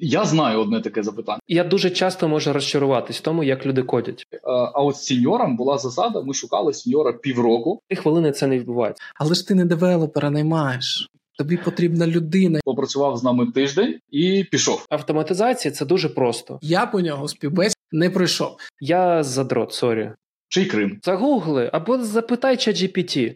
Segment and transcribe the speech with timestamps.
[0.00, 1.40] Я знаю одне таке запитання.
[1.48, 4.26] Я дуже часто можу розчаруватись в тому, як люди кодять.
[4.32, 7.80] Е, а от з сіньором була засада, ми шукали сіньора півроку.
[7.88, 9.02] Три хвилини це не відбувається.
[9.14, 11.10] Але ж ти не девелопера наймаєш.
[11.38, 12.60] Тобі потрібна людина.
[12.64, 14.86] Попрацював з нами тиждень і пішов.
[14.88, 16.58] Автоматизація це дуже просто.
[16.62, 18.56] Я по нього співбесід не пройшов.
[18.80, 20.10] Я задрот, sorry.
[20.48, 20.98] Чи й Крим.
[21.02, 23.34] Загугли або запитай ChatGPT.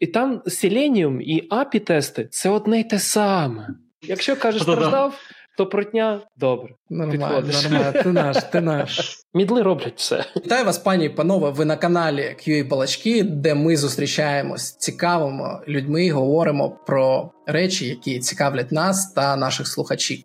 [0.00, 3.68] І там Selenium і API тести це одне й те саме.
[4.02, 5.14] Якщо кажеш страждав,
[5.56, 6.74] то протня добре.
[6.90, 7.92] Нормально, нормально.
[8.02, 9.18] Ти наш, ти наш.
[9.34, 10.24] Мідли роблять все.
[10.36, 11.50] Вітаю вас, пані і панове.
[11.50, 18.18] Ви на каналі QA Балачки, де ми зустрічаємось з цікавими людьми, говоримо про речі, які
[18.18, 20.18] цікавлять нас та наших слухачів.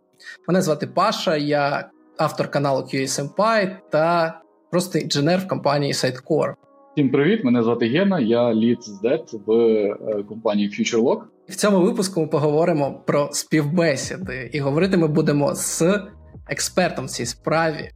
[0.48, 4.34] Мене звати Паша, я автор каналу QA Senpai та
[4.71, 6.54] просто інженер в компанії Sitecore.
[6.97, 7.43] Всім привіт!
[7.43, 11.21] Мене звати Гена, я лід з DET в е, компанії FutureLock.
[11.49, 16.01] В цьому випуску ми поговоримо про співбесіди, і говорити ми будемо з
[16.49, 17.89] експертом в цій справі,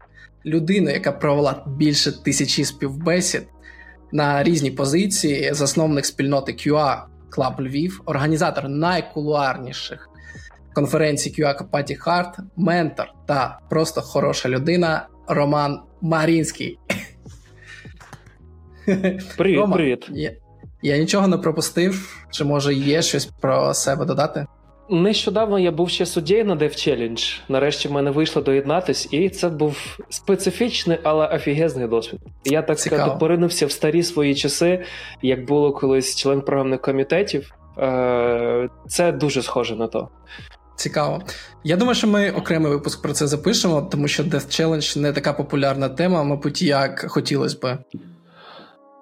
[0.45, 3.47] людиною, яка провела більше тисячі співбесід
[4.11, 7.01] на різні позиції, засновник спільноти QA
[7.37, 10.09] Club Львів, організатор найкулуарніших
[10.73, 16.77] конференцій QA Капаті Харт, ментор та просто хороша людина Роман Марінський.
[19.37, 20.07] Привіт, Рома, привіт.
[20.11, 20.31] Я,
[20.81, 22.17] я нічого не пропустив.
[22.31, 24.45] Чи може є щось про себе додати?
[24.89, 27.39] Нещодавно я був ще суддєю на Dev Challenge.
[27.49, 32.19] Нарешті в мене вийшло доєднатись, і це був специфічний, але офігезний досвід.
[32.45, 33.01] Я так Цікаво.
[33.01, 34.83] сказати поринувся в старі свої часи,
[35.21, 37.51] як було колись член програмних комітетів.
[37.77, 40.09] Е, Це дуже схоже на то.
[40.75, 41.21] Цікаво.
[41.63, 45.33] Я думаю, що ми окремий випуск про це запишемо, тому що Death Challenge не така
[45.33, 47.77] популярна тема, мабуть, як хотілося би.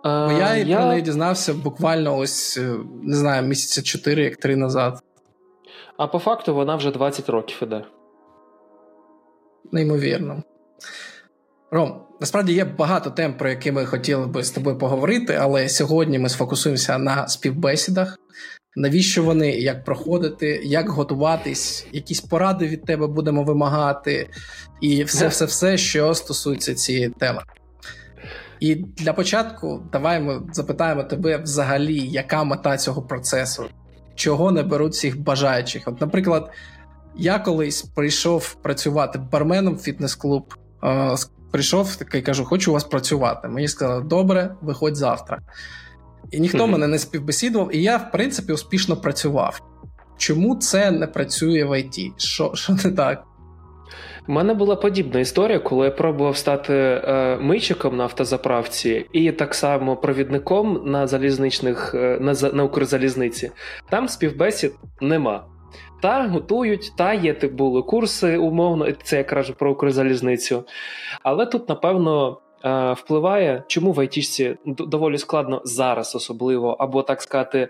[0.04, 4.38] Бо я, Е, і про неї дізнався буквально ось е, не знаю, місяця 4, як
[4.38, 5.00] 3 назад.
[5.98, 7.86] А по факту вона вже 20 років іде.
[9.72, 10.44] Неймовірно.
[11.72, 16.20] Ром, насправді є багато тем, про які ми хотіли би з тобою поговорити, але сьогодні
[16.20, 18.20] ми сфокусуємося на співбесідах.
[18.76, 24.30] Навіщо вони, як проходити, як готуватись, якісь поради від тебе будемо вимагати,
[24.82, 27.42] і все, все, все, що стосується цієї теми.
[28.60, 33.66] І для початку давай ми запитаємо тебе взагалі, яка мета цього процесу,
[34.16, 35.84] чого не беруть всіх бажаючих.
[35.86, 36.52] От, наприклад,
[37.16, 40.54] я колись прийшов працювати барменом в фітнес-клуб.
[40.84, 41.16] Е,
[41.52, 43.48] прийшов такий кажу, хочу у вас працювати.
[43.48, 45.40] Мені сказали, добре, виходь завтра.
[46.32, 46.72] І ніхто Мгм.
[46.72, 49.62] мене не співбесідував, і я, в принципі, успішно працював.
[50.18, 52.14] Чому це не працює в ІТ?
[52.18, 53.24] Що, що не так?
[54.30, 59.56] У мене була подібна історія, коли я пробував стати е, мийчиком на автозаправці і так
[59.56, 63.52] само провідником на залізничних е, на, на Укрзалізниці.
[63.90, 65.46] Там співбесід нема.
[66.02, 70.64] Та готують, та є ти були курси, умовно, це я кажу про Укрзалізницю.
[71.24, 77.60] Але тут, напевно, е, впливає, чому в айтішці доволі складно зараз, особливо, або так сказати,
[77.60, 77.70] е,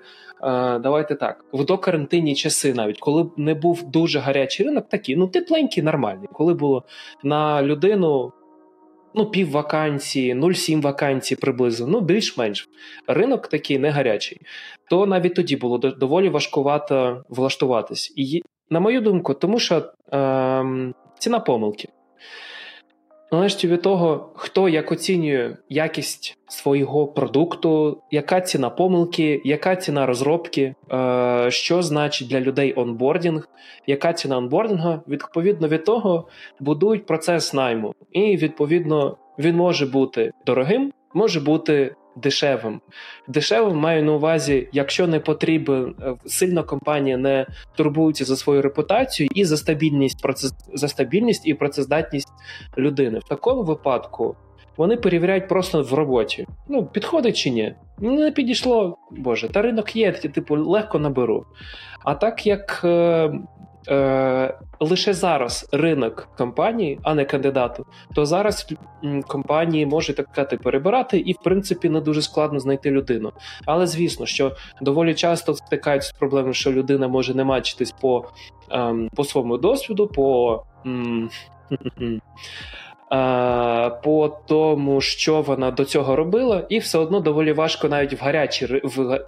[0.79, 5.27] давайте так, в докарантинні часи, навіть коли б не був дуже гарячий ринок, такий, ну
[5.27, 6.29] тепленький, нормальний.
[6.33, 6.83] Коли було
[7.23, 8.31] на людину.
[9.13, 12.69] Ну, пів вакансії, 0,7 вакансій приблизно, ну більш-менш.
[13.07, 14.41] Ринок такий не гарячий.
[14.89, 18.13] То навіть тоді було доволі важкувато влаштуватись.
[18.15, 21.89] І, на мою думку, тому що ем, ціна помилки.
[23.31, 30.75] Належить від того, хто як оцінює якість свого продукту, яка ціна помилки, яка ціна розробки,
[30.91, 33.47] е, що значить для людей онбордінг,
[33.87, 36.27] яка ціна онбордінгу, відповідно від того
[36.59, 37.93] будують процес найму.
[38.11, 42.81] І відповідно він може бути дорогим, може бути дешевим.
[43.27, 49.29] Дешевим маю на увазі, якщо не потрібен е, сильно компанія не турбується за свою репутацію
[49.33, 50.25] і за стабільність,
[50.73, 52.29] за стабільність і працездатність
[52.77, 53.19] людини.
[53.19, 54.35] В такому випадку
[54.77, 56.47] вони перевіряють просто в роботі.
[56.67, 57.75] Ну, підходить чи ні?
[57.99, 61.45] Ну, не підійшло, боже, та ринок є, типу, легко наберу.
[62.03, 62.81] А так як
[63.87, 67.85] е, лише зараз ринок компанії, а не кандидату,
[68.15, 68.67] то зараз
[69.27, 73.31] компанії можуть так сказати перебирати, і в принципі не дуже складно знайти людину.
[73.65, 78.25] Але звісно, що доволі часто стикаються з проблемою, що людина може не мачитись по,
[78.71, 80.63] ем, по своєму досвіду, по.
[84.03, 88.81] По тому, що вона до цього робила, і все одно доволі важко навіть в гарячий
[88.83, 89.19] в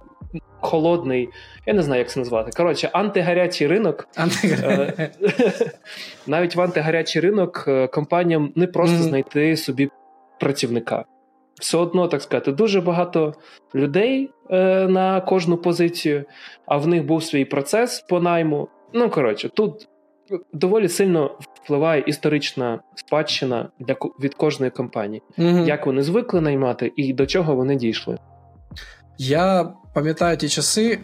[0.60, 1.28] холодний,
[1.66, 2.50] я не знаю, як це назвати.
[2.56, 4.08] Коротше, антигарячий ринок.
[4.44, 5.10] е,
[6.26, 9.90] Навіть в антигарячий ринок е, компаніям не просто знайти собі
[10.40, 11.04] працівника.
[11.60, 13.34] Все одно, так сказати, дуже багато
[13.74, 16.24] людей е, на кожну позицію,
[16.66, 18.68] а в них був свій процес по найму.
[18.92, 19.88] Ну, коротше, тут
[20.52, 25.58] доволі сильно впливає історична спадщина для від кожної компанії, Угу.
[25.58, 28.18] як вони звикли наймати і до чого вони дійшли.
[29.18, 30.98] Я пам'ятаю ті часи,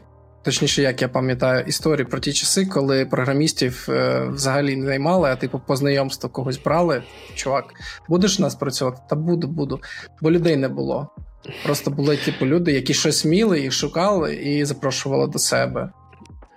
[0.44, 5.36] точніше, як я пам'ятаю історії про ті часи, коли програмістів е, взагалі не наймали, а
[5.36, 7.02] типу по знайомству когось брали.
[7.34, 7.64] Чувак,
[8.08, 8.98] будеш у нас працювати?
[9.08, 9.80] Та буду, буду.
[10.22, 11.08] Бо людей не було.
[11.64, 15.90] Просто були типу люди, які щось вміли, їх шукали і запрошували до себе.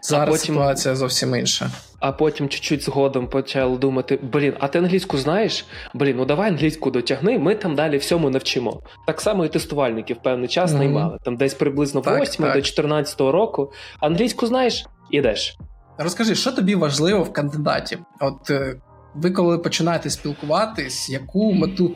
[0.01, 1.69] Зараз потім- ситуація зовсім інша.
[1.99, 5.65] А потім чуть-чуть згодом почали думати: блін, а ти англійську знаєш?
[5.93, 8.81] Блін, ну давай англійську дотягни, ми там далі всьому навчимо.
[9.07, 10.79] Так само і тестувальників певний час Мгм.
[10.79, 11.17] наймали.
[11.25, 12.55] Там десь приблизно Так, 8 так.
[12.55, 13.71] до 14 року.
[13.99, 14.85] Англійську знаєш?
[15.11, 15.57] Ідеш.
[15.97, 17.97] Розкажи, що тобі важливо в кандидаті?
[18.19, 18.75] От е,
[19.15, 21.95] ви коли починаєте спілкуватись, яку мету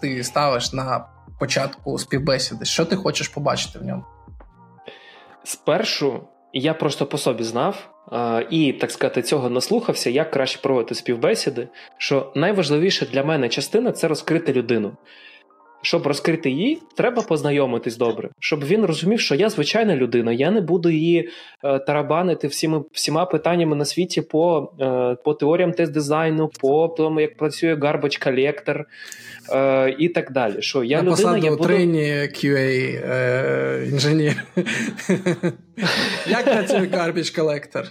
[0.00, 1.06] ти ставиш на
[1.40, 2.64] початку співбесіди?
[2.64, 4.04] Що ти хочеш побачити в ньому?
[5.44, 6.20] Спершу
[6.58, 7.88] я просто по собі знав
[8.50, 11.68] і, так сказати, цього наслухався, як краще проводити співбесіди.
[11.98, 14.92] Що найважливіша для мене частина це розкрити людину.
[15.86, 20.60] Щоб розкрити її, треба познайомитись добре, щоб він розумів, що я звичайна людина, я не
[20.60, 21.28] буду її
[21.64, 27.36] е, тарабанити всіми всіма питаннями на світі по е, по теоріям тест-дизайну, по тому, як
[27.36, 28.84] працює garbage collector
[29.52, 30.54] е, і так далі.
[30.58, 31.64] Що я на людина, посаду я буду...
[31.64, 34.44] трейні QA е, інженер.
[36.26, 37.84] Як працює garbage collector?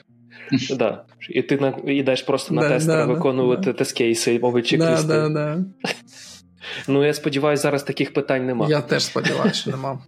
[0.78, 1.06] Да.
[1.30, 3.74] І ти на йдеш просто на Да, тестера да, виконувати да.
[3.74, 5.64] тест-кейси Да, чек-лісти.
[6.88, 8.68] Ну я сподіваюся, зараз таких питань нема.
[8.70, 10.00] Я теж сподіваюся, що нема.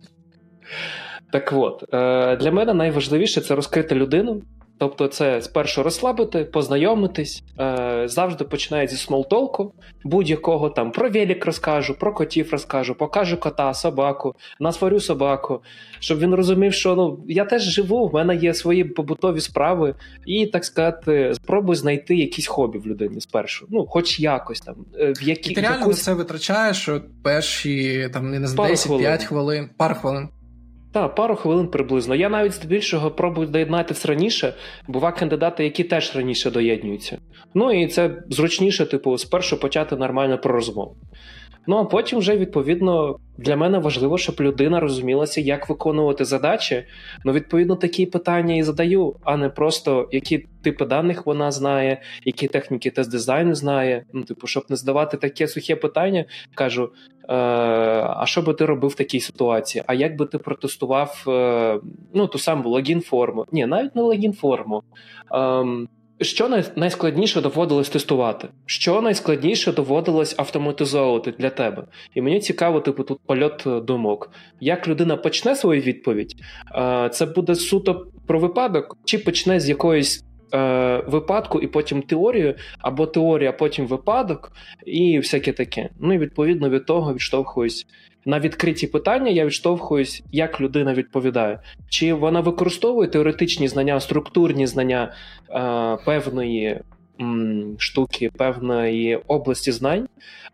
[1.32, 4.42] Так от е, для мене найважливіше це розкрити людину.
[4.78, 7.44] Тобто, це спершу розслабити, познайомитись.
[7.60, 13.74] Е, завжди починає зі смолтолку, будь-якого там про велик розкажу, про котів розкажу, покажу кота,
[13.74, 15.62] собаку, насварю собаку,
[16.00, 19.96] щоб він розумів, що ну я теж живу, в мене є свої побутові справи,
[20.26, 23.68] і так сказати, спробуй знайти якісь хобі в людині спершу.
[23.70, 26.90] Ну, хоч якось там, е, в які І ти реально на це витрачаєш
[27.24, 29.18] перші там, не знаю, 10-5 хвилин.
[29.18, 30.30] хвилин, пару хвилин.
[30.98, 32.16] Так, пару хвилин приблизно.
[32.16, 34.54] Я навіть здебільшого пробую доєднатися раніше.
[34.88, 37.18] Бува кандидати, які теж раніше доєднуються.
[37.54, 40.96] Ну і це зручніше, типу, спершу почати нормально про розмову.
[41.68, 46.84] Ну а потім вже відповідно для мене важливо, щоб людина розумілася, як виконувати задачі.
[47.26, 52.48] Ну, відповідно, такі питання і задаю, а не просто які типи даних вона знає, які
[52.48, 54.06] техніки тест дизайну знає.
[54.14, 56.26] Ну, типу, щоб не здавати таке сухе питання,
[56.56, 56.84] кажу:
[57.30, 57.34] е,
[58.18, 59.84] а що би ти робив в такій ситуації?
[59.88, 61.80] А як би ти протестував е,
[62.14, 63.46] ну, ту саму логін форму?
[63.52, 64.84] Ні, навіть не логін форму.
[65.32, 65.88] Ем,
[66.22, 68.48] що найскладніше доводилось тестувати?
[68.66, 71.84] Що найскладніше доводилось автоматизовувати для тебе?
[72.16, 74.32] І мені цікаво, типу, тут польот е, думок.
[74.60, 76.36] Як людина почне свою відповідь,
[76.76, 82.56] е, це буде суто про випадок, чи почне з якоїсь е, випадку і потім теорію,
[82.80, 84.52] або теорія, потім випадок,
[84.86, 85.90] і всяке таке.
[86.00, 87.88] Ну і відповідно від того відштовхуюсь.
[88.26, 91.60] На відкриті питання я відштовхуюсь, як людина відповідає.
[91.90, 95.14] Чи вона використовує теоретичні знання, структурні знання
[95.50, 96.80] е, певної
[97.22, 100.08] м, штуки, певної області знань,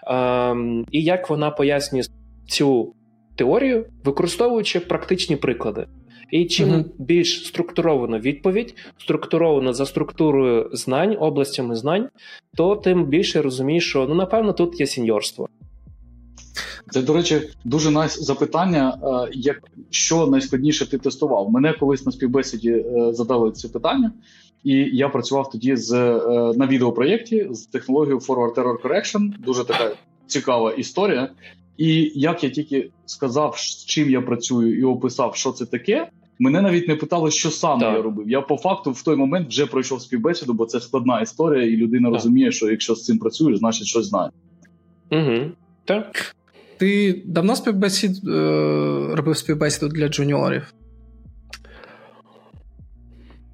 [0.08, 0.56] е,
[0.92, 2.04] і як вона пояснює
[2.48, 2.94] цю
[3.36, 5.86] теорію, використовуючи практичні приклади.
[6.34, 6.86] І чим Мгм.
[6.98, 12.10] більш структурована відповідь, структурована за структурою знань, областями знань,
[12.56, 15.50] то тим більше розумієш, що ну напевно тут є сеньорство.
[16.92, 21.52] Це, до речі, дуже найс запитання, е, як що найскладніше ти тестував.
[21.52, 24.12] Мене колись на співбесіді е, задали це питання,
[24.64, 29.40] і я працював тоді з е, на відеопроєкті з технологією Forward Error Correction.
[29.40, 29.92] Дуже така
[30.28, 31.30] цікава історія.
[31.78, 36.10] І як я тільки сказав, з чим я працюю, і описав, що це таке.
[36.40, 37.96] Мене навіть не питали, що саме Так.
[37.96, 38.30] я робив.
[38.30, 42.08] Я по факту в той момент вже пройшов співбесіду, бо це складна історія, і людина
[42.08, 42.14] Так.
[42.14, 44.30] розуміє, що якщо з цим працюєш, значить щось знає.
[45.12, 45.52] Угу.
[45.86, 46.36] Так.
[46.78, 48.32] Ти давно співбесід е,
[49.16, 50.74] робив співбесіду для джуніорів?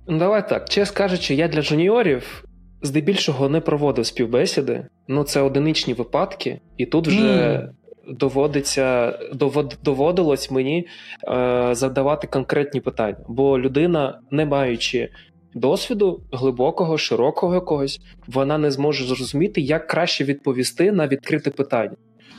[0.08, 0.70] Ну, давай так.
[0.70, 2.44] Чесно кажучи, я для жуніорів
[2.82, 4.86] здебільшого не проводив співбесіди.
[5.08, 7.70] Ну, це одиничні випадки, і тут вже
[8.10, 10.88] доводиться довод, доводилось мені
[11.28, 13.18] е, задавати конкретні питання.
[13.28, 15.10] Бо людина, не маючи
[15.54, 21.96] досвіду глибокого, широкого якогось, вона не зможе зрозуміти, як краще відповісти на відкрите питання.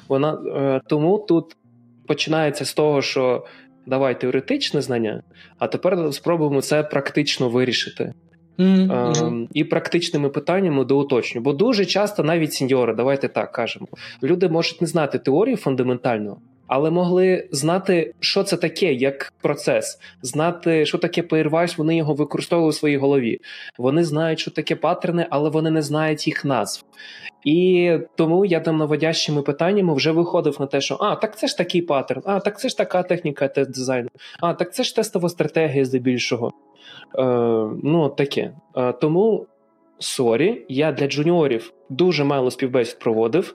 [0.09, 1.57] Вона е, тому тут
[2.07, 3.45] починається з того, що
[3.87, 5.23] давай теоретичне знання,
[5.59, 8.13] а тепер спробуємо це практично вирішити.
[8.59, 11.41] Ем, і практичними питаннями доуточню.
[11.41, 13.87] Бо дуже часто навіть сеньори, давайте так кажемо,
[14.23, 16.37] люди можуть не знати теорії фундаментально,
[16.71, 22.69] але могли знати, що це таке, як процес, знати, що таке pairwise, вони його використовували
[22.69, 23.41] у своїй голові.
[23.79, 26.85] Вони знають, що таке паттерни, але вони не знають їх назв.
[27.45, 31.59] І тому я там наводящими питаннями вже виходив на те, що а, так це ж
[31.59, 34.09] такий паттерн, а так це ж така техніка тест дизайну,
[34.41, 36.53] а так це ж тестова стратегія здебільшого.
[37.19, 37.23] Е,
[37.83, 38.53] Ну, таке.
[38.77, 39.47] Е, тому.
[40.03, 43.55] Sorry, я для джуніорів дуже мало співбесід проводив.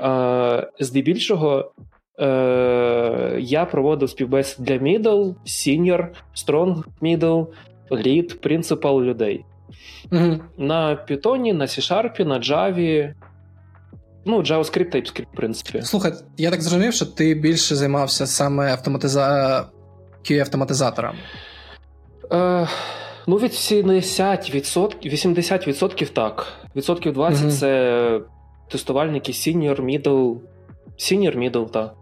[0.00, 1.72] Е, Здебільшого
[2.20, 6.06] е, я проводив співбесід для middle, senior,
[6.36, 7.46] strong middle,
[7.90, 9.44] lead, principal людей.
[10.12, 10.38] Угу.
[10.58, 13.14] На Python, на C-Sharp, на Java.
[14.24, 15.82] Ну, JavaScript, TypeScript, в принципі.
[15.82, 19.66] Слухай, я так зрозумів, що ти більше займався саме автоматиза...
[20.30, 21.14] QA-автоматизатором.
[22.32, 22.68] Е,
[23.26, 26.46] ну, від 70%, 80% так.
[26.76, 27.50] Відсотків 20% Мгм.
[27.50, 28.20] це
[28.70, 30.36] тестувальники senior, middle.
[30.98, 31.94] Senior, middle, так.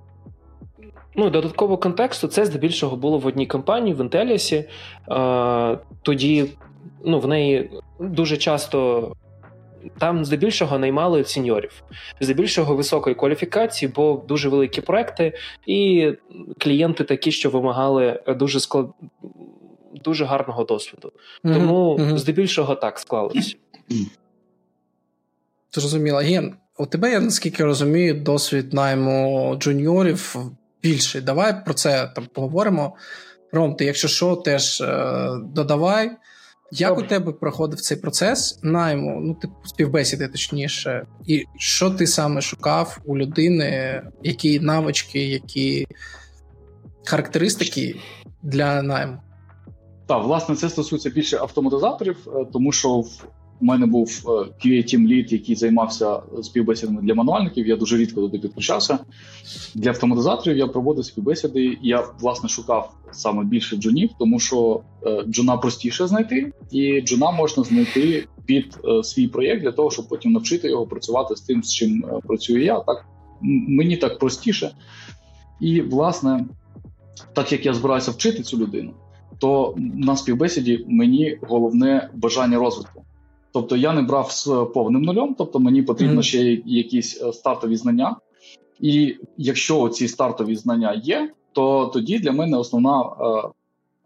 [1.16, 4.68] Ну, додатково контексту, це здебільшого було в одній компанії, в.
[5.10, 6.46] Е, тоді
[7.04, 7.70] ну, в неї
[8.00, 9.12] дуже часто
[9.98, 11.82] там здебільшого наймали сеньорів,
[12.20, 15.32] здебільшого високої кваліфікації, бо дуже великі проекти,
[15.66, 16.12] і
[16.58, 18.86] клієнти такі, що вимагали дуже склад...
[20.04, 21.12] дуже гарного досвіду.
[21.42, 22.18] Тому Мгм.
[22.18, 23.56] здебільшого так склалося.
[25.72, 26.18] Зрозуміло.
[26.18, 30.36] Ген, у тебе, я наскільки розумію, досвід найму джуніорів
[30.82, 31.20] більший.
[31.20, 32.96] Давай про це там поговоримо.
[33.52, 36.10] Ром, ти, якщо що, теж е, додавай.
[36.72, 37.04] Як Добре.
[37.04, 42.98] у тебе проходив цей процес найму, ну, типу, співбесіди, точніше, і що ти саме шукав
[43.04, 45.86] у людини, які навички, які
[47.04, 47.96] характеристики
[48.42, 49.18] для найму?
[50.06, 53.24] Так, власне, це стосується більше автоматизаторів, е, тому що в
[53.60, 54.22] мене був
[54.64, 57.66] QA Team Lead, який займався співбесідами для мануальників.
[57.66, 58.98] Я дуже рідко туди підключався.
[59.74, 61.78] Для автоматизаторів я проводив співбесіди.
[61.82, 67.62] Я власне шукав саме більше джунів, тому що е, джуна простіше знайти, і джуна можна
[67.62, 71.74] знайти під е, свій проєкт для того, щоб потім навчити його працювати з тим, з
[71.74, 72.80] чим е, працюю я.
[72.80, 73.06] Так
[73.68, 74.70] мені так простіше.
[75.60, 76.44] І власне,
[77.32, 78.92] так як я збираюся вчити цю людину
[79.38, 83.04] то на співбесіді мені головне бажання розвитку.
[83.56, 84.44] Тобто я не брав з
[84.74, 86.22] повним нульом, тобто мені потрібно Мгм.
[86.22, 88.16] ще якісь е, стартові знання.
[88.80, 93.48] І якщо ці стартові знання є, то тоді для мене основна, е,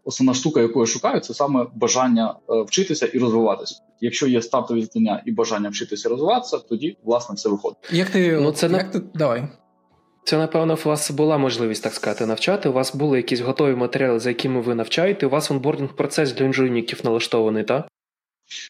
[0.03, 3.81] основна штука, яку я шукаю, це саме бажання е, вчитися і розвиватися.
[4.01, 7.77] Якщо є стартові знання і бажання вчитися і розвиватися, тоді власне все виходить.
[7.91, 8.39] Як ти.
[8.41, 9.01] Ну, це як на- ти...
[9.15, 9.43] Давай.
[10.23, 12.69] Це, напевно, у вас була можливість, так сказати, навчати.
[12.69, 15.25] У вас були якісь готові матеріали, за якими ви навчаєте.
[15.27, 17.87] У вас онбординг процес для інженерів налаштований, так?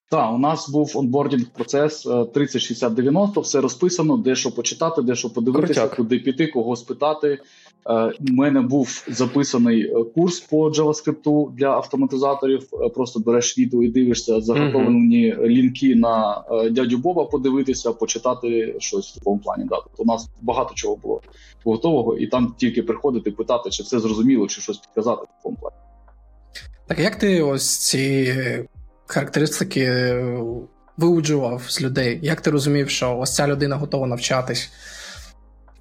[0.09, 5.29] Так, у нас був онбордінг процес е, 30-60-90, все розписано, де що почитати, де що
[5.33, 5.95] подивитися, Крутяк.
[5.97, 7.39] куди піти, кого спитати.
[7.89, 7.93] Е,
[8.29, 12.67] У мене був записаний е, курс по JavaScript для автоматизаторів.
[12.73, 19.11] Е, Просто береш відео і дивишся заготовлені лінки на е, дядю Боба, подивитися, почитати щось
[19.11, 19.63] в такому плані.
[19.69, 19.75] Да.
[19.75, 21.21] Тобто у нас багато чого було
[21.65, 25.75] готового, і там тільки приходити, питати, чи все зрозуміло, чи щось підказати в такому плані.
[26.88, 28.33] Так як ти ось ці
[29.11, 30.39] характеристики е,
[30.97, 32.19] виуджував з людей?
[32.21, 34.71] Як ти розумів, що ось ця людина готова навчатись?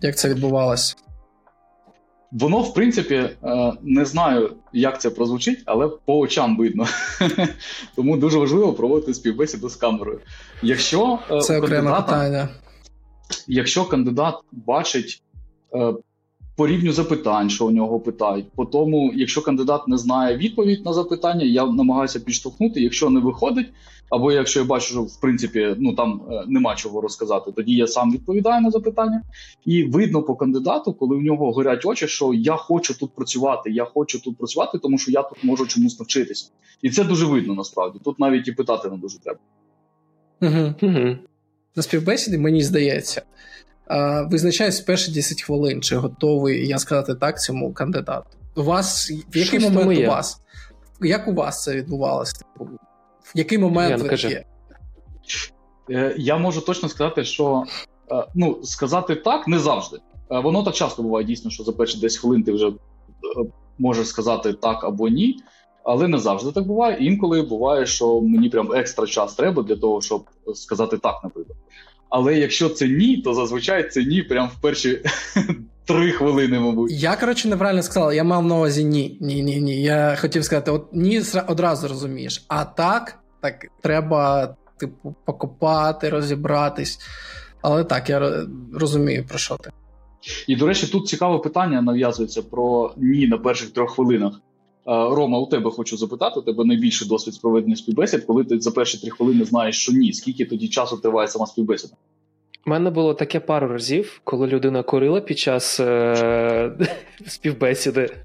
[0.00, 0.94] Як це відбувалося?
[2.32, 6.86] Воно, в принципі, е, не знаю, як це прозвучить, але по очам видно.
[7.96, 10.20] Тому дуже важливо проводити співбесіду з камерою.
[10.62, 12.48] Якщо е, Це окреме питання.
[13.46, 15.22] якщо кандидат бачить
[16.56, 20.92] по рівню запитань, що у нього питають, по тому, якщо кандидат не знає відповідь на
[20.92, 22.80] запитання, я намагаюся підштовхнути.
[22.80, 23.66] Якщо не виходить,
[24.10, 27.86] або якщо я бачу, що в принципі ну там е, нема чого розказати, тоді я
[27.86, 29.22] сам відповідаю на запитання.
[29.64, 33.84] І видно по кандидату, коли в нього горять очі, що я хочу тут працювати, я
[33.84, 36.50] хочу тут працювати, тому що я тут можу чомусь навчитися.
[36.82, 37.98] І це дуже видно насправді.
[38.04, 39.38] Тут навіть і питати не дуже треба.
[40.42, 40.74] Угу.
[40.82, 41.16] Угу.
[41.76, 43.22] На співбесіді, мені здається,
[43.90, 48.28] е, визначається перші 10 хвилин, чи готовий я сказати так цьому кандидату.
[48.56, 50.40] У вас в який Щось момент у вас?
[51.00, 52.32] Як у вас це відбувалося?
[52.32, 52.70] Типу,
[53.22, 54.28] В який момент Ян, ви кажи.
[54.28, 54.44] такі?
[55.90, 57.64] Е, Я можу точно сказати, що
[58.12, 59.96] е, ну, сказати так не завжди.
[60.30, 62.72] Е, Воно так часто буває дійсно, що за перші 10 хвилин ти вже
[63.78, 65.36] можеш сказати так або ні.
[65.84, 66.96] Але не завжди так буває.
[67.06, 71.58] Інколи буває, що мені прям екстра час треба для того, щоб сказати так, наприклад.
[72.10, 75.00] Але якщо це ні, то зазвичай це ні, прям в перші
[75.84, 76.92] три хвилини, мабуть.
[76.92, 79.18] Я, коротше, неправильно сказав, я мав на увазі ні.
[79.20, 79.82] Ні, ні, ні.
[79.82, 82.44] Я хотів сказати, от ні, одразу розумієш.
[82.48, 87.00] А так, так треба, типу, покопати, розібратись.
[87.62, 89.70] Але так, я розумію, про що ти.
[90.46, 94.40] І, до речі, тут цікаве питання нав'язується про ні на перших трьох хвилинах.
[94.90, 98.60] Е, Рома, у тебе хочу запитати, у тебе найбільший досвід з проведення співбесід, коли ти
[98.60, 100.12] за перші три хвилини знаєш, що ні.
[100.12, 101.94] Скільки тоді часу триває сама співбесіда?
[102.66, 106.72] У мене було таке пару разів, коли людина курила під час е-
[107.26, 108.16] співбесіди.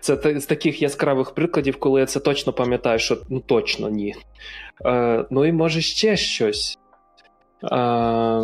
[0.00, 4.14] Це з таких яскравих прикладів, коли я це точно пам'ятаю, що ну точно ні.
[4.84, 6.78] Е, Ну і може ще щось.
[7.72, 8.42] Е,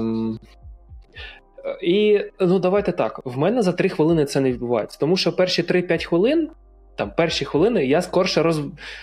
[1.82, 3.20] і ну давайте так.
[3.24, 4.98] В мене за 3 хвилини це не відбувається.
[5.00, 6.50] Тому що перші 3-5 хвилин,
[6.96, 8.60] там перші хвилини, я скорше роз,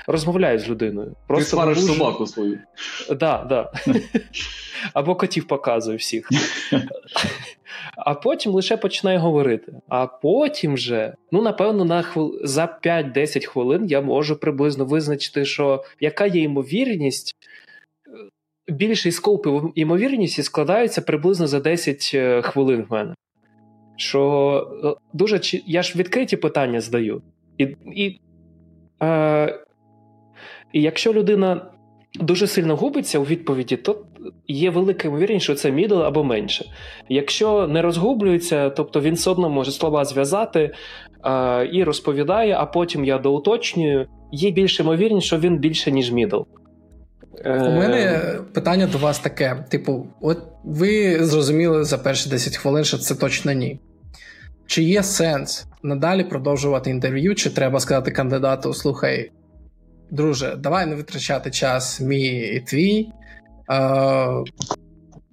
[0.07, 1.15] розмовляю з людиною.
[1.27, 1.93] Просто Ти свариш дуже...
[1.93, 2.59] собаку свою.
[3.09, 3.71] Да, да.
[4.93, 6.29] Або котів показую всіх.
[7.97, 9.73] А потім лише починаю говорити.
[9.87, 12.39] А потім вже, ну напевно, на хвил...
[12.43, 17.35] за 5-10 хвилин я можу приблизно визначити, що яка є ймовірність
[18.67, 23.13] більший scope імовірності складається приблизно за 10 е, хвилин в мене.
[23.95, 27.21] Що е, дуже я ж відкриті питання здаю.
[27.59, 27.63] І
[27.95, 28.19] і,
[29.03, 29.59] е,
[30.73, 31.61] і якщо людина
[32.19, 34.05] дуже сильно губиться у відповіді, то
[34.47, 36.65] є велика ймовірність, що це middle або менше.
[37.09, 40.73] Якщо не розгублюється, тобто він все одно може слова зв'язати
[41.25, 46.41] е, і розповідає, а потім я доуточнюю, є більше ймовірність, що він більше, ніж middle.
[47.45, 48.21] У мене
[48.53, 53.51] питання до вас таке: типу, от ви зрозуміли за перші 10 хвилин, що це точно
[53.51, 53.79] ні.
[54.69, 59.31] Чи є сенс надалі продовжувати інтерв'ю, чи треба сказати кандидату: слухай,
[60.11, 63.09] друже, давай не витрачати час мій і твій.
[63.71, 64.43] Е,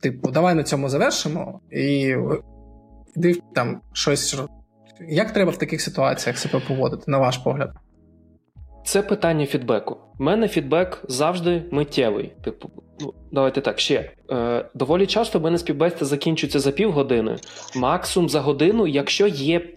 [0.01, 2.15] Типу, давай на цьому завершимо і
[3.17, 4.41] йди там щось.
[5.09, 7.73] Як треба в таких ситуаціях себе поводити, на ваш погляд?
[8.87, 9.97] Це питання фідбеку.
[10.19, 12.33] У мене фідбек завжди миттєвий.
[12.45, 14.11] Типу, ну давайте так ще.
[14.31, 17.37] Е, Доволі часто в мене співбесіда закінчується за півгодини,
[17.77, 19.69] максимум за годину, якщо є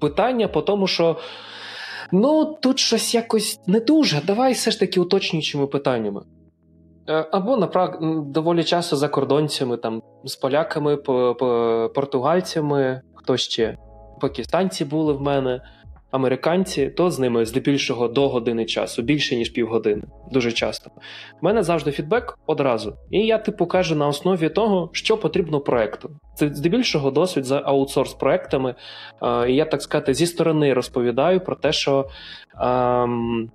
[0.00, 1.16] питання по тому, що
[2.12, 4.20] ну тут щось якось не дуже.
[4.26, 6.22] Давай все ж таки уточнюючими питаннями.
[7.08, 7.98] Е, або напрак...
[8.26, 10.96] доволі часто за кордонцями, там, з поляками,
[11.94, 13.76] португальцями, хто ще,
[14.20, 15.60] пакистанці були в мене
[16.14, 20.02] американці, то з ними здебільшого до години часу, більше ніж півгодини.
[20.32, 20.90] Дуже часто.
[21.42, 22.96] У мене завжди фідбек одразу.
[23.10, 26.10] І я типу кажу на основі того, що потрібно проекту.
[26.36, 28.74] Це здебільшого досвід за аутсорс проектами.
[29.48, 32.08] І я так сказати, зі сторони розповідаю про те, що
[32.60, 33.50] ем,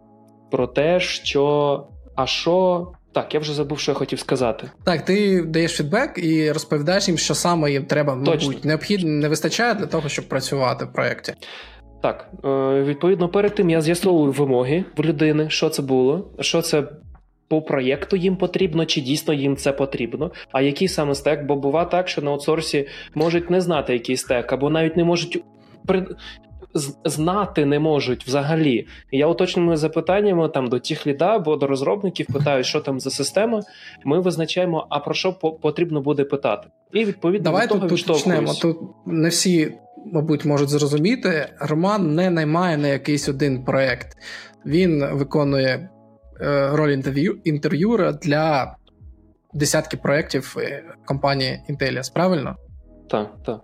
[0.52, 2.88] про те, що а що.
[3.14, 4.72] Так, я вже забув, що я хотів сказати.
[4.84, 9.74] Так, ти даєш фідбек і розповідаєш їм, що саме їм треба, мабуть, необхідно не вистачає
[9.74, 11.34] для того, щоб працювати в проєкті.
[12.02, 16.84] Так, е, відповідно, перед тим я з'ясовую вимоги в людини, що це було, що це
[17.48, 21.88] по проєкту їм потрібно, чи дійсно їм це потрібно, а який саме стек, бо буває
[21.92, 25.44] так, що на аутсорсі можуть не знати, який стек, або навіть не можуть
[25.86, 26.08] при...
[27.06, 28.88] знати не можуть взагалі.
[29.12, 33.62] Я уточнюю запитаннями там до тих ліда або до розробників, питаю, що там за система.
[34.06, 36.68] Ми визначаємо, а про що потрібно буде питати.
[36.94, 38.62] І відповідно Давай до того тут.
[38.62, 39.74] Тут не всі
[40.06, 44.18] мабуть, можуть зрозуміти, Роман не наймає на якийсь один проект.
[44.66, 45.90] Він виконує
[46.42, 48.76] е, роль інтерв'ю, інтерв'юра для
[49.54, 52.56] десятки проєктів е, компанії Intellias, правильно?
[53.10, 53.62] Так, так.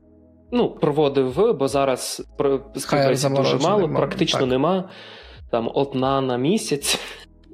[0.51, 2.23] Ну, проводив, бо зараз
[2.75, 4.49] співбесід дуже мало, практично так.
[4.49, 4.89] нема.
[5.51, 6.99] Там одна на місяць.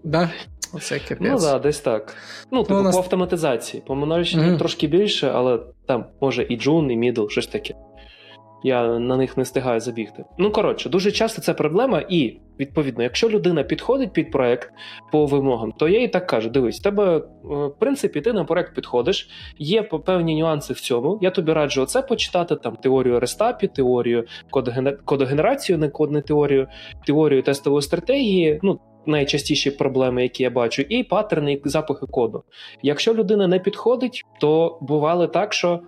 [0.04, 0.30] Да?
[0.74, 1.18] Оце капець.
[1.22, 2.16] Ну так, да, десь так.
[2.52, 2.96] Ну, типу, ну, нас...
[2.96, 3.84] по автоматизації.
[3.88, 4.58] По mm-hmm.
[4.58, 7.74] трошки більше, але там може і джун, і мідл, щось таке
[8.64, 10.26] я на них не встигаю забігти.
[10.38, 14.74] Ну коротше, дуже часто це проблема, і відповідно, якщо людина підходить під проект
[15.12, 18.76] по вимогам, то я їй так кажу: дивись, тебе е, в принципі ти на проект
[18.76, 21.20] підходиш, є певні нюанси в цьому.
[21.22, 24.26] Я тобі раджу оце почитати: там теорію рестапі, теорію
[25.06, 26.68] кодогенерацію, не код, не теорію,
[27.06, 28.60] теорію тестової стратегії.
[28.64, 28.80] Ну.
[29.06, 32.44] Найчастіші проблеми, які я бачу, і паттерни, і запахи коду.
[32.82, 35.80] Якщо людина не підходить, то бувало так, що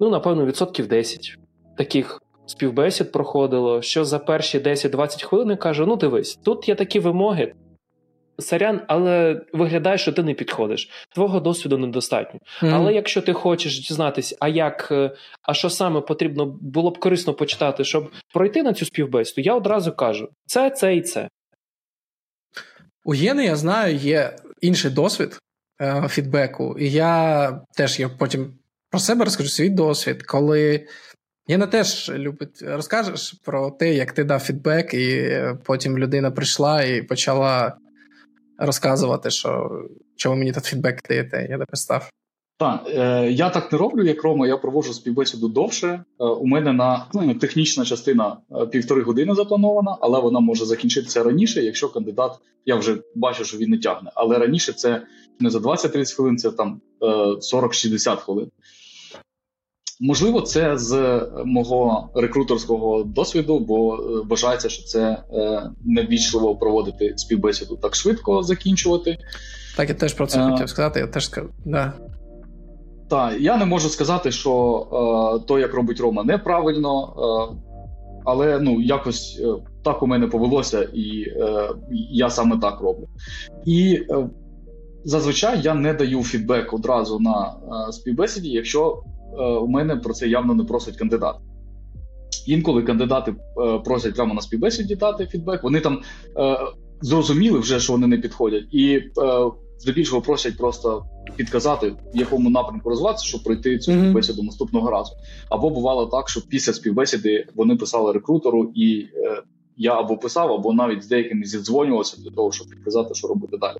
[0.00, 1.38] ну напевно відсотків 10
[1.78, 7.52] таких співбесід проходило, що за перші 10-20 хвилин кажу: ну дивись, тут є такі вимоги.
[8.40, 10.90] Сарян, але виглядає, що ти не підходиш.
[11.14, 12.40] Твого досвіду недостатньо.
[12.40, 12.74] Mm-hmm.
[12.74, 15.10] Але якщо ти хочеш дізнатися, а як, е,
[15.42, 19.92] а що саме потрібно було б корисно почитати, щоб пройти на цю співбесіду, я одразу
[19.92, 21.28] кажу: це, це і це.
[23.04, 25.38] У Єни, я знаю, є інший досвід
[25.80, 28.52] е, фідбеку, і я теж я потім
[28.90, 30.86] про себе розкажу свій досвід, коли
[31.50, 32.62] Яна теж любить.
[32.62, 37.76] Розкажеш про те, як ти дав фідбек, і потім людина прийшла і почала
[38.58, 39.70] розказувати, що
[40.16, 41.46] чого мені тут фідбек даєте.
[41.50, 42.10] Я написав.
[42.58, 45.88] Так, е, я так не роблю, як Рома, я проводжу співбесіду довше.
[46.20, 51.22] Е, у мене на ну, технічна частина е, півтори години запланована, але вона може закінчитися
[51.22, 52.32] раніше, якщо кандидат,
[52.66, 54.10] я вже бачу, що він не тягне.
[54.14, 55.02] Але раніше це
[55.40, 58.50] не за 20-30 хвилин, це там е, 40-60 хвилин.
[60.00, 67.76] Можливо, це з мого рекрутерського досвіду, бо е, вважається, що це е, невічливо проводити співбесіду
[67.76, 69.18] так швидко закінчувати.
[69.76, 71.00] Так, я теж про це а, хотів сказати.
[71.00, 71.48] Я теж скажу.
[71.64, 71.92] Да.
[73.08, 74.86] Так, я не можу сказати, що
[75.40, 77.14] е, то, як робить Рома, неправильно,
[77.52, 77.56] е,
[78.24, 79.46] але ну, якось е,
[79.84, 81.68] так у мене повелося, і е,
[82.10, 83.08] я саме так роблю.
[83.64, 84.28] І е,
[85.04, 87.54] зазвичай я не даю фідбек одразу на
[87.88, 91.36] е, співбесіді, якщо е, у мене про це явно не просить кандидат.
[92.46, 96.00] Інколи кандидати е, просять прямо на співбесіді дати фідбек, вони там
[97.00, 98.64] зрозуміли вже, що вони не підходять.
[98.72, 99.02] і
[99.78, 101.04] здебільшого просять просто
[101.36, 104.12] підказати, в якому напрямку розвиватися, щоб пройти цю mm-hmm.
[104.12, 105.12] бесіду наступного разу.
[105.50, 109.42] Або бувало так, що після співбесіди вони писали рекрутеру, і е,
[109.76, 113.76] я або писав, або навіть з деякими зідзвонювався для того, щоб підказати, що робити далі.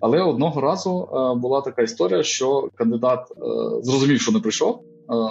[0.00, 3.34] Але одного разу е, була така історія, що кандидат е,
[3.82, 4.82] зрозумів, що не прийшов.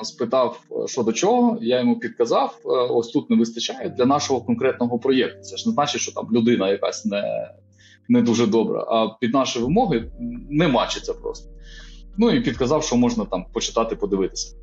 [0.02, 5.00] Е, спитав, що до чого, я йому підказав: ось тут не вистачає для нашого конкретного
[5.00, 5.42] проєкту.
[5.42, 7.52] Це ж не значить, що там людина якась не
[8.10, 10.12] не дуже добра, а під наші вимоги
[10.50, 11.50] не мачиться просто.
[12.18, 14.56] Ну і підказав, що можна там почитати, подивитися.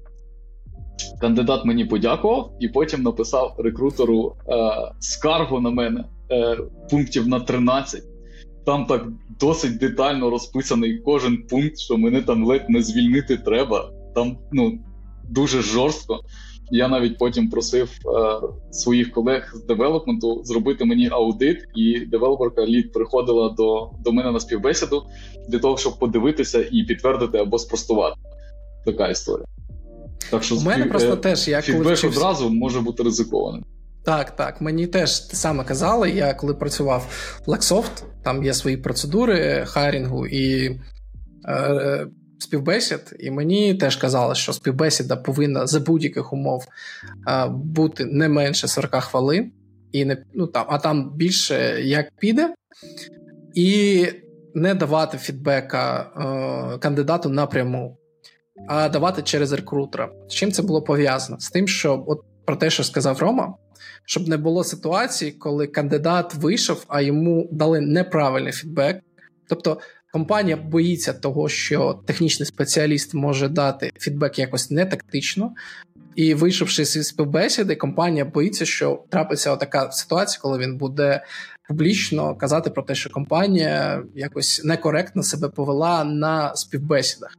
[1.21, 4.55] Кандидат мені подякував і потім написав рекрутеру е,
[5.01, 6.59] скаргу на мене е,
[6.91, 8.03] пунктів на 13.
[8.67, 9.07] Там так
[9.41, 13.91] досить детально розписаний кожен пункт, що мене там ледь не звільнити треба.
[14.15, 14.79] Там ну,
[15.29, 16.21] дуже жорстко.
[16.71, 22.93] Я навіть потім просив е, своїх колег з девелопменту зробити мені аудит, і девелоперка лід
[22.93, 25.03] приходила до до мене на співбесіду
[25.49, 28.17] для того, щоб подивитися і підтвердити або спростувати.
[28.85, 29.47] Така історія.
[30.31, 30.91] Так що У мене спів...
[30.91, 32.09] просто теж я коли вчився...
[32.09, 33.65] одразу може бути ризикованим.
[34.05, 34.61] Так, так.
[34.61, 36.11] Мені теж те саме казали.
[36.11, 37.07] Я коли працював
[37.47, 40.81] в Lexsoft, там є свої процедури хайрінгу і.
[41.49, 42.07] Е,
[42.39, 46.65] співбесід, і мені теж казали, що співбесіда повинна за будь-яких умов
[47.51, 49.53] бути не менше 40 хвилин,
[49.93, 52.55] і не ну там, а там більше як піде,
[53.55, 54.07] і
[54.55, 56.01] не давати фідбека
[56.75, 57.99] е, кандидату напряму,
[58.69, 60.11] а давати через рекрутера.
[60.29, 61.41] З чим це було пов'язано?
[61.41, 63.55] З тим, що от про те, що сказав Рома,
[64.05, 69.01] щоб не було ситуації, коли кандидат вийшов, а йому дали неправильний фідбек.
[69.49, 69.79] Тобто
[70.15, 75.55] Компанія боїться того, що технічний спеціаліст може дати фідбек якось не тактично,
[76.17, 81.25] і вийшовши зі співбесіди, компанія боїться, що трапиться така ситуація, коли він буде
[81.69, 87.39] публічно казати про те, що компанія якось некоректно себе повела на співбесідах.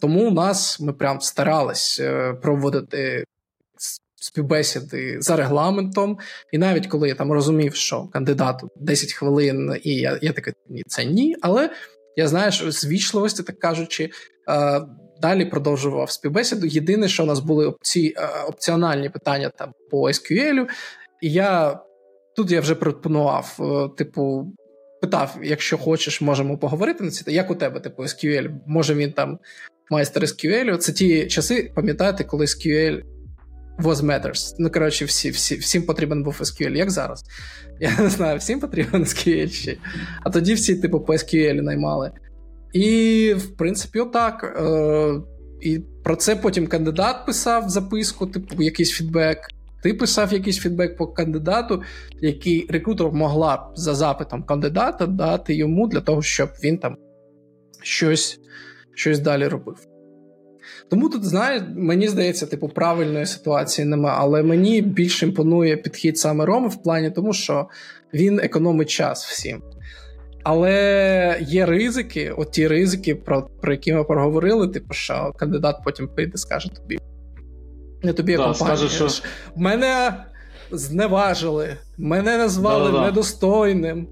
[0.00, 3.24] Тому у нас ми прям старались е, проводити.
[4.28, 6.18] Співбесіди за регламентом,
[6.52, 10.82] і навіть коли я там розумів, що кандидату 10 хвилин, і я я такий, ні,
[10.86, 11.36] це ні.
[11.40, 11.70] Але
[12.16, 14.10] я знаю, що з вічливості, так кажучи,
[14.48, 14.80] е,
[15.22, 16.66] далі продовжував співбесіду.
[16.66, 18.14] Єдине, що у нас були опці...
[18.16, 20.66] Е, опціональні питання там по SQL,
[21.22, 21.80] і я
[22.36, 24.52] тут я вже пропонував, е, типу,
[25.00, 27.32] питав: якщо хочеш, можемо поговорити на це.
[27.32, 28.50] Як у тебе, типу, SQL?
[28.66, 29.38] Може він там
[29.90, 30.76] майстер SQL?
[30.76, 33.02] Це ті часи, пам'ятаєте, коли SQL
[33.78, 34.54] was matters.
[34.58, 37.24] Ну, коротше, всі, всі, всім потрібен був SQL, як зараз.
[37.80, 39.76] Я не знаю, всім потрібен SQL ще.
[40.22, 42.10] А тоді всі, типу, по SQL наймали.
[42.72, 44.56] І, в принципі, отак.
[44.60, 45.20] Е,
[45.60, 49.38] І про це потім кандидат писав записку, типу, якийсь фідбек.
[49.82, 51.82] Ти писав якийсь фідбек по кандидату,
[52.20, 56.96] який рекрутер могла за запитом кандидата дати йому для того, щоб він там
[57.82, 58.40] щось,
[58.94, 59.76] щось далі робив.
[60.90, 66.44] Тому тут, знаєш, мені здається, типу, правильної ситуації нема, але мені більше імпонує підхід саме
[66.44, 67.68] Роми в плані тому, що
[68.14, 69.62] він економить час всім.
[70.42, 76.08] Але є ризики, от ті ризики, про про які ми проговорили, типу, що кандидат потім
[76.08, 76.98] прийде скаже тобі.
[78.02, 78.76] Не тобі да, компанія.
[78.76, 79.22] Скаже, що...
[79.56, 80.12] Мене
[80.70, 84.08] зневажили, мене назвали да, недостойним.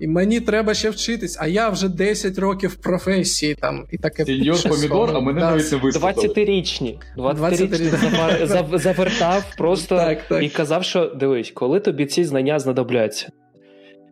[0.00, 4.24] І мені треба ще вчитись, а я вже 10 років в професії там і таке.
[4.24, 6.28] Сеньор помідор, а мене навіть не вислухали.
[6.28, 6.98] 20-річні.
[7.16, 10.42] 20-річні завертав просто так, так.
[10.42, 13.28] і казав, що дивись, коли тобі ці знання знадобляться.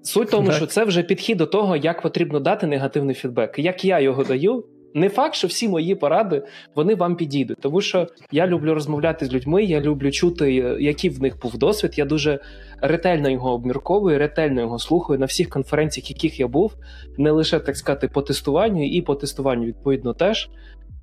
[0.03, 0.57] Суть в тому, так.
[0.57, 3.59] що це вже підхід до того, як потрібно дати негативний фідбек.
[3.59, 6.43] Як я його даю, не факт, що всі мої поради
[6.75, 11.23] вони вам підійдуть, тому що я люблю розмовляти з людьми, я люблю чути, який в
[11.23, 11.99] них був досвід.
[11.99, 12.41] Я дуже
[12.81, 16.75] ретельно його обмірковую, ретельно його слухаю на всіх конференціях, яких я був,
[17.19, 20.51] не лише так сказати, по тестуванню, і по тестуванню відповідно теж.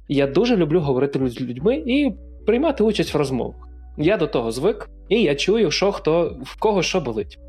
[0.07, 2.11] Я дуже люблю говорити з людьми і
[2.45, 3.55] приймати участь в розмовах.
[3.97, 7.39] Я до того звик, і я чую, що хто в кого що болить.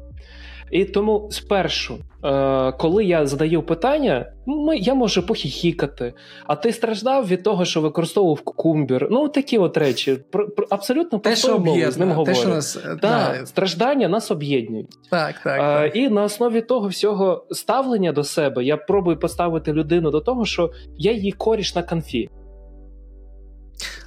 [0.70, 6.14] І тому спершу, е, коли я задаю питання, ми, я можу похіхікати.
[6.46, 9.09] А ти страждав від того, що використовував кукумбір.
[9.11, 10.18] Ну, такі от речі.
[10.30, 12.35] Про, про, абсолютно те, що мовою з ним говорю.
[12.35, 13.46] Те, що нас, да, да.
[13.46, 14.88] Страждання нас об'єднують.
[15.11, 15.96] Так, так, а, так.
[15.96, 20.70] І на основі того всього ставлення до себе я пробую поставити людину до того, що
[20.98, 22.30] я її коріш на конфі.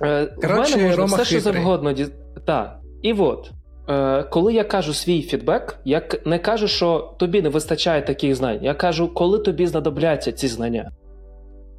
[0.02, 1.54] Е, Коротше, в мене можна Рома все, що хитрий.
[1.54, 1.96] завгодно.
[2.46, 2.80] Так.
[3.02, 3.52] І от.
[3.90, 8.60] Е, коли я кажу свій фідбек, я не кажу, що тобі не вистачає таких знань.
[8.62, 10.92] Я кажу, коли тобі знадобляться ці знання.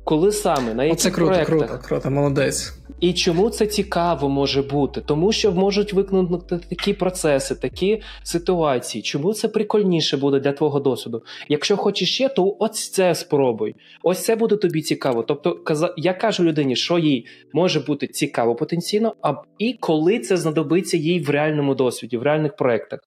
[0.05, 1.59] Коли саме, на яких Оце круто, проектах.
[1.59, 2.73] круто, круто, молодець.
[3.01, 5.01] І чому це цікаво може бути?
[5.01, 9.03] Тому що можуть викнути такі процеси, такі ситуації.
[9.03, 11.23] Чому це прикольніше буде для твого досвіду?
[11.49, 13.75] Якщо хочеш ще, то ось це спробуй.
[14.03, 15.23] Ось це буде тобі цікаво.
[15.23, 15.59] Тобто,
[15.97, 21.21] я кажу людині, що їй може бути цікаво потенційно, а і коли це знадобиться їй
[21.21, 23.01] в реальному досвіді, в реальних проєктах.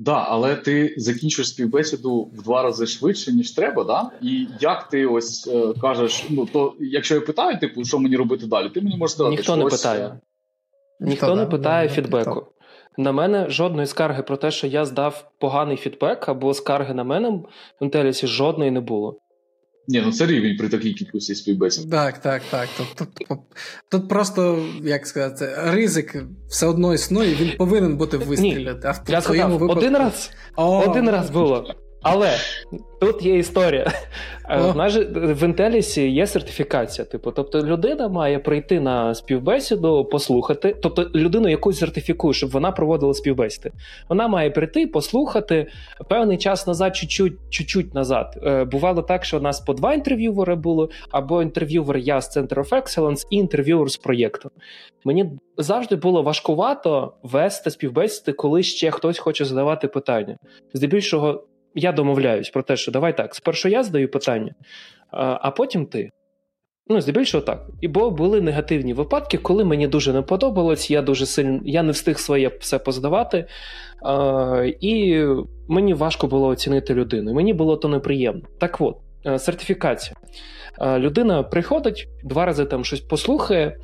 [0.00, 4.10] Да, але ти закінчуєш співбесіду в два рази швидше, ніж треба, да?
[4.22, 8.46] І як ти ось е, кажеш, ну то якщо я питаю, типу, що мені робити
[8.46, 9.82] далі, ти мені можеш сказати, ніхто що не ось...
[9.82, 10.20] питає.
[11.00, 12.34] Ніхто, ніхто не да, питає да, фідбеку.
[12.34, 12.52] ніхто.
[12.96, 17.30] На мене жодної скарги про те, що я здав поганий фідбек або скарги на мене
[17.30, 17.44] в
[17.80, 19.20] інтелісі жодної не було.
[19.88, 21.90] Ні, ну це рівень при такій кількості співбесід.
[21.90, 22.68] Так, так, так.
[22.76, 23.38] Тут, тут,
[23.88, 28.88] тут, просто, як сказати, ризик все одно існує, він повинен бути вистріляти.
[28.88, 29.78] А в Я сказав, випадку...
[29.78, 31.74] один раз О, один раз було.
[32.02, 32.30] Але
[33.00, 33.92] тут є історія.
[34.50, 34.72] О.
[34.72, 37.04] В нас в Інтелісі є сертифікація.
[37.04, 40.76] Типу, тобто людина має прийти на співбесіду, послухати.
[40.82, 43.70] Тобто людину якусь сертифікує, щоб вона проводила співбесіди.
[44.08, 45.66] Вона має прийти, послухати
[46.08, 48.38] певний час назад, чуть-чуть, чуть-чуть назад.
[48.46, 52.54] Е, Бувало так, що у нас по два інтерв'ювери було, або інтерв'ювер я з Center
[52.54, 54.50] of Excellence і інтерв'ювер з проєкту.
[55.04, 60.36] Мені завжди було важкувато вести співбесіди, коли ще хтось хоче задавати питання.
[60.74, 64.54] Здебільшого я домовляюсь про те, що давай так, спершу я задаю питання,
[65.10, 66.10] а, потім ти.
[66.90, 67.66] Ну, здебільшого так.
[67.80, 71.92] І бо були негативні випадки, коли мені дуже не подобалось, я дуже сильно я не
[71.92, 73.46] встиг своє все поздавати,
[74.02, 75.24] а, і
[75.68, 77.34] мені важко було оцінити людину.
[77.34, 78.42] Мені було то неприємно.
[78.58, 80.16] Так от, е, сертифікація.
[80.80, 83.76] Е, Людина приходить, два рази там щось послухає,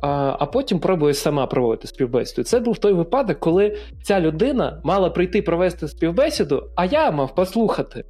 [0.00, 2.42] а, потім пробує сама проводити співбесіду.
[2.42, 8.04] Це був той випадок, коли ця людина мала прийти провести співбесіду, а я мав послухати.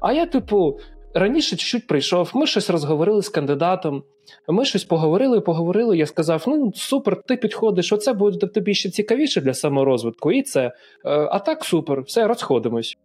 [0.00, 0.78] А я, типу,
[1.14, 4.02] раніше чуть-чуть прийшов, ми щось розговорили з кандидатом.
[4.48, 5.98] Ми щось поговорили, поговорили.
[5.98, 10.60] Я сказав: ну супер, ти підходиш, оце буде тобі ще цікавіше для саморозвитку, і це.
[10.60, 10.72] Е,
[11.04, 12.96] А так супер, все, розходимось.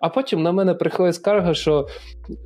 [0.00, 1.86] А потім на мене приходить скарга, що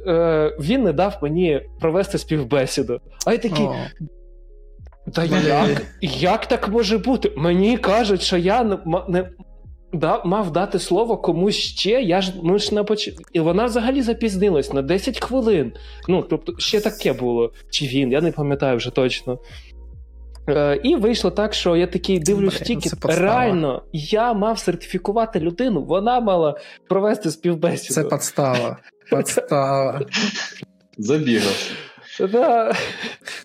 [0.07, 3.01] е, він не дав мені провести співбесіду.
[3.27, 3.66] А я такий.
[5.12, 7.33] Та як, як так може бути?
[7.37, 9.29] Мені кажуть, що я не, не
[9.92, 11.90] да, мав дати слово комусь ще.
[11.90, 13.11] Я ж ми ж на поч...
[13.33, 15.73] І вона взагалі запізнилась на 10 хвилин.
[16.09, 17.53] Ну, тобто, ще таке було.
[17.71, 19.38] Чи він, я не пам'ятаю вже точно.
[20.49, 22.90] Е, і вийшло так, що я такий дивлюсь тільки.
[23.03, 27.95] Реально, я мав сертифікувати людину, вона мала провести співбесіду.
[27.95, 28.77] це подстава.
[29.11, 30.01] Подстава.
[30.99, 31.71] Забігався.
[32.21, 32.73] Да.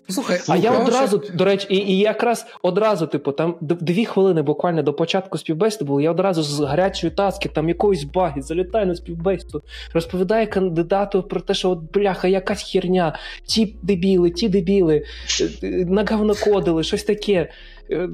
[0.08, 4.82] Слухай, А я одразу, до речі, і, і якраз одразу, типу, там дві хвилини буквально
[4.82, 9.62] до початку співбесіди було, я одразу з гарячої таски, там якоїсь баги, залітаю на співбесіду,
[9.94, 15.04] розповідаю кандидату про те, що от бляха, якась херня, ті дебіли, ті дебіли,
[15.40, 17.50] е, е, наговнокодили, щось таке.
[17.90, 18.08] Е,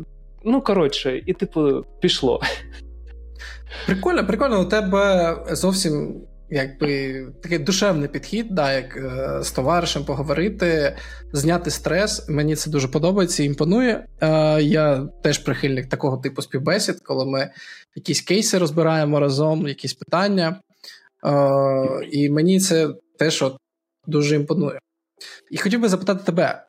[0.44, 2.40] Ну, коротше, і типу, пішло.
[3.86, 10.96] Прикольно, прикольно, у тебе зовсім якби такий душевний підхід, да, як е, з товаришем поговорити,
[11.32, 12.28] зняти стрес.
[12.28, 14.06] Мені це дуже подобається і імпонує.
[14.20, 17.50] Е, я теж прихильник такого типу співбесід, коли ми
[17.94, 20.60] якісь кейси розбираємо разом, якісь питання.
[21.26, 21.30] Е,
[22.10, 23.56] і мені це теж от
[24.06, 24.78] дуже імпонує.
[25.50, 26.64] І хотів би запитати тебе,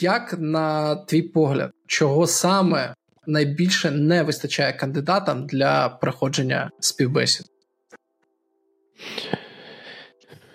[0.00, 2.94] як на твій погляд, чого саме
[3.26, 7.51] найбільше не вистачає кандидатам для проходження співбесід?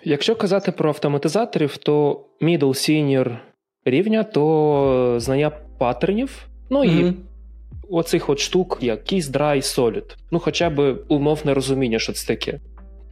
[0.04, 3.38] Якщо казати про автоматизаторів, то middle senior
[3.84, 7.14] рівня, то знання паттернів, ну і Мгм.
[7.90, 10.16] оцих от штук, як Kiss, Dry, Solid.
[10.30, 12.60] Ну, хоча б умовне розуміння, що це таке.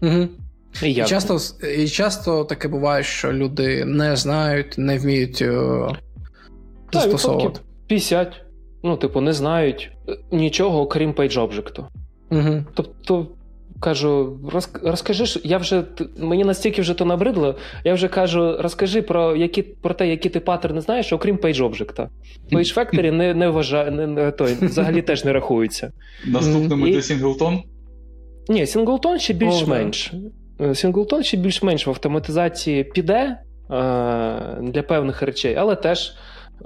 [0.03, 0.29] Угу.
[0.83, 1.39] І І часто,
[1.79, 5.53] і часто таке буває, що люди не знають, не вміють е,
[6.91, 7.61] Та, застосовувати.
[7.87, 8.33] 50.
[8.83, 11.85] Ну, типу, не знають е, нічого, окрім PageObject.
[12.31, 12.65] Угу.
[12.75, 13.27] Тобто,
[13.81, 15.85] кажу, роз, розкажи, я вже
[16.19, 20.41] мені настільки вже то набридло, я вже кажу, розкажи про які про те, які ти
[20.41, 22.09] паттерни знаєш, окрім PageObject.
[22.53, 25.93] Page Factory не не вважає, не, не, той, взагалі теж не рахується.
[26.27, 27.63] Наступним іде Singleton?
[28.49, 30.13] Ні, Singleton ще більш-менш.
[30.75, 33.37] Singleton ще більш-менш в автоматизації піде е,
[34.61, 36.13] для певних речей, але теж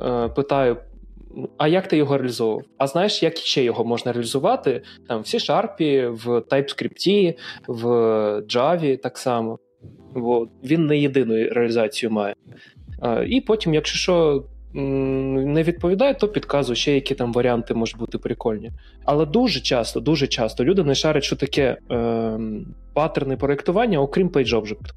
[0.01, 0.77] е, питаю.
[1.57, 2.65] А як ти його реалізовував?
[2.79, 4.83] А знаєш, як ще його можна реалізувати?
[5.09, 7.35] Там в C-Sharp, в TypeScript,
[7.67, 7.87] в
[8.41, 9.59] Java так само.
[10.15, 12.35] Бо він не єдину реалізацію має.
[13.27, 18.73] І потім, якщо що не відповідає, то підказую ще, які там варіанти можуть бути прикольні.
[19.05, 22.41] Але дуже часто, дуже часто люди не шарять, що таке е,
[22.95, 24.93] паттерни проєктування, окрім PageObject.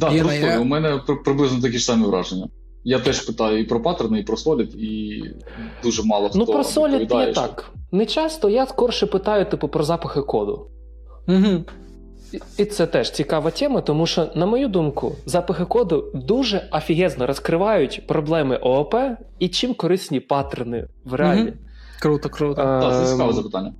[0.00, 0.60] Так, да, я...
[0.60, 2.48] у мене приблизно такі ж самі враження.
[2.84, 5.22] Я теж питаю і про паттерни, і про Solid, і
[5.82, 7.70] дуже мало хто Ну, про Solid є так.
[7.92, 10.66] Не часто я скорше питаю, типу, про запахи коду.
[11.28, 11.64] Угу.
[12.58, 18.06] І це теж цікава тема, тому що, на мою думку, запахи коду дуже офігезно розкривають
[18.06, 18.94] проблеми ООП
[19.38, 21.42] і чим корисні паттерни в реалі.
[21.42, 21.52] Угу.
[22.00, 22.54] Круто, круто.
[22.54, 23.74] Так, це цікаве запитання.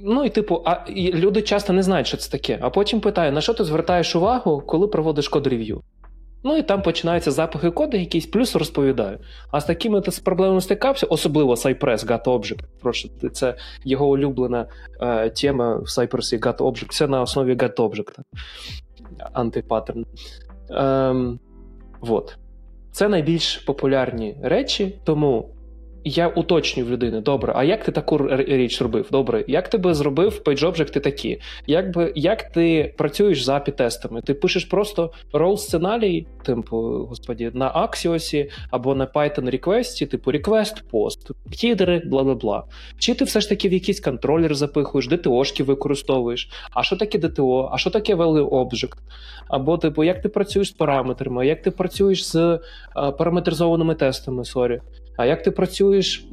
[0.00, 2.58] Ну і типу, а і люди часто не знають, що це таке.
[2.60, 5.82] А потім питаю, на що ти звертаєш увагу, коли проводиш код рев'ю?
[6.44, 9.18] Ну і там починаються запахи коду, якісь плюс розповідаю.
[9.50, 12.60] А з такими ти з проблемами стикався, особливо Cypress Gat Object.
[12.80, 14.66] Прошу, це його улюблена
[15.00, 16.90] е, тема в Cypress Gat Object.
[16.90, 18.18] Все на основі Gat Object.
[19.32, 20.06] Антипаттерн.
[20.70, 21.40] Ем,
[22.00, 22.38] вот.
[22.92, 25.51] Це найбільш популярні речі, тому
[26.04, 29.08] я уточнюю в людини, добре, а як ти таку річ зробив?
[29.10, 31.40] Добре, як ти би зробив PageObject такі?
[31.66, 34.22] Як би, як ти працюєш з API-тестами?
[34.22, 40.82] Ти пишеш просто roll сценарій, типу, господі, на Axios або на Python request, типу request,
[40.92, 42.64] post, хідери, бла бла бла.
[42.98, 46.50] Чи ти все ж таки в якийсь контролер запихуєш, DTO -шки використовуєш?
[46.70, 47.68] А що таке DTO?
[47.72, 48.96] А що таке value object?
[49.48, 52.60] Або, типу, як ти працюєш з параметрами, як ти працюєш з
[52.94, 54.80] а, параметризованими тестами, sorry.
[55.16, 56.26] А як ти працюєш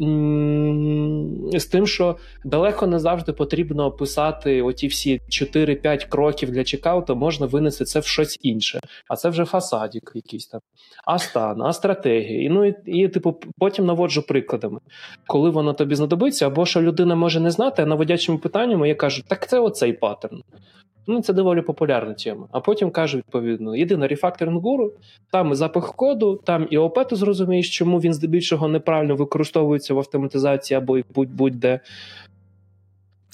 [1.53, 7.45] з тим, що далеко не завжди потрібно писати оті всі 4-5 кроків для чекауту, можна
[7.45, 8.79] винести це в щось інше.
[9.07, 10.61] А це вже фасадік якийсь там,
[11.05, 12.49] а стан, а стратегії.
[12.49, 14.79] Ну, і, і, типу, потім наводжу прикладами,
[15.27, 19.23] коли воно тобі знадобиться, або що людина може не знати, а наводячими питаннями я кажу,
[19.27, 20.41] так це оцей паттерн.
[21.11, 22.47] Ну, Це доволі популярна тема.
[22.51, 24.93] А потім кажу, відповідно, єдина рефакторинг гуру,
[25.31, 29.97] там і запах коду, там і ОП, ти зрозумієш, чому він здебільшого неправильно використовується в
[29.97, 31.79] автоматизації або будь-де.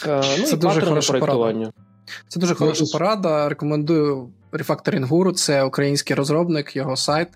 [0.07, 1.71] Е, ну, Це і дуже хороша проєктування.
[2.27, 3.49] Це дуже хороша порада.
[3.49, 4.29] Рекомендую
[5.07, 7.27] Guru, це український розробник, його сайт.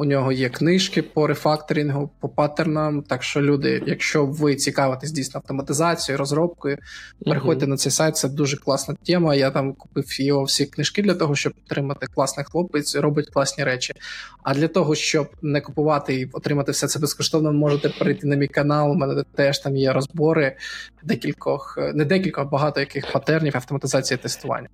[0.00, 3.02] У нього є книжки по рефакторингу, по паттернам.
[3.02, 6.78] Так що, люди, якщо ви цікавитесь дійсно автоматизацією, розробкою,
[7.24, 7.68] переходьте uh-huh.
[7.68, 8.16] на цей сайт.
[8.16, 9.34] Це дуже класна тема.
[9.34, 13.94] Я там купив його всі книжки для того, щоб отримати класний хлопець, робить класні речі.
[14.42, 18.48] А для того, щоб не купувати і отримати все це безкоштовно, можете перейти на мій
[18.48, 18.90] канал.
[18.90, 20.56] У мене теж там є розбори
[21.02, 24.68] декількох, не декількох, багато яких патернів автоматизації тестування.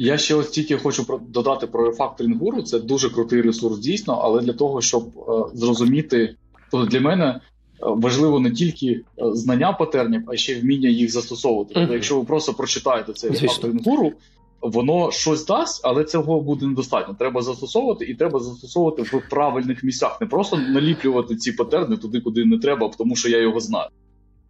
[0.00, 2.62] Я ще ось тільки хочу додати про рефакторинг гуру.
[2.62, 6.34] Це дуже крутий ресурс, дійсно, але для того, щоб е, зрозуміти,
[6.70, 7.40] то для мене е,
[7.80, 11.74] важливо не тільки е, знання патернів, а ще вміння їх застосовувати.
[11.74, 14.12] Тобто, якщо ви просто прочитаєте цей рефакторинг гуру,
[14.60, 17.16] воно щось дасть, але цього буде недостатньо.
[17.18, 20.20] Треба застосовувати і треба застосовувати в правильних місцях.
[20.20, 23.88] Не просто наліплювати ці патерни туди, куди не треба, тому що я його знаю.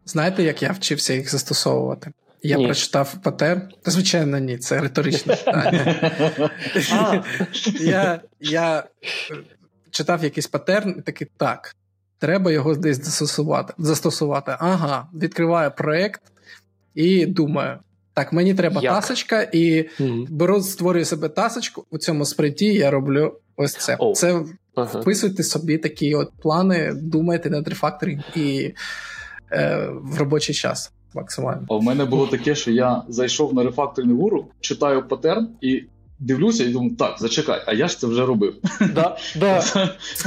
[0.04, 2.12] Знаєте, як я вчився їх застосовувати?
[2.42, 2.64] Я ні.
[2.64, 3.68] прочитав патер.
[3.86, 6.10] Звичайно, ні, це риторичне питання.
[7.80, 8.84] Я я
[9.90, 11.76] читав якийсь патерн і такий так.
[12.18, 13.74] Треба його десь застосувати.
[13.78, 14.56] застосувати.
[14.58, 16.22] Ага, відкриваю проєкт
[16.94, 17.78] і думаю:
[18.14, 18.94] так, мені треба Як?
[18.94, 21.86] тасочка, і mm беру, створюю себе тасочку.
[21.90, 23.96] У цьому спринті я роблю ось це.
[23.96, 24.12] Oh.
[24.12, 24.42] Це
[24.74, 25.00] ага.
[25.00, 28.74] вписуйте собі такі от плани, думайте над рефакторинг і
[29.52, 31.66] е, в робочий час максимально.
[31.68, 35.82] А в мене було таке, що я зайшов на рефакторний гуру, читаю патерн і.
[36.20, 38.54] Дивлюся і думаю, так, зачекай, а я ж це вже робив.
[38.94, 39.62] Да, да.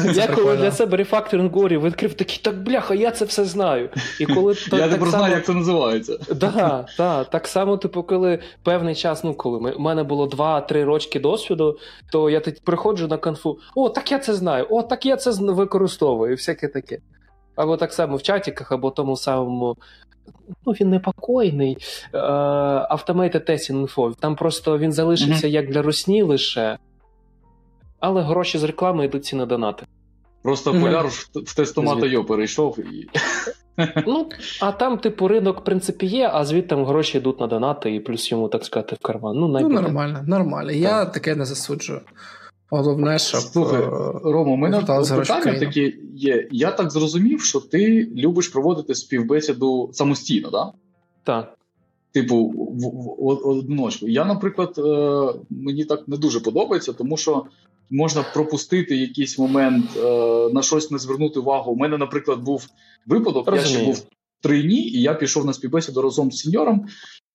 [0.14, 3.90] Я коли для себе рефакторинг горі відкрив такий, так бляха, я це все знаю.
[4.20, 6.18] І коли Я тепер знаю, як це називається.
[6.36, 11.20] Да, да, Так само, типу, коли певний час, ну коли у мене було 2-3 рочки
[11.20, 11.78] досвіду,
[12.12, 16.32] то я приходжу на конфу: о, так я це знаю, о, так я це використовую,
[16.32, 16.98] і всяке таке.
[17.56, 19.78] Або так само в чатіках, або тому самому
[20.66, 21.78] ну, він непокойний.
[22.14, 22.18] Е,
[23.40, 24.16] Testing Info.
[24.20, 25.52] Там просто він залишився mm-hmm.
[25.52, 26.78] як для русні лише,
[28.00, 29.86] але гроші з реклами йдуть ці на донати.
[30.44, 30.82] Просто mm-hmm.
[30.82, 33.10] поляр в, в тестомата йо перейшов і.
[34.08, 34.30] Ну,
[34.62, 38.32] а там, типу, ринок, в принципі, є, а звідти гроші йдуть на донати, і плюс
[38.32, 39.38] йому, так сказати, в карман.
[39.38, 40.72] Ну, ну нормально, нормально.
[40.72, 42.02] Я таке не засуджую.
[42.74, 43.42] Головне, щоб...
[43.42, 43.82] Слухай,
[44.24, 46.48] Рома, у мене питання такі є.
[46.52, 50.74] Я так зрозумів, що ти любиш проводити співбесіду самостійно, так?
[51.24, 51.58] Так.
[52.12, 54.08] Типу, в, в, в одиночку.
[54.08, 57.46] Я, наприклад, е, мені так не дуже подобається, тому що
[57.90, 61.72] можна пропустити якийсь момент, е, на щось не звернути увагу.
[61.72, 62.68] У мене, наприклад, був
[63.08, 63.72] випадок, Розумію.
[63.72, 66.86] я ще був в тройні, і я пішов на співбесіду разом з сеньором.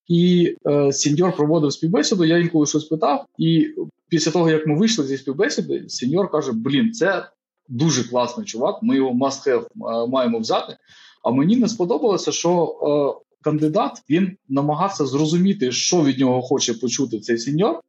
[0.07, 3.25] І е, сеньор проводив співбесіду, я інколи щось питав.
[3.37, 3.67] І
[4.09, 7.29] після того, як ми вийшли зі співбесіди, сеньор каже: Блін, це
[7.69, 10.77] дуже класний чувак, ми його must have е, маємо взяти.
[11.23, 12.77] А мені не сподобалося, що
[13.21, 17.79] е, кандидат він намагався зрозуміти, що від нього хоче почути цей сеньор,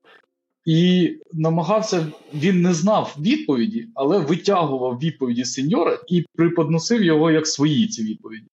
[0.65, 7.89] і намагався, він не знав відповіді, але витягував відповіді сеньора і приподносив його як свої
[7.89, 8.47] ці відповіді.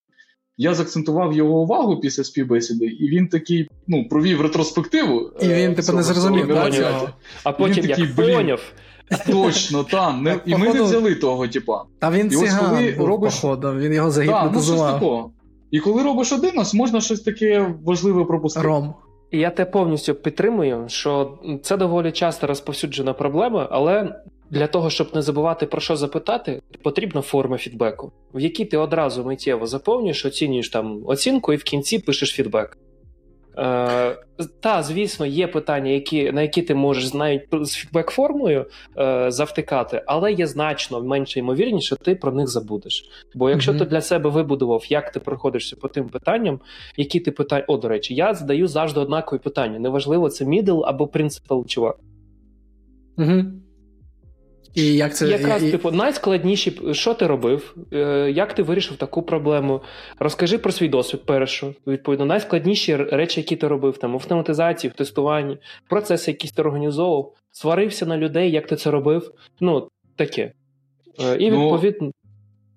[0.57, 5.31] Я заакцентував його увагу після співбесіди, і він такий ну, провів ретроспективу.
[5.41, 6.57] І він е, типу не зрозумів.
[7.43, 8.61] А потім він такий, як поняв.
[9.31, 11.83] Точно, та, не, і ми не взяли того, типа.
[11.99, 13.35] А він і циган коли був, робиш...
[13.35, 14.99] походу, він його загіпнотизував.
[14.99, 15.31] Да, ну,
[15.71, 18.67] І коли робиш один, можна щось таке важливе пропустити.
[18.67, 18.93] Ром.
[19.31, 24.15] Я те повністю підтримую, що це доволі часто розповсюджена проблема, але
[24.49, 29.23] для того, щоб не забувати про що запитати, потрібна форма фідбеку, в якій ти одразу
[29.23, 32.77] миттєво заповнюєш, оцінюєш там оцінку і в кінці пишеш фідбек.
[33.57, 34.17] Е,
[34.59, 38.65] Та, звісно, є питання, які, на які ти можеш навіть з фідбек-формою
[38.97, 43.09] е, завтикати, але є значно менше ймовірніше, що ти про них забудеш.
[43.35, 43.79] Бо якщо mm-hmm.
[43.79, 46.59] ти для себе вибудував, як ти проходишся по тим питанням,
[46.97, 47.65] які ти питання.
[47.67, 49.79] О, до речі, я задаю завжди однакові питання.
[49.79, 51.97] Неважливо, це мідл або принципал чувак.
[53.17, 53.43] Угу.
[54.75, 55.71] І як це якраз і...
[55.71, 59.81] типу найскладніші, що ти робив, е, як ти вирішив таку проблему?
[60.19, 61.75] Розкажи про свій досвід першу.
[61.87, 65.57] Відповідно, найскладніші речі, які ти робив там автоматизації, в тестуванні,
[65.89, 69.31] процеси, якісь ти організовував, сварився на людей, як ти це робив.
[69.59, 70.51] Ну таке.
[71.19, 72.07] Е, і ну, відповідно.
[72.07, 72.13] Ну,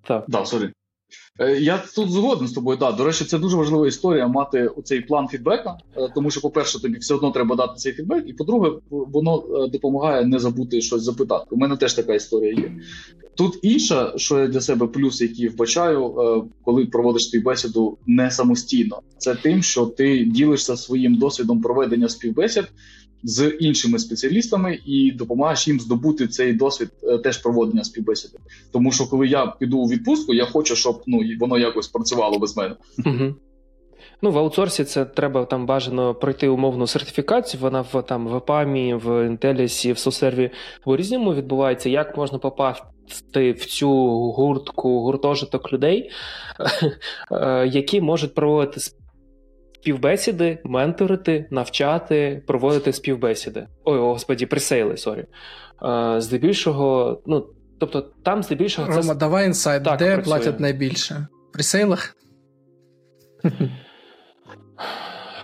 [0.03, 0.25] так.
[0.27, 0.71] Да, sorry.
[1.39, 2.77] Е, я тут згоден з тобою.
[2.77, 2.91] Да.
[2.91, 6.97] До речі, це дуже важлива історія мати оцей план фідбека, е, тому що, по-перше, тобі
[6.97, 11.45] все одно треба дати цей фідбек, і по-друге, воно е, допомагає не забути щось запитати.
[11.49, 12.71] У мене теж така історія є.
[13.35, 16.13] Тут інша, що я для себе плюс, який вбачаю,
[16.63, 22.63] коли проводиш співбесіду не самостійно, це тим, що ти ділишся своїм досвідом проведення співбесід
[23.23, 28.37] з іншими спеціалістами і допомагаєш їм здобути цей досвід е, теж проводення співбесіди.
[28.71, 32.57] Тому що коли я піду у відпустку, я хочу, щоб ну воно якось працювало без
[32.57, 32.75] мене.
[33.05, 33.35] Угу.
[34.21, 37.61] Ну, в аутсорсі це треба там бажано пройти умовну сертифікацію.
[37.61, 40.51] Вона в там в ЕПАМі, в Інтелісі, в Сосерві
[40.83, 41.89] по різному відбувається.
[41.89, 43.89] Як можна попасти в цю
[44.31, 46.11] гуртку, гуртожиток людей,
[47.31, 48.79] е, які можуть проводити
[49.81, 53.67] співбесіди, менторити, навчати, проводити співбесіди.
[53.85, 55.25] Ой, господі, пресейли, sorry.
[55.83, 57.47] Е, здебільшого, ну,
[57.79, 58.97] тобто там здебільшого це.
[58.99, 60.17] Рома, давай інсайт, де працює.
[60.17, 61.27] платять найбільше?
[61.53, 62.15] Пресейлах?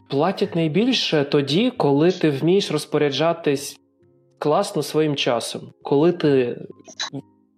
[0.09, 3.77] Платять найбільше тоді, коли ти вмієш розпоряджатись
[4.39, 6.57] класно своїм часом, коли ти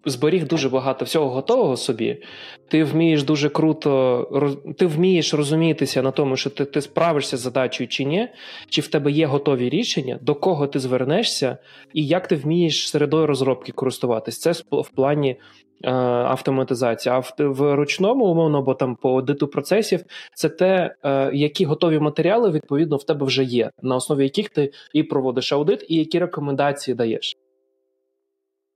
[0.09, 2.23] зберіг дуже багато всього готового собі.
[2.67, 7.87] Ти вмієш дуже круто, ти вмієш розумітися на тому, що ти ти справишся з задачею
[7.87, 8.27] чи ні,
[8.69, 11.57] чи в тебе є готові рішення, до кого ти звернешся,
[11.93, 14.39] і як ти вмієш середою розробки користуватись.
[14.39, 15.29] Це в плані
[15.83, 17.15] е, автоматизації.
[17.15, 20.03] А в, в ручному, умовно, бо там по аудиту процесів,
[20.33, 24.71] це те, е, які готові матеріали відповідно в тебе вже є, на основі яких ти
[24.93, 27.37] і проводиш аудит, і які рекомендації даєш.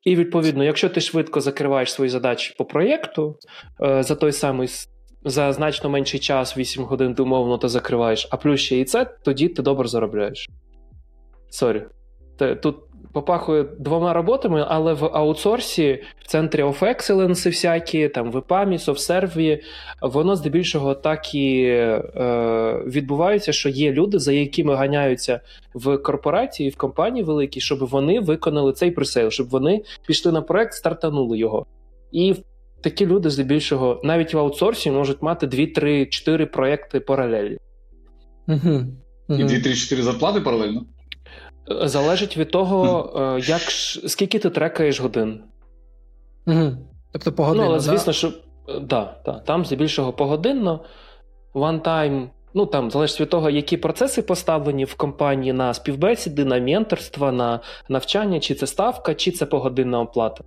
[0.04, 3.38] І відповідно, якщо ти швидко закриваєш свої задачі по проєкту
[3.84, 4.68] е, за той самий
[5.26, 9.06] за значно менший час, 8 годин ти умовно ти закриваєш, а плюс ще і це,
[9.24, 10.50] тоді ти добре заробляєш.
[11.50, 11.84] Sorry.
[12.62, 12.76] Тут
[13.14, 19.60] попахує двома роботами, але в аутсорсі, в center of Excellence всякі, там в EPAM, SoftServe,
[20.02, 25.40] воно здебільшого так і е, відбувається, що є люди, за якими ганяються
[25.74, 30.74] в корпорації, в компанії великій, щоб вони виконали цей пресейл, щоб вони пішли на проект,
[30.74, 31.66] стартанули його.
[32.12, 32.36] І
[32.82, 37.58] такі люди, здебільшого, навіть в аутсорсі можуть мати 2-3-4 проекти паралелі.
[38.48, 38.86] Угу.
[39.30, 40.86] І 2-3-4 зарплати паралельно?
[41.84, 43.62] Залежить від того, е, як
[44.08, 45.44] скільки ти трекаєш годин.
[46.48, 46.72] Угу.
[47.12, 48.14] Тобто погодинно, Ну, але звісно, да?
[48.14, 50.86] що е, да, да, там здебільшого погодинно.
[51.54, 56.60] One time, ну там залежить від того, які процеси поставлені в компанії на співбесіди, на
[56.60, 57.60] менторство, на
[57.90, 60.44] навчання, чи це ставка, чи це погодинна оплата.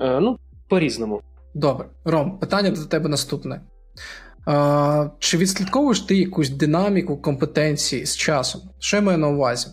[0.00, 1.20] Е, Ну, по-різному.
[1.54, 1.86] Добре.
[2.04, 3.60] Ром, питання до тебе наступне.
[4.46, 8.60] А, Чи відслідковуєш ти якусь динаміку компетенції з часом?
[8.78, 9.68] Що я маю на увазі?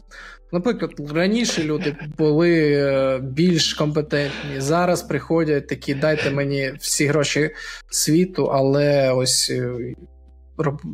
[0.52, 4.62] Наприклад, раніше люди були е, більш компетентні.
[4.62, 7.52] Зараз приходять такі, дайте мені всі гроші
[7.90, 9.74] світу, але ось е,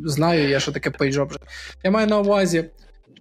[0.04, 1.32] знаю я, що таке пейджоп.
[1.84, 2.64] Я маю на увазі.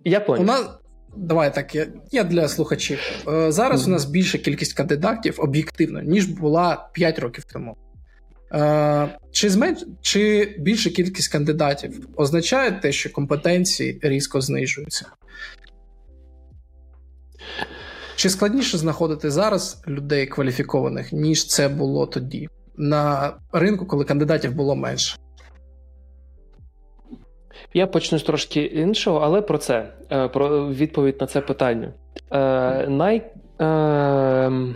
[0.04, 0.44] Я понял.
[0.44, 0.70] У нас...
[1.18, 3.00] Давай так, я, я для слухачів.
[3.28, 3.88] Е, зараз mm-hmm.
[3.88, 7.78] у нас більша кількість кандидатів об'єктивно, ніж була 5 років тому.
[9.32, 9.86] Чи зменш...
[10.02, 15.06] чи більша кількість кандидатів означає те, що компетенції різко знижуються?
[18.16, 24.76] Чи складніше знаходити зараз людей кваліфікованих, ніж це було тоді, на ринку, коли кандидатів було
[24.76, 25.18] менше?
[27.74, 31.94] Я почну з трошки іншого, але про це, е, про відповідь на це питання.
[32.32, 33.32] Е, най,
[33.62, 34.76] е,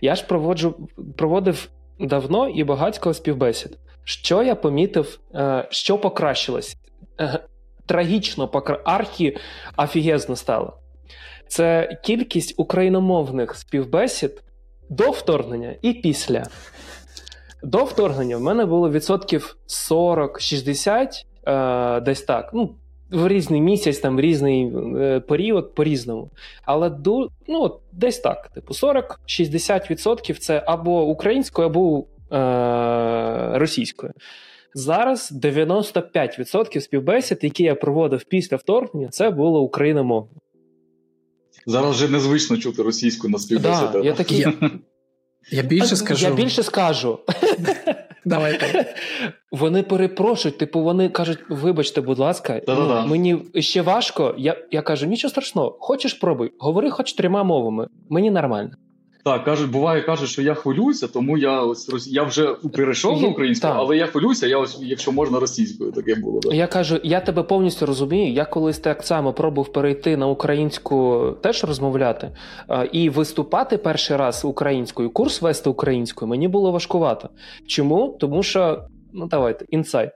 [0.00, 1.68] Я ж проводжу, проводив
[2.00, 3.78] давно і багатько співбесід.
[4.04, 6.76] Що я помітив, е, що покращилось?
[7.20, 7.38] Е,
[7.86, 8.80] трагічно покра...
[8.84, 9.36] архі
[9.76, 10.79] афігезно стало
[11.50, 14.42] це кількість україномовних співбесід
[14.88, 16.44] до вторгнення і після.
[17.62, 22.50] До вторгнення в мене було відсотків 40-60, е, десь так.
[22.54, 22.74] Ну,
[23.10, 26.30] в різний місяць, там в різний е, період по-різному.
[26.64, 34.12] Але до, ну, десь так: типу, 40-60% це або українською, або е, російською.
[34.74, 40.30] Зараз 95% співбесід, які я проводив після вторгнення, це було україномовне.
[41.70, 43.92] Зараз вже незвично чути російську на співбесідах.
[43.92, 44.38] Да, я такий...
[44.38, 44.52] Я,
[45.50, 46.26] я більше скажу.
[46.26, 47.18] Я більше скажу.
[48.24, 48.94] Давайте.
[49.52, 54.34] Вони перепрошують, типу, вони кажуть: вибачте, будь ласка, ну, мені ще важко.
[54.38, 58.70] Я я кажу, нічого страшного, хочеш пробуй, говори хоч трьома мовами, мені нормально.
[59.24, 63.68] Так, кажуть, буває, кажуть, що я хвилююся, тому я ось я вже перейшов на українську,
[63.68, 66.40] але я хвилююся, я ось, якщо можна, російською таке було.
[66.40, 66.52] Так.
[66.54, 68.32] Я кажу, я тебе повністю розумію.
[68.32, 72.30] Я колись так само пробував перейти на українську теж розмовляти
[72.92, 77.28] і виступати перший раз українською, курс вести українською, мені було важкувато.
[77.66, 78.16] Чому?
[78.20, 80.10] Тому що, ну давайте, інсайт.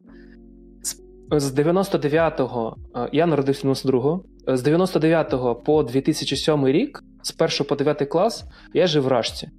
[1.31, 2.77] З 99-го,
[3.13, 8.45] я народився 92-го, з 99-го по 2007 рік з 1 по 9 клас
[8.75, 9.51] я жив в Рашці.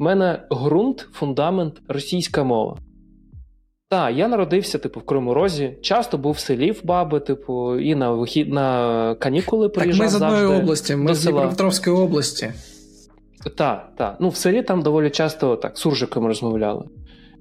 [0.00, 2.78] У мене ґрунт, фундамент, російська мова.
[3.88, 7.94] Так, я народився, типу, в Криму Розі, часто був в селі в баби, типу, і
[7.94, 10.10] на вихід на канікули приїжджав.
[10.10, 12.52] Так, Ми з одної області, ми з Дніпропетровської області.
[13.56, 14.16] Так, так.
[14.20, 16.84] Ну, в селі там доволі часто так, суржиком розмовляли.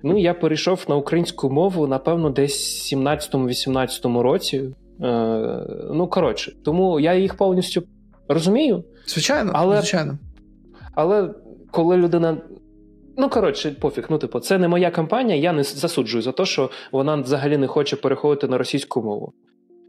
[0.03, 4.69] Ну, я перейшов на українську мову, напевно, десь в 17-18 році.
[5.01, 7.83] Е, Ну, коротше, тому я їх повністю
[8.27, 8.83] розумію.
[9.05, 10.17] Звичайно, але, звичайно.
[10.95, 11.33] Але
[11.71, 12.37] коли людина.
[13.17, 16.69] Ну, коротше, пофіг, ну, типу, це не моя кампанія, я не засуджую за те, що
[16.91, 19.33] вона взагалі не хоче переходити на російську мову.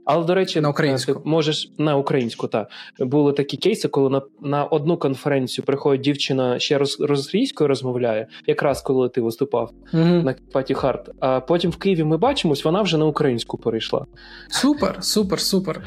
[0.05, 1.15] Але, до речі, на українську.
[1.15, 2.69] ти можеш на українську, так.
[2.99, 8.83] Були такі кейси, коли на на одну конференцію приходить дівчина ще роз, російською розмовляє, якраз
[8.83, 11.11] коли ти виступав mm на Паті Харт.
[11.21, 14.07] А потім в Києві ми бачимось, вона вже на українську перейшла.
[14.49, 15.83] Супер, супер, супер.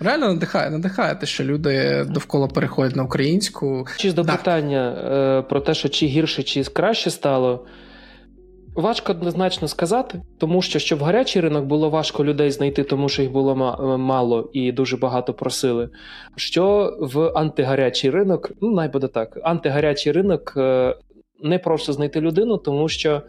[0.00, 3.86] Реально надихає, надихає те, що люди довкола переходять на українську.
[3.96, 7.66] Чи до питання е, про те, що чи гірше, чи краще стало.
[8.74, 13.30] Важко однозначно сказати, тому що щоб гарячий ринок було важко людей знайти, тому що їх
[13.30, 13.56] було
[13.98, 15.88] мало і дуже багато просили.
[16.36, 20.96] Що в антигарячий ринок, ну най буде так, антигарячий ринок е,
[21.42, 23.22] не просто знайти людину, тому що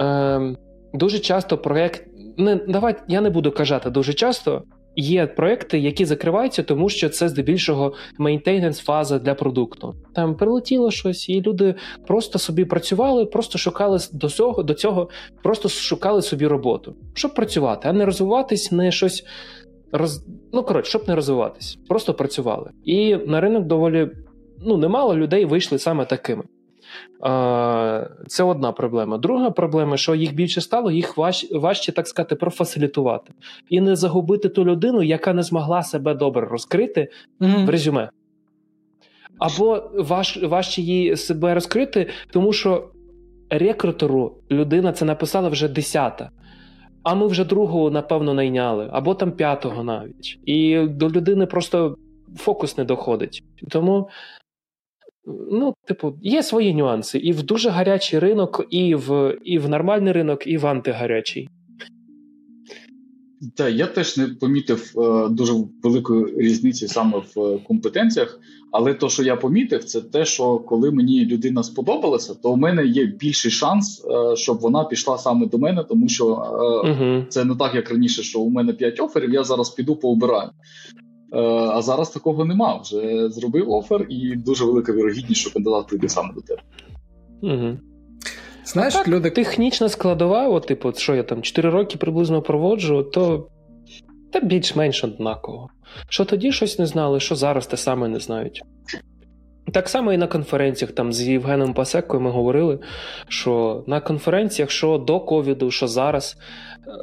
[0.00, 0.56] е,
[0.94, 2.06] дуже часто проєкт.
[2.36, 4.62] Не давай я не буду казати дуже часто.
[4.96, 9.94] Є проекти, які закриваються, тому що це здебільшого maintenance фаза для продукту.
[10.14, 11.74] Там прилетіло щось, і люди
[12.06, 15.08] просто собі працювали, просто шукали до цього, до цього,
[15.42, 19.24] просто шукали собі роботу, щоб працювати, а не розвиватись, не щось
[19.92, 20.26] роз...
[20.52, 22.70] Ну коротше, щоб не розвиватись, просто працювали.
[22.84, 24.10] І на ринок доволі
[24.66, 26.42] ну немало людей вийшли саме такими.
[28.26, 29.18] Це одна проблема.
[29.18, 31.16] Друга проблема, що їх більше стало, їх
[31.50, 33.32] важче, так сказати, профасилітувати
[33.68, 37.08] і не загубити ту людину, яка не змогла себе добре розкрити
[37.40, 37.66] mm-hmm.
[37.66, 38.10] в резюме.
[39.38, 42.88] Або важ, важче її себе розкрити, тому що
[43.50, 46.30] рекрутеру людина це написала вже десята.
[47.02, 50.38] А ми вже другого, напевно, найняли, або там п'ятого навіть.
[50.46, 51.96] І до людини просто
[52.36, 53.44] фокус не доходить.
[53.68, 54.08] Тому
[55.50, 57.18] Ну, типу, є свої нюанси.
[57.18, 61.48] І в дуже гарячий ринок, і в і в нормальний ринок, і в антигарячий.
[63.56, 65.52] Так, я теж не помітив е, дуже
[65.82, 68.40] великої різниці саме в е, компетенціях.
[68.72, 72.86] Але то, що я помітив, це те, що коли мені людина сподобалася, то у мене
[72.86, 76.26] є більший шанс, е, щоб вона пішла саме до мене, тому що
[76.84, 80.50] uh це не так, як раніше, що у мене 5 оферів, я зараз піду пообираю.
[81.74, 82.80] А зараз такого нема.
[82.82, 86.62] Вже зробив офер, і дуже велика вірогідність, що кандидат прийде саме до тебе.
[87.42, 87.78] Угу.
[88.64, 89.30] Знаєш, так, люди...
[89.30, 93.48] Технічна складова, от, типу, що я там 4 роки приблизно проводжу, то
[94.32, 95.68] та більш-менш однаково.
[96.08, 98.62] Що тоді щось не знали, що зараз те саме не знають.
[99.72, 102.78] Так само і на конференціях там з Євгеном Пасекою ми говорили,
[103.28, 106.36] що на конференціях, що до ковіду, що зараз,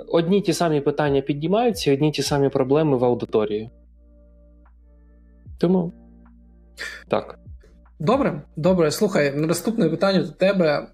[0.08, 3.70] одні ті самі питання піднімаються, одні ті самі проблеми в аудиторії.
[5.60, 5.94] Тому
[7.08, 7.40] так.
[8.00, 8.92] Добре, добре.
[8.92, 10.88] Слухай, наступне питання до тебе.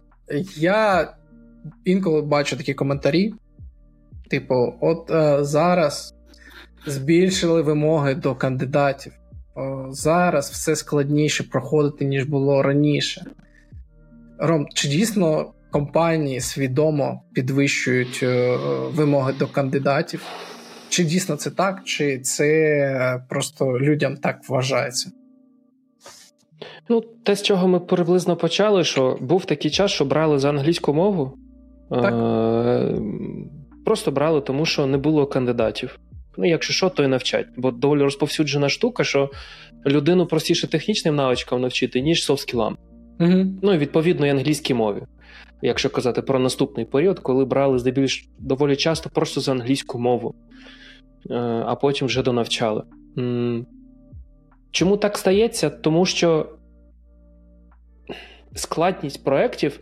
[0.55, 1.13] Я
[1.85, 3.33] інколи бачу такі коментарі.
[4.29, 6.15] Типу, от е, зараз
[6.85, 9.13] збільшили вимоги до кандидатів.
[9.55, 13.25] О, зараз все складніше проходити, ніж було раніше.
[14.39, 18.57] Ром, чи дійсно компанії свідомо підвищують е,
[18.93, 20.21] вимоги до кандидатів?
[20.89, 25.11] Чи дійсно це так, чи це просто людям так вважається?
[26.89, 30.93] Ну, те, з чого ми приблизно почали, що був такий час, що брали за англійську
[30.93, 31.37] мову.
[31.89, 32.13] Так.
[32.13, 33.01] Е-
[33.85, 35.99] Просто брали, тому що не було кандидатів.
[36.37, 37.47] Ну, якщо що, то і навчать.
[37.57, 39.29] Бо доволі розповсюджена штука, що
[39.85, 42.75] людину простіше технічним навичкам навчити, ніж софт-скілам.
[43.19, 43.45] Угу.
[43.61, 45.01] Ну і відповідно і англійській мові.
[45.61, 50.35] Якщо казати про наступний період, коли брали здебільш доволі часто просто за англійську мову,
[51.29, 51.35] е,
[51.65, 52.83] а потім вже донавчали.
[54.71, 55.69] Чому так стається?
[55.69, 56.49] Тому що
[58.55, 59.79] складність проєктів,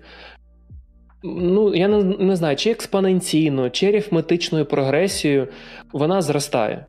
[1.24, 5.48] ну, я не, не знаю, чи експоненційно, чи арифметичною прогресією
[5.94, 6.86] вона зростає.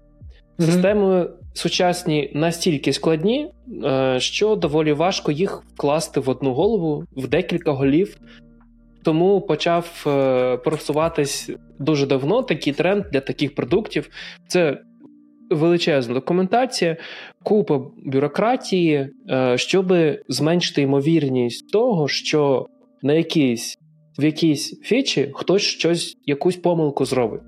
[0.59, 0.67] Mm-hmm.
[0.67, 3.51] Системи сучасні настільки складні,
[3.85, 8.17] е, що доволі важко їх вкласти в одну голову, в декілька голів.
[9.05, 14.09] Тому почав е, просуватись дуже давно такий тренд для таких продуктів.
[14.49, 14.79] Це
[15.51, 16.97] величезна документація,
[17.43, 19.93] купа бюрократії, е, щоб
[20.29, 22.67] зменшити ймовірність того, що
[23.03, 23.79] на якійсь
[24.19, 27.43] в якійсь фічі хтось щось, якусь помилку зробить.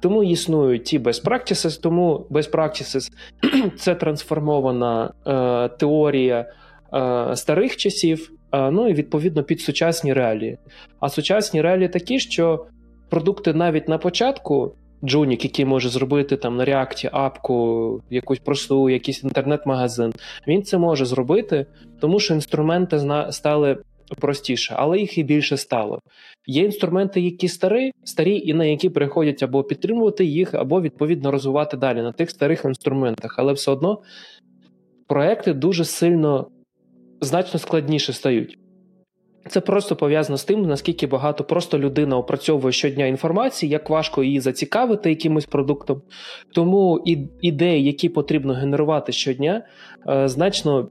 [0.00, 3.12] Тому існують ті best practices, тому best practices–
[3.76, 6.46] це трансформована е, теорія
[6.94, 10.58] е, старих часів, ну і відповідно під сучасні реалії.
[11.00, 12.66] А сучасні реалії такі, що
[13.10, 14.74] продукти навіть на початку
[15.04, 20.12] Джунік, який може зробити там на реакті апку, якусь просту, якийсь інтернет-магазин,
[20.46, 21.66] він це може зробити,
[22.00, 23.00] тому що інструменти
[23.30, 23.78] стали
[24.20, 26.00] простіше, але їх і більше стало.
[26.46, 31.76] Є інструменти, які старі, старі, і на які приходять або підтримувати їх, або відповідно розвивати
[31.76, 33.34] далі на тих старих інструментах.
[33.38, 34.02] Але все одно
[35.06, 36.46] проекти дуже сильно
[37.20, 38.58] значно складніше стають.
[39.48, 44.40] Це просто пов'язано з тим, наскільки багато просто людина опрацьовує щодня інформації, як важко її
[44.40, 46.02] зацікавити якимось продуктом.
[46.54, 47.04] Тому
[47.40, 49.62] ідеї, які потрібно генерувати щодня,
[50.08, 50.88] е, значно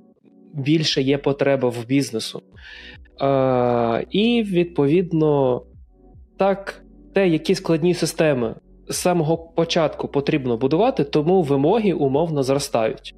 [0.54, 2.42] більше є потреба в бізнесу.
[3.22, 5.62] Е, і відповідно,
[6.38, 8.56] так, те, які складні системи
[8.90, 13.16] з самого початку потрібно будувати, тому вимоги умовно зростають.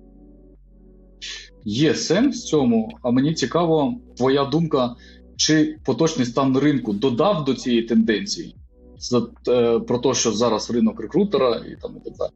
[1.65, 4.95] Є сенс в цьому, а мені цікаво, твоя думка
[5.35, 8.55] чи поточний стан ринку додав до цієї тенденції
[8.97, 12.31] за, е, про те, що зараз ринок рекрутера і там і так далі?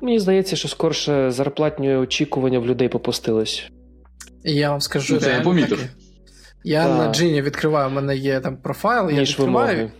[0.00, 3.70] Мені здається, що скорше зарплатні очікування в людей попустились.
[4.44, 5.88] Я вам скажу, це я помітив.
[6.64, 6.98] Я Та.
[6.98, 9.76] на Джині відкриваю, у мене є там профайл, Ніж я відкриваю.
[9.76, 9.92] Вимоги.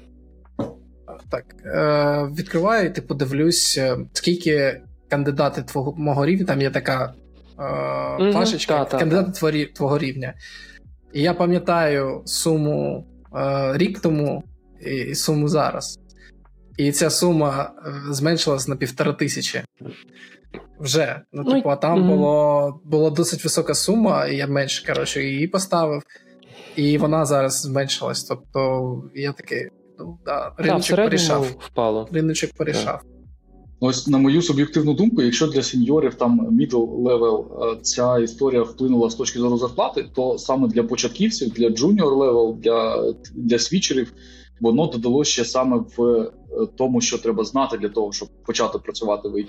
[1.31, 7.15] Так, е, відкриваю, типу, дивлюсь, е, скільки кандидати твого мого рівня, там є така
[8.21, 10.35] е, пашечка, кандидати твого, твого рівня.
[11.13, 14.45] І я пам'ятаю суму е, рік тому
[14.81, 15.99] і суму зараз.
[16.77, 19.61] І ця сума е, зменшилась на півтора тисячі.
[20.81, 21.21] Вже.
[21.33, 22.09] Ну, ну типу, а там mm-hmm.
[22.09, 26.03] було була досить висока сума, і я менше коротше, її поставив,
[26.77, 28.25] і вона зараз зменшилась.
[28.25, 31.43] Тобто я такий, ну да, риночок порішав.
[31.43, 32.09] впало.
[32.13, 33.03] Риночок порішав.
[33.81, 39.11] Ось на мою суб'єктивну думку, якщо для сеньорів там middle level е, ця історія вплинула
[39.11, 44.13] з точки зору зарплати, то саме для початківців, для junior level, для для свічерів,
[44.61, 46.31] воно додало ще саме в е,
[46.77, 49.49] тому, що треба знати для того, щоб почати працювати в IT.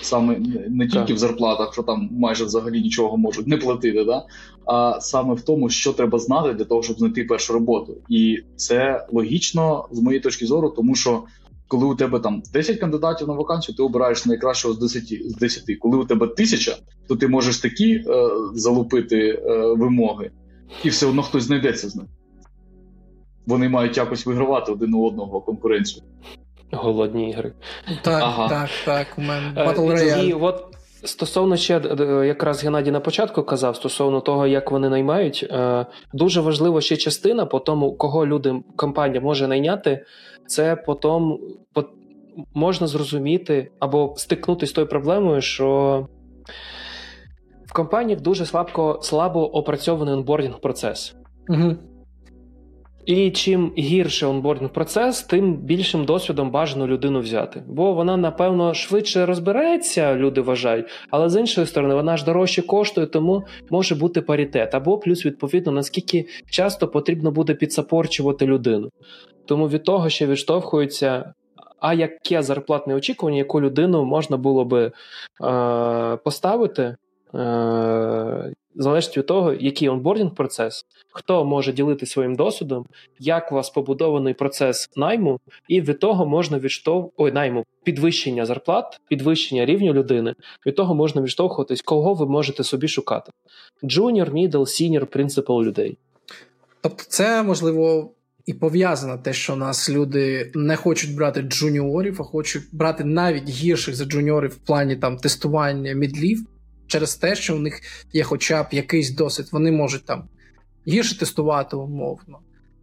[0.00, 1.16] саме не тільки так.
[1.16, 4.26] в зарплатах, що там майже взагалі нічого можуть не платити, да?
[4.66, 9.06] а саме в тому, що треба знати для того, щоб знайти першу роботу, і це
[9.12, 11.22] логічно з моєї точки зору, тому що
[11.68, 15.02] коли у тебе там 10 кандидатів на вакансію, ти обираєш найкращого з 10.
[15.04, 15.78] З 10.
[15.80, 16.76] Коли у тебе тисяча,
[17.08, 18.02] то ти можеш такі е,
[18.54, 20.30] залупити е, вимоги,
[20.84, 22.06] і все одно хтось знайдеться з них.
[23.46, 26.04] Вони мають якось вигравати один у одного конкуренцію.
[26.72, 27.52] Голодні ігри.
[28.02, 28.48] Так, ага.
[28.48, 29.06] так, так.
[29.18, 30.22] У мене е, Battle Royale.
[30.22, 35.46] І от Стосовно ще е, якраз Геннадій на початку казав стосовно того, як вони наймають,
[35.50, 40.04] е, дуже важливо ще частина по тому, кого люди компанія може найняти,
[40.46, 41.38] це потім
[42.54, 46.08] можна зрозуміти або стикнутися з тою проблемою, що
[47.66, 51.14] в компаніях дуже слабко слабо опрацьований онбордінг процес.
[51.48, 51.76] Угу.
[53.06, 57.62] І чим гірше онбординг процес, тим більшим досвідом бажано людину взяти.
[57.66, 63.06] Бо вона, напевно, швидше розбирається, люди вважають, але з іншої сторони, вона ж дорожче коштує,
[63.06, 64.74] тому може бути паритет.
[64.74, 68.88] Або плюс, відповідно, наскільки часто потрібно буде підсапорчувати людину.
[69.46, 71.34] Тому від того, що відштовхується.
[71.80, 74.92] А яке зарплатне очікування, яку людину можна було би
[75.44, 76.96] е, поставити,
[77.34, 82.86] е, залежить від того, який onboarding процес, хто може ділити своїм досвідом,
[83.18, 87.10] як у вас побудований процес найму, і від того можна відштовх...
[87.16, 90.34] Ой, найму підвищення зарплат, підвищення рівню людини.
[90.66, 93.32] Від того можна відштовхуватись, кого ви можете собі шукати:
[93.84, 95.98] junior, middle, senior, principal людей.
[96.80, 98.10] Тобто, це можливо.
[98.46, 103.94] І пов'язано те, що нас люди не хочуть брати джуніорів, а хочуть брати навіть гірших
[103.94, 106.46] за джуніорів в плані там тестування мідлів,
[106.94, 107.80] через те, що у них
[108.12, 110.24] є хоча б якийсь досвід, вони можуть там
[110.88, 112.38] гірше тестувати умовно.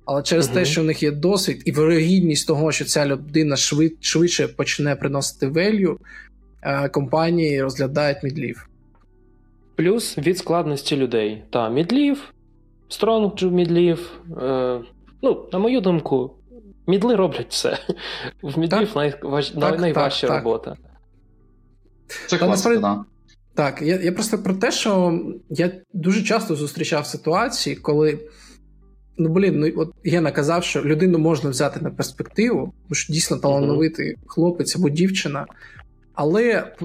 [0.05, 3.55] Але через uh те, що в них є досвід, і вирогідність того, що ця людина
[3.55, 5.99] швид, швидше почне приносити велью,
[6.91, 8.69] компанії розглядають мідлів.
[9.75, 11.43] Плюс від складності людей.
[11.49, 12.33] Та, мідлів,
[12.89, 14.11] стронг мідлів.
[14.41, 14.79] Е,
[15.21, 16.31] ну, на мою думку,
[16.87, 17.77] мідли роблять все.
[18.41, 19.49] В мідлів найваж...
[19.49, 20.77] так, найважча так, робота.
[22.27, 23.05] Це класика,
[23.61, 28.19] так, я я просто про те, що я дуже часто зустрічав ситуації, коли.
[29.17, 33.37] Ну, блін, ну от Гена казав, що людину можна взяти на перспективу, тому що дійсно
[33.37, 35.45] талановитий хлопець або дівчина,
[36.13, 36.75] але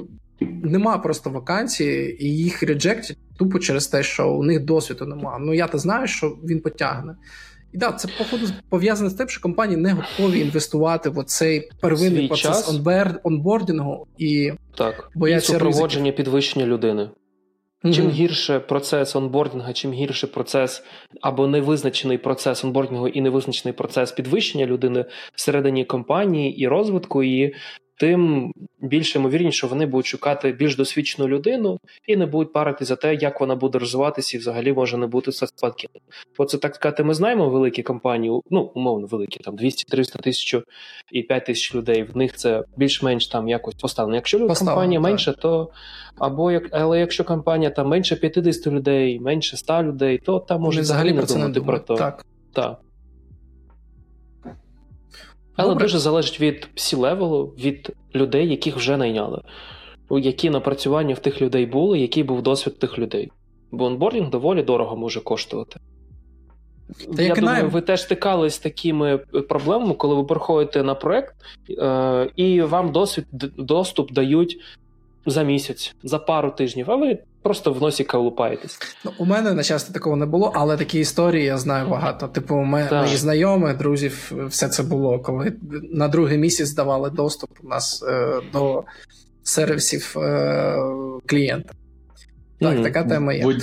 [0.41, 5.39] нема просто вакансії, і їх реджектять тупо через те, що у них досвіду немає.
[5.41, 7.15] Ну я то знаю, що він потягне.
[7.73, 12.21] І так, це походу пов'язане з тим, що компанії не готові інвестувати в оцей первинний
[12.21, 12.81] Свій процес час.
[13.25, 15.11] онбордінгу і так.
[15.15, 17.11] бояться і супроводження підвищення людини.
[17.85, 17.95] Mm-hmm.
[17.95, 20.83] Чим гірше процес онбордінга, чим гірше процес
[21.21, 25.05] або невизначений процес онбордінгу і невизначений процес підвищення людини
[25.35, 27.55] всередині компанії і розвитку, і
[27.99, 32.97] тим більше ймовірніше, що вони будуть шукати більш досвідчену людину і не будуть парити за
[32.97, 35.89] те, як вона буде розвиватися і взагалі може не бути спадки.
[36.39, 40.57] Бо це так сказати, ми знаємо великі компанії, ну умовно великі, там 200-300 тисяч
[41.13, 42.03] і 5 тисяч людей.
[42.03, 44.17] В них це більш-менш там якось поставлено.
[44.17, 45.11] Якщо Поставлено, компанія так.
[45.11, 45.71] менше, то
[46.19, 50.81] або як, але якщо компанія там менше 50 людей, менше 100 людей, то там може
[50.81, 51.95] взагалі не думати про то.
[51.95, 52.27] Так.
[52.53, 52.81] так.
[55.57, 55.85] Але Добре.
[55.85, 59.43] дуже залежить від C-level у, від людей, яких вже найняли,
[60.11, 63.31] які напрацювання в тих людей були, який був досвід тих людей.
[63.71, 65.81] Бо онбордінг доволі дорого може коштувати.
[67.17, 67.71] Та Я думаю, найм.
[67.71, 71.35] ви теж стикались з такими проблемами, коли ви приходите на проект,
[71.71, 73.27] е- і вам досвід,
[73.59, 74.59] доступ дають
[75.27, 78.79] за місяць, за пару тижнів, а ви просто в носі калупаєтесь.
[79.05, 82.29] Ну, У мене на щастя такого не було, але такі історії я знаю багато.
[82.29, 85.53] Типу, у мене мої знайомі, друзів, все це було, коли
[85.93, 88.85] на другий місяць давали доступ у нас е, до
[89.43, 90.77] сервісів е,
[91.27, 91.75] клієнта.
[92.61, 92.83] Так, mm-hmm.
[92.83, 93.59] така тема є.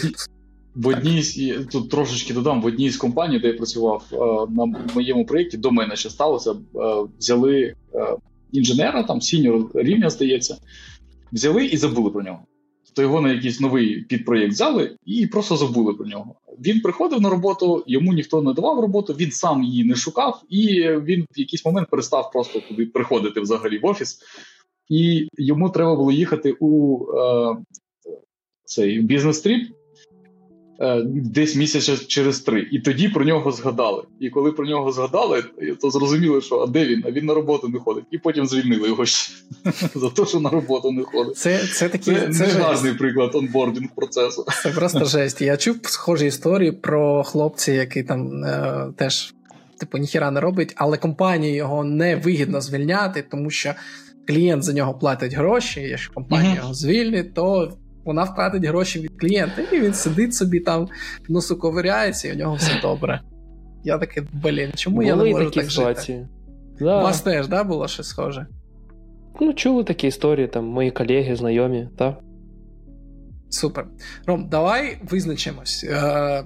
[0.76, 4.16] В одній з тут трошечки додам, в одній з компаній, де я працював е,
[4.52, 4.66] на
[4.96, 6.56] моєму проєкті, до мене ще сталося, е,
[7.20, 7.76] взяли е,
[8.52, 10.58] інженера, там сіньор рівня, здається,
[11.32, 12.40] взяли і забули про нього
[12.96, 16.36] то його на якийсь новий підпроєкт взяли і просто забули про нього.
[16.60, 20.84] Він приходив на роботу, йому ніхто не давав роботу, він сам її не шукав, і
[20.84, 24.20] він в якийсь момент перестав просто туди приходити взагалі в офіс,
[24.90, 27.58] і йому треба було їхати у е,
[28.66, 29.68] цей бізнес-тріп.
[30.80, 32.68] Е, десь місяця через три.
[32.72, 34.04] І тоді про нього згадали.
[34.20, 35.44] І коли про нього згадали,
[35.82, 37.04] то зрозуміли, що а де він?
[37.08, 38.04] А він на роботу не ходить.
[38.12, 39.34] І потім звільнили його ще
[39.96, 41.38] за те, що на роботу не ходить.
[41.38, 44.46] Це це, такі, це, це гарний приклад онбордінг процесу.
[44.64, 45.42] Це просто жесть.
[45.42, 49.34] Я чув схожі історії про хлопця, який там е, теж
[49.80, 53.74] типу ніхіра не робить, але компанії його не вигідно звільняти, тому що
[54.28, 55.82] клієнт за нього платить гроші.
[55.82, 57.74] Якщо компанія його звільнить, то
[58.06, 60.88] вона втратить гроші від клієнта, і він сидить собі там,
[61.30, 63.22] носу ковиряється, і у нього все добре.
[63.84, 66.18] Я такий, блін, чому Були я не можу такі так ситуації.
[66.18, 66.30] жити?
[66.80, 67.00] Да.
[67.00, 68.46] У вас теж да, було щось схоже?
[69.42, 72.20] Ну, чули такі історії, там, мої колеги, знайомі, так.
[73.50, 73.86] Супер.
[74.26, 75.86] Ром, давай визначимось.
[75.90, 76.44] Е,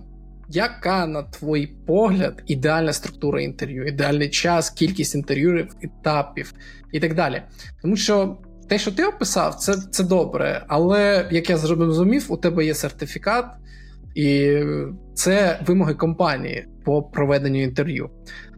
[0.49, 6.53] Яка, на твій погляд, ідеальна структура інтерв'ю, ідеальний час, кількість інтерв'юів, етапів
[6.91, 7.41] і так далі.
[7.81, 8.37] Тому що
[8.67, 13.45] те, що ти описав, це це добре, але як я зрозумів, у тебе є сертифікат,
[14.15, 14.59] і
[15.13, 18.09] це вимоги компанії по проведенню інтерв'ю.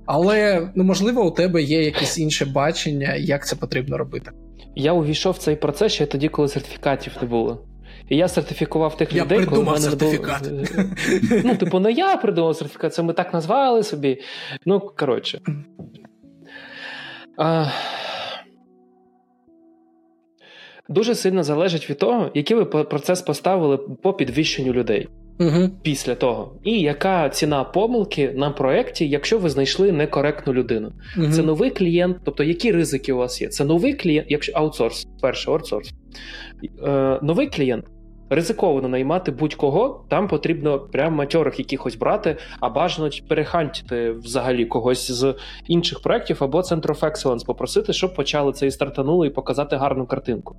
[0.05, 4.31] Але ну можливо, у тебе є якесь інше бачення, як це потрібно робити.
[4.75, 7.65] Я увійшов в цей процес ще тоді, коли сертифікатів не було.
[8.09, 10.49] І я сертифікував тих я людей, коли в мене сертифікат.
[10.49, 10.63] Було...
[11.43, 14.21] Ну, типу, не я придумав сертифікат, це ми так назвали собі.
[14.65, 15.41] Ну, коротше.
[17.37, 17.65] А...
[20.89, 25.07] Дуже сильно залежить від того, який ви процес поставили по підвищенню людей
[25.39, 25.69] угу.
[25.81, 26.53] після того.
[26.63, 30.91] І яка ціна помилки на проєкті, якщо ви знайшли некоректну людину.
[31.17, 31.31] Угу.
[31.31, 33.47] Це новий клієнт, тобто які ризики у вас є?
[33.47, 35.93] Це новий клієнт, якщо аутсорс, перший аутсорс.
[36.87, 37.85] Е, Новий клієнт.
[38.29, 45.35] Ризиковано наймати будь-кого, там потрібно прям матьорих якихось брати, а бажано перехантити взагалі когось з
[45.67, 50.05] інших проєктів або Center of Excellence попросити, щоб почали це і стартанули і показати гарну
[50.05, 50.55] картинку.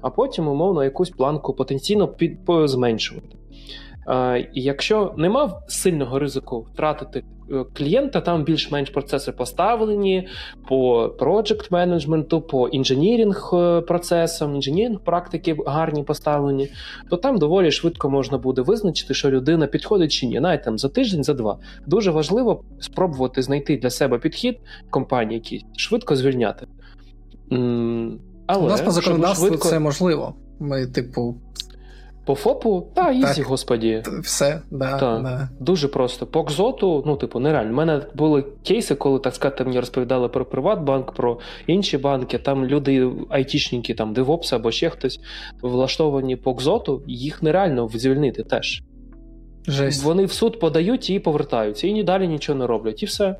[0.00, 3.36] А потім, умовно, якусь планку потенційно під, зменшувати.
[4.52, 10.28] І Якщо нема сильного ризику втратити е, клієнта, там більш-менш процеси поставлені
[10.68, 16.68] по project менеджменту, по інженірінг е, процесам, інженірінг практики гарні поставлені,
[17.10, 20.40] то там доволі швидко можна буде визначити, що людина підходить чи ні.
[20.40, 21.58] Навіть там за тиждень, за два.
[21.86, 24.58] Дуже важливо спробувати знайти для себе підхід
[24.90, 26.66] компанії, які швидко звільняти.
[28.46, 29.68] Але, У нас по законодавству швидко...
[29.68, 30.34] це можливо.
[30.60, 31.34] Ми, типу,
[32.26, 34.02] по ФОПу, та easy, господі.
[34.22, 35.48] Все, да, та, да.
[35.60, 36.26] Дуже просто.
[36.26, 37.70] По Кзоту, ну, типу, нереально.
[37.70, 42.38] У мене були кейси, коли, так сказати, мені розповідали про Приватбанк, про інші банки.
[42.38, 45.20] Там люди, айтішники, там, девопс або ще хтось
[45.62, 48.82] влаштовані по Кзоту, їх нереально звільнити теж.
[49.68, 50.04] Жесть.
[50.04, 53.36] Вони в суд подають і повертаються, і ні далі нічого не роблять, і все.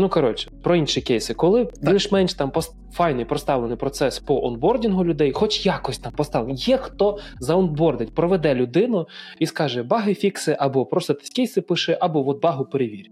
[0.00, 2.74] Ну, коротше, про інші кейси, коли більш-менш там пост...
[2.92, 9.06] файний проставлений процес по онбордінгу людей, хоч якось там поставлений, є хто заонбордить, проведе людину
[9.38, 13.06] і скаже баги фікси, або просто кейси пише, або от багу перевір.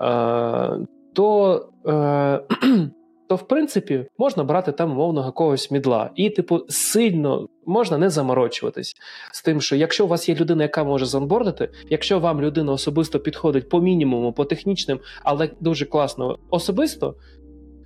[0.00, 0.78] Е,
[1.12, 2.40] то е,
[3.28, 8.94] то в принципі можна брати там умовно якогось мідла, і, типу, сильно можна не заморочуватись
[9.32, 13.20] з тим, що якщо у вас є людина, яка може занбордити, якщо вам людина особисто
[13.20, 17.14] підходить по мінімуму, по технічним, але дуже класно особисто,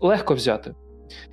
[0.01, 0.75] легко взяти.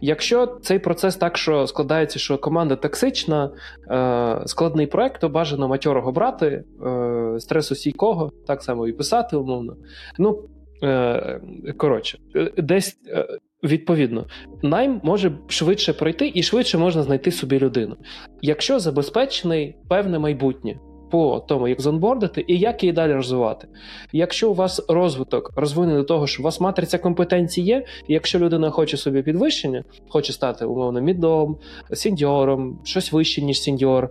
[0.02, 3.52] Якщо цей процес так, що складається, що команда токсична,
[3.92, 9.76] е, складний проект, то бажано матьорого брати, е, стресостійкого, так само і писати, умовно.
[10.18, 10.44] Ну,
[10.84, 11.42] е,
[11.78, 12.20] коротше,
[12.58, 13.28] десь е,
[13.64, 14.26] Відповідно,
[14.62, 17.96] найм може швидше пройти і швидше можна знайти собі людину,
[18.42, 20.80] якщо забезпечений певне майбутнє
[21.12, 23.68] по тому, як зонбордити і як її далі розвивати.
[24.14, 28.40] Якщо у вас розвиток розвинений до того, що у вас матриця компетенцій є, і якщо
[28.40, 31.58] людина хоче собі підвищення, хоче стати умовно мідом,
[31.94, 34.10] сіндіором, щось вище, ніж сіндіор,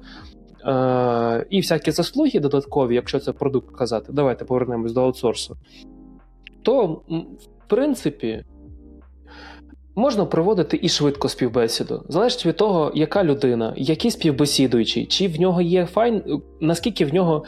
[0.64, 5.57] е- і всякі заслуги додаткові, якщо це продукт казати, давайте повернемось до аутсорсу,
[6.62, 8.44] то в принципі.
[9.99, 12.03] Можна проводити і швидко співбесіду.
[12.09, 16.22] Залежить від того, яка людина, який співбесідуючий, чи в нього є файн,
[16.61, 17.44] наскільки в нього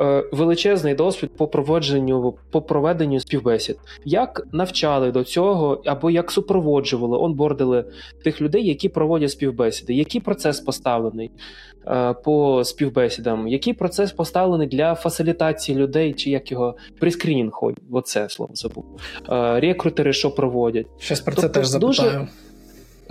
[0.00, 7.18] е, величезний досвід по проводженню, по проведенню співбесід, як навчали до цього, або як супроводжували,
[7.18, 7.84] онбордили
[8.24, 11.73] тих людей, які проводять співбесіди, який процес поставлений е,
[12.24, 17.52] по співбесідам, який процес поставлений для фасилітації людей, чи як його прискрінінг,
[17.92, 18.84] оце слово забув.
[19.28, 20.86] Е, рекрутери, що проводять.
[20.98, 21.90] Щас про це тобто, теж запитаю.
[21.90, 22.28] Дуже,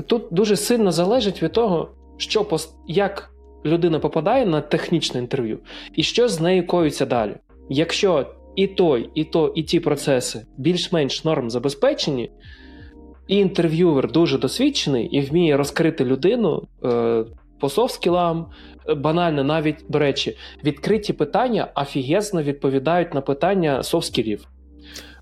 [0.07, 2.47] тут дуже сильно залежить від того, що
[2.87, 3.33] як
[3.65, 5.59] людина попадає на технічне інтерв'ю,
[5.95, 7.35] і що з нею коїться далі.
[7.69, 12.31] Якщо і той, і то, і ті процеси більш-менш норм забезпечені,
[13.27, 17.25] і інтерв'ювер дуже досвідчений і вміє розкрити людину е,
[17.59, 18.45] по софт-скілам,
[18.97, 24.39] банально, навіть, до речі, відкриті питання офігезно відповідають на питання софт-скілів.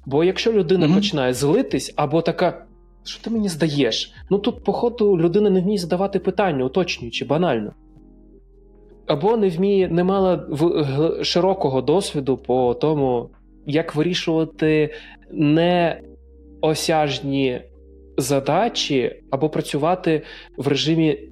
[0.05, 0.95] Бо якщо людина mm-hmm.
[0.95, 2.65] починає злитись, або така,
[3.03, 4.13] що ти мені здаєш?
[4.29, 7.73] Ну тут, походу, людина не вміє задавати питання, уточнюючи банально
[9.11, 10.47] або не вміє, не мала
[11.23, 13.29] широкого досвіду по тому,
[13.65, 14.93] як вирішувати
[16.61, 17.61] неосяжні
[18.17, 20.21] задачі, або працювати
[20.57, 21.29] в режимі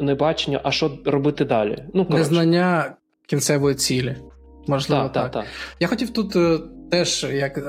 [0.00, 1.84] небачення, а що робити далі.
[1.94, 2.96] Ну, Незнання
[3.26, 4.16] кінцевої цілі.
[4.66, 5.12] Можливо, так.
[5.12, 5.32] так.
[5.32, 5.44] та.
[5.80, 6.58] Я хотів тут е,
[6.90, 7.58] теж як.
[7.58, 7.62] Е,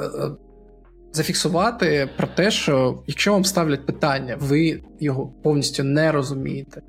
[1.17, 6.81] зафіксувати про те, що якщо вам ставлять питання, ви його повністю не розумієте,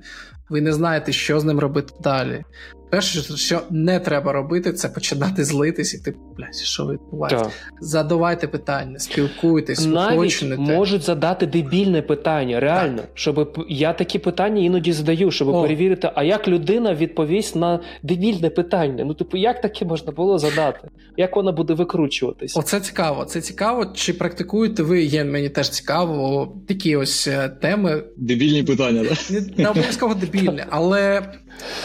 [0.48, 2.44] ви не знаєте, що з ним робити далі.
[2.90, 7.44] Перше, що не треба робити, це починати злитись, і ти блядь, що відбувається.
[7.44, 7.52] Так.
[7.80, 13.10] Задавайте питання, спілкуйтесь, Навіть можуть задати дебільне питання, реально, так.
[13.14, 15.62] щоб я такі питання іноді задаю, щоб О.
[15.62, 19.04] перевірити, а як людина відповість на дебільне питання.
[19.04, 20.88] Ну, типу, як таке можна було задати?
[21.16, 22.56] Як вона буде викручуватись?
[22.56, 23.24] Оце цікаво.
[23.24, 23.86] Це цікаво.
[23.94, 25.02] Чи практикуєте ви?
[25.02, 28.04] Є мені теж цікаво такі ось е, теми.
[28.16, 29.18] Дебільні питання, так?
[29.30, 31.22] Не, не обов'язково дебільне, але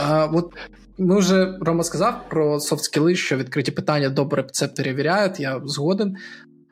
[0.08, 0.54] а, от.
[0.98, 5.39] Ми вже Рома сказав про софт-скіли, що відкриті питання добре це перевіряють.
[5.39, 6.16] Я згоден.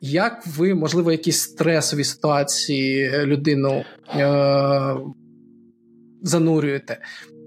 [0.00, 3.84] Як ви, можливо, якісь стресові ситуації людину
[4.16, 4.96] е-
[6.22, 6.98] занурюєте?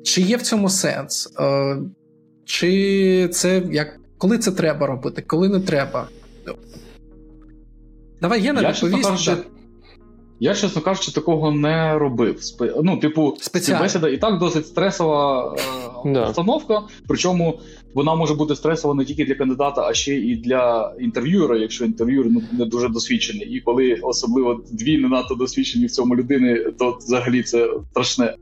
[0.03, 1.33] Чи є в цьому сенс?
[1.39, 1.77] Е-
[2.45, 6.07] Чи це як коли це треба робити, коли не треба?
[8.21, 9.54] Давай Єна відповість.
[10.39, 12.39] Я, чесно кажучи, такого не робив.
[12.83, 13.37] Ну, типу,
[13.79, 15.55] бесіда і так досить стресова
[16.05, 16.81] е, установка.
[17.07, 17.59] Причому
[17.93, 22.25] вона може бути стресова не тільки для кандидата, а ще і для інтерв'юера, якщо інтерв'юер
[22.29, 23.47] ну, не дуже досвідчений.
[23.49, 28.35] І коли особливо дві не надто досвідчені в цьому людини, то взагалі це страшне.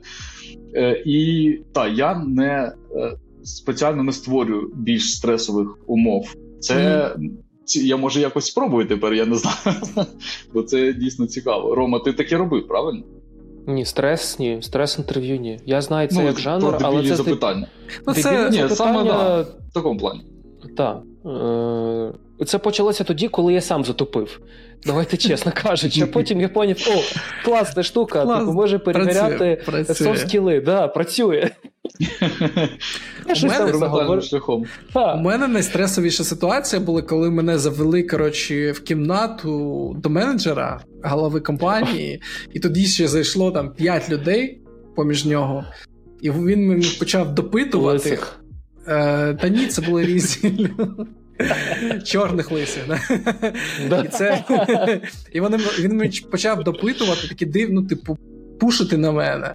[0.76, 6.36] Е, І так, я не е, спеціально не створюю більш стресових умов.
[6.60, 6.74] Це.
[7.18, 9.78] Mm я може якось спробую тепер, я не знаю.
[10.54, 11.76] Бо це дійсно цікаво.
[11.76, 13.04] Рома, ти таке робив, правильно?
[13.68, 15.60] Ні, стрес, ні, стрес інтерв'ю, ні.
[15.66, 17.68] Я знаю це ну, як жанр, але це запитання.
[18.08, 18.70] Ну, це ні, запитання...
[18.70, 20.22] саме да, в такому плані.
[20.78, 21.02] Так.
[21.26, 24.42] Е, це почалося тоді, коли я сам затупив.
[24.86, 26.02] Давайте чесно кажучи.
[26.02, 27.02] А потім я поняв, о,
[27.46, 28.40] класна штука, Клас.
[28.40, 30.62] типу може перевіряти софт-скіли.
[30.62, 31.50] Да, працює.
[33.44, 33.72] У мене,
[34.22, 34.66] шляхом.
[34.96, 42.22] У мене найстресовіша ситуація була, коли мене завели коротше, в кімнату до менеджера, голови компанії,
[42.54, 44.62] і тоді ще зайшло там 5 людей
[44.96, 45.66] поміж нього,
[46.22, 48.20] і він мені почав допитувати.
[48.88, 50.70] Е, Та ні, це були різні.
[52.06, 52.84] Чорних лисів.
[54.06, 54.44] І це,
[55.32, 58.18] і вони, він мені почав допитувати, такі дивно, типу,
[58.60, 59.54] пушити на мене.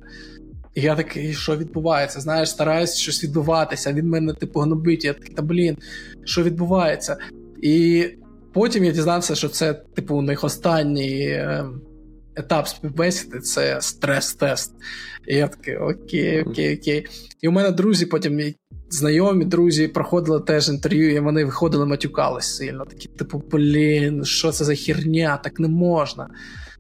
[0.79, 2.21] І я такий, що відбувається?
[2.21, 3.93] Знаєш, стараюсь щось відбуватися.
[3.93, 5.05] Він мене, типу, гнобить.
[5.05, 5.77] Я такий, та блін,
[6.25, 7.17] що відбувається?
[7.63, 8.05] І
[8.53, 11.65] потім я дізнався, що це, типу, у них останній е,
[12.37, 14.73] етап співбесіди це стрес-тест.
[15.27, 17.07] І я такий, окей, окей, окей.
[17.41, 18.55] І у мене друзі потім
[18.91, 22.85] знайомі друзі проходили теж інтерв'ю, і вони виходили, матюкались сильно.
[22.85, 26.29] Такі, типу, блін, що це за херня, так не можна.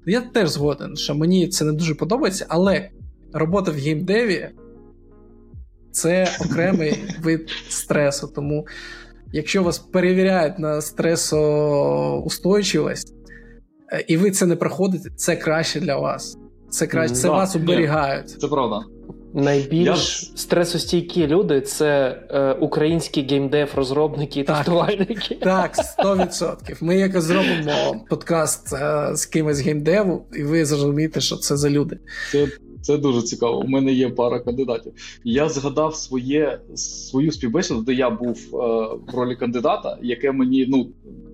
[0.07, 2.91] Я теж згоден, що мені це не дуже подобається, але
[3.39, 4.49] робота в геймдеві
[5.91, 8.33] це окремий вид стресу.
[8.35, 8.67] Тому,
[9.33, 13.15] якщо вас перевіряють на стресоустойчивість,
[13.93, 16.39] е, і ви це не проходите, це краще для вас.
[16.71, 18.31] Це краще, це да, вас уберігають.
[18.31, 18.85] Це правда.
[19.35, 20.29] Найбільш Я...
[20.37, 25.35] стресостійкі люди це е, українські геймдев-розробники і тестувальники.
[25.35, 26.77] Так, 100%.
[26.81, 31.99] Ми якось зробимо подкаст е, з кимось геймдеву, і ви зрозумієте, що це за люди.
[32.33, 32.49] Це
[32.89, 33.59] це дуже цікаво.
[33.59, 34.93] У мене є пара кандидатів.
[35.25, 38.57] Я згадав своє свою співбесіду, де я був е,
[39.07, 40.91] в ролі кандидата, яке мені ну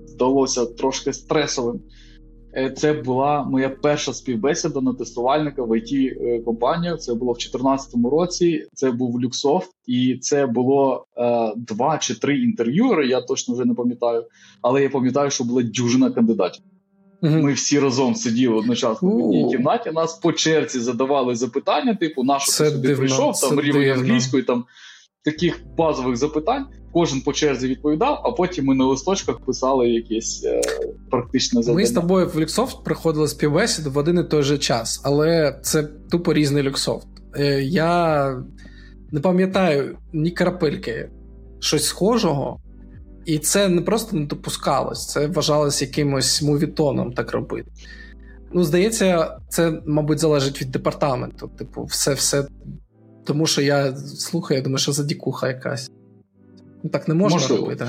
[0.06, 1.80] здалося трошки стресовим.
[2.56, 6.96] Е, це була моя перша співбесіда на тестувальника в IT е, компанію.
[6.96, 8.66] Це було в 2014 році.
[8.72, 13.08] Це був Люксофт, і це було е, два чи три інтерв'юери.
[13.08, 14.26] Я точно вже не пам'ятаю,
[14.62, 16.64] але я пам'ятаю, що була дюжина кандидатів.
[17.22, 17.42] Mm-hmm.
[17.42, 19.90] Ми всі разом сиділи одночасно в одній кімнаті.
[19.90, 24.64] Нас по черзі задавали запитання, типу, на що ти сюди прийшов, там рівень англійської, там
[25.24, 26.66] таких базових запитань.
[26.92, 30.60] Кожен по черзі відповідав, а потім ми на листочках писали якесь е,
[31.10, 31.82] практичне завдання.
[31.82, 35.82] Ми з тобою в Люксофт приходили співбесіду в один і той же час, але це
[35.82, 37.06] тупо різний Люксофт.
[37.36, 38.44] Е, я
[39.12, 41.10] не пам'ятаю ні крапельки
[41.60, 42.60] щось схожого,
[43.26, 47.70] і це не просто не допускалось, це вважалось якимось мувітоном так робити.
[48.52, 51.48] Ну, здається, це, мабуть, залежить від департаменту.
[51.48, 52.46] Типу, все все.
[53.24, 55.90] Тому що я слухаю, я думаю, що за дікуха якась.
[56.82, 57.62] Ну, Так не можна Можливо.
[57.62, 57.86] робити.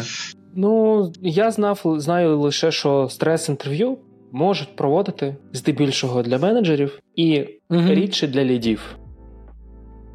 [0.55, 3.97] Ну, я знав, знаю лише, що стрес-інтерв'ю
[4.31, 7.87] можуть проводити здебільшого для менеджерів і угу.
[7.87, 8.81] рідше для лідів.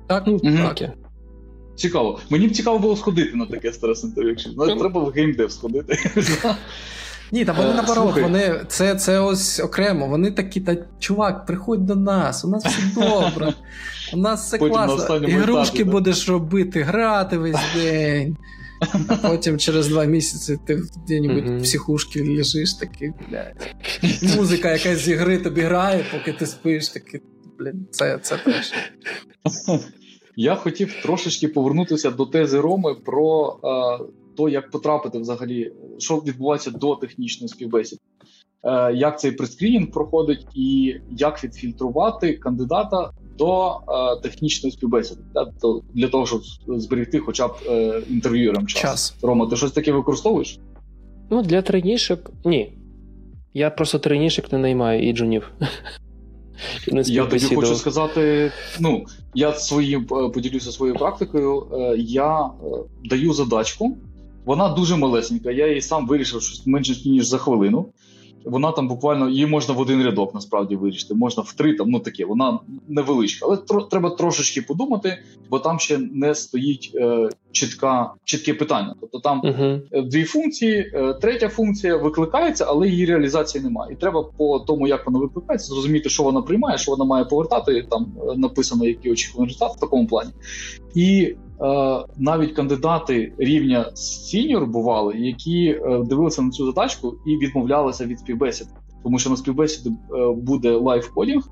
[0.07, 0.57] Так, ну, угу.
[0.75, 0.91] так.
[1.81, 2.21] Цікаво.
[2.31, 4.37] Мені б цікаво було сходити на таке стрес-інтерв'ю.
[4.57, 5.99] Ну, треба в геймдев сходити.
[7.33, 10.07] Ні, та вони наоборот, вони це це ось окремо.
[10.07, 13.55] Вони такі, та чувак, приходь до нас, у нас все добре,
[14.13, 15.17] у нас все Потім класно.
[15.17, 18.37] Ігрушки етапі, будеш робити, грати весь день.
[19.09, 21.63] А потім через два місяці ти в де-небудь mm-hmm.
[21.63, 23.75] психушці лежиш, такий, блядь.
[24.37, 27.21] Музика якась з ігри тобі грає, поки ти спиш, такий,
[27.59, 28.73] блін, це це теж.
[30.41, 34.05] Я хотів трошечки повернутися до тези Роми про е,
[34.37, 38.03] то, як потрапити взагалі, що відбувається до технічної співбесіди.
[38.65, 45.21] Е, як цей прескрінінг проходить, і як відфільтрувати кандидата до е, технічної співбесіди,
[45.95, 48.83] для того, щоб зберегти хоча б е, інтерв'юерам час.
[48.83, 49.17] час.
[49.23, 50.59] Рома, ти щось таке використовуєш?
[51.31, 52.73] Ну, для тренішок ні.
[53.55, 55.53] Я просто тренішок не наймаю і джунів.
[56.93, 59.05] Я тобі хочу сказати: ну,
[59.35, 61.67] я своїм поділюся своєю практикою.
[61.99, 62.51] Я
[63.05, 63.97] даю задачку,
[64.45, 65.51] вона дуже малесенька.
[65.51, 67.87] Я її сам вирішив що менше ніж за хвилину.
[68.45, 72.01] Вона там буквально її можна в один рядок насправді вирішити, можна в три там, ну
[72.01, 73.47] таке, вона невеличка.
[73.47, 75.19] Але тро, треба трошечки подумати,
[75.51, 78.95] бо там ще не стоїть е, чітка, чітке питання.
[79.01, 80.09] Тобто там uh-huh.
[80.09, 83.93] дві функції, е, третя функція викликається, але її реалізації немає.
[83.93, 87.87] І треба по тому, як вона викликається, зрозуміти, що вона приймає, що вона має повертати.
[87.91, 90.31] Там е, написано, який очікуваний результат в такому плані.
[90.95, 91.35] І
[92.17, 98.67] навіть кандидати рівня сіньор бували, які е, дивилися на цю задачку і відмовлялися від співбесід,
[99.03, 99.95] тому що на співбесіді е,
[100.33, 101.43] буде live coding,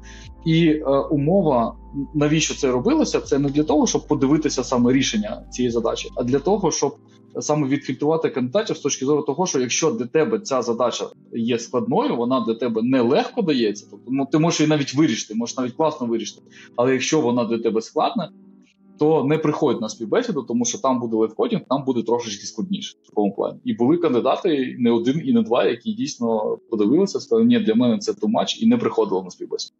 [0.46, 0.74] і
[1.10, 1.74] умова,
[2.14, 6.38] навіщо це робилося, це не для того, щоб подивитися саме рішення цієї задачі, а для
[6.38, 6.96] того, щоб
[7.40, 12.16] саме відфільтрувати кандидатів з точки зору того, що якщо для тебе ця задача є складною,
[12.16, 15.72] вона для тебе не легко дається, тобто ну, ти можеш її навіть вирішити, можеш навіть
[15.72, 16.42] класно вирішити.
[16.76, 18.30] Але якщо вона для тебе складна,
[18.98, 22.96] то не приходь на співбесіду, тому що там буде live coding, там буде трошечки складніше
[23.02, 23.58] в такому плані.
[23.64, 27.98] І були кандидати не один і не два, які дійсно подивилися, сказали, ні, для мене
[27.98, 29.74] це too much, і не приходили на співбесіду.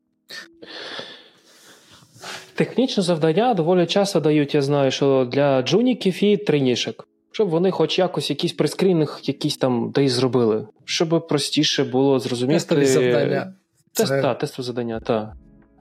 [2.55, 7.09] Технічне завдання доволі часто дають, я знаю, що для джуніків і трейнішок.
[7.33, 12.55] Щоб вони хоч якось якийсь прескрінінг якісь там десь зробили, щоб простіше було зрозуміти.
[12.55, 13.55] Тестові завдання.
[13.93, 14.23] Тест, це...
[14.23, 15.33] Так, тестові завдання, так.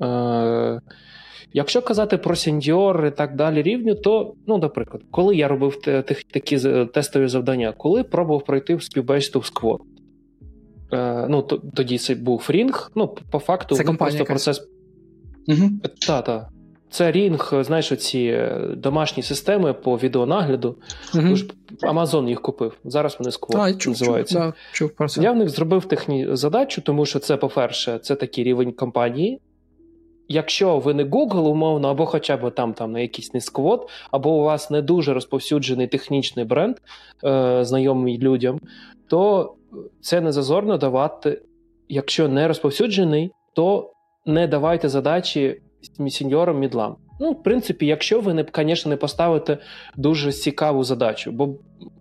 [0.01, 0.81] Е,
[1.53, 5.81] Якщо казати про сеньор і так далі рівню, то, ну, наприклад, коли я робив
[6.31, 6.59] такі
[6.93, 9.81] тестові завдання, коли пробував пройти в співбесіду в сквот,
[10.93, 11.41] е, ну,
[11.75, 14.67] тоді це був рінг, ну, по факту, це просто процес.
[15.47, 15.69] Угу.
[16.07, 16.47] Так, так.
[16.89, 20.77] Це рінг, знаєш, оці е, домашні системи по відеонагляду.
[21.15, 21.35] Угу.
[21.81, 22.73] Амазон їх купив.
[22.85, 24.53] Зараз вони а, називаються.
[24.71, 25.23] Чув, да, чув.
[25.23, 29.41] Я в них зробив техні задачу, тому що це, по-перше, це такий рівень компанії
[30.27, 34.43] якщо ви не Google, умовно, або хоча б там там на якийсь низквод, або у
[34.43, 36.77] вас не дуже розповсюджений технічний бренд,
[37.23, 38.59] е, знайомий людям,
[39.07, 39.53] то
[40.01, 41.41] це не зазорно давати.
[41.89, 43.93] Якщо не розповсюджений, то
[44.25, 45.61] не давайте задачі
[46.09, 46.95] сеньорам мідлам.
[47.19, 49.57] Ну, в принципі, якщо ви не, звісно, не поставите
[49.95, 51.55] дуже цікаву задачу, бо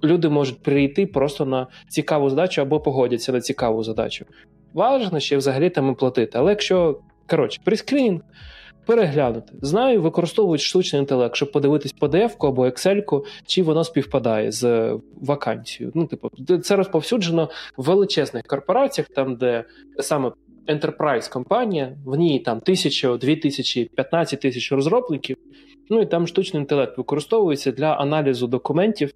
[0.04, 4.24] люди можуть прийти просто на цікаву задачу або погодяться на цікаву задачу.
[4.74, 6.38] Важно ще взагалі там і платити.
[6.38, 8.20] Але якщо Коротше, прескрінінг
[8.86, 9.52] переглянути.
[9.62, 15.92] Знаю, використовують штучний інтелект, щоб подивитись PDF-ку або Excel, чи воно співпадає з вакансією.
[15.94, 16.30] Ну, типу,
[16.62, 19.64] це розповсюджено в величезних корпораціях, там, де
[19.98, 20.32] саме
[20.68, 25.36] enterprise компанія, в ній там тисяча, дві тисячі, 15 тисяч розробників.
[25.90, 29.10] Ну і там штучний інтелект використовується для аналізу документів,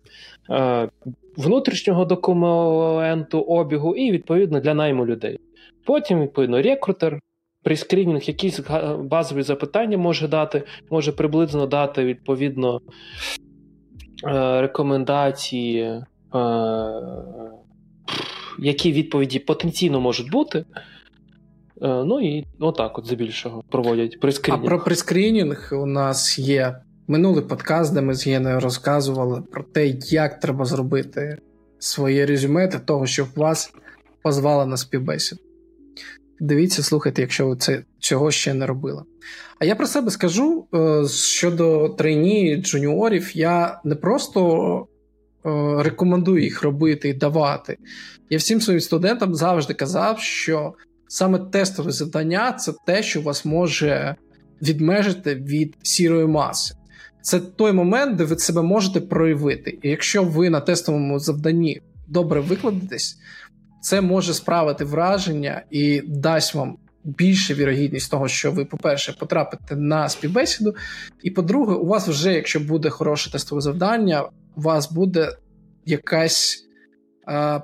[0.50, 0.88] е,
[1.36, 5.38] внутрішнього документу обігу і відповідно для найму людей.
[5.84, 7.20] Потім, відповідно, рекрутер
[7.62, 8.60] Прескрінінг якісь
[8.98, 12.80] базові запитання може дати, може приблизно дати відповідно
[14.24, 16.04] е, рекомендації, е,
[18.58, 20.64] які відповіді потенційно можуть бути.
[21.82, 24.64] Е, ну і отак от здебільшого проводять прескрінінг.
[24.64, 26.76] А про прескрінінг у нас є
[27.08, 31.38] минулий подкаст, де ми з Єною розказували про те, як треба зробити
[31.78, 33.72] своє резюме для того, щоб вас
[34.22, 35.49] позвали на співбесіду.
[36.40, 39.02] Дивіться, слухайте, якщо ви це цього ще не робили.
[39.58, 44.86] А я про себе скажу е, щодо трейні джуніорів, я не просто
[45.46, 45.50] е,
[45.82, 47.76] рекомендую їх робити і давати.
[48.30, 50.74] Я всім своїм студентам завжди казав, що
[51.08, 54.16] саме тестове завдання це те, що вас може
[54.62, 56.74] відмежити від сірої маси.
[57.22, 59.78] Це той момент, де ви себе можете проявити.
[59.82, 63.16] І якщо ви на тестовому завданні добре викладетесь,
[63.80, 70.08] це може справити враження і дасть вам більше вірогідність того, що ви, по-перше, потрапите на
[70.08, 70.74] співбесіду.
[71.22, 74.22] І по-друге, у вас вже, якщо буде хороше тестове завдання,
[74.56, 75.32] у вас буде
[75.86, 76.66] якась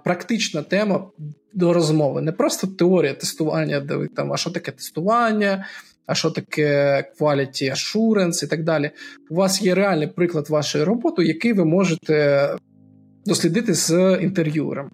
[0.04, 1.06] практична тема
[1.54, 2.22] до розмови.
[2.22, 5.66] Не просто теорія тестування, де ви там, а що таке тестування,
[6.06, 8.90] а що таке quality assurance і так далі.
[9.30, 12.48] У вас є реальний приклад вашої роботи, який ви можете
[13.26, 14.90] дослідити з інтерв'юером.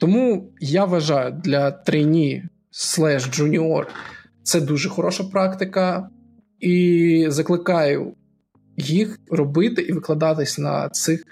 [0.00, 3.88] Тому я вважаю, для trainee slash junior
[4.42, 6.08] це дуже хороша практика,
[6.60, 8.14] і закликаю
[8.76, 11.24] їх робити і викладатись на цих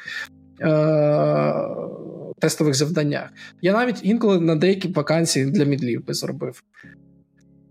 [0.60, 1.54] е-
[2.38, 3.28] тестових завданнях.
[3.62, 6.62] Я навіть інколи на деякі вакансії для мідлів би зробив.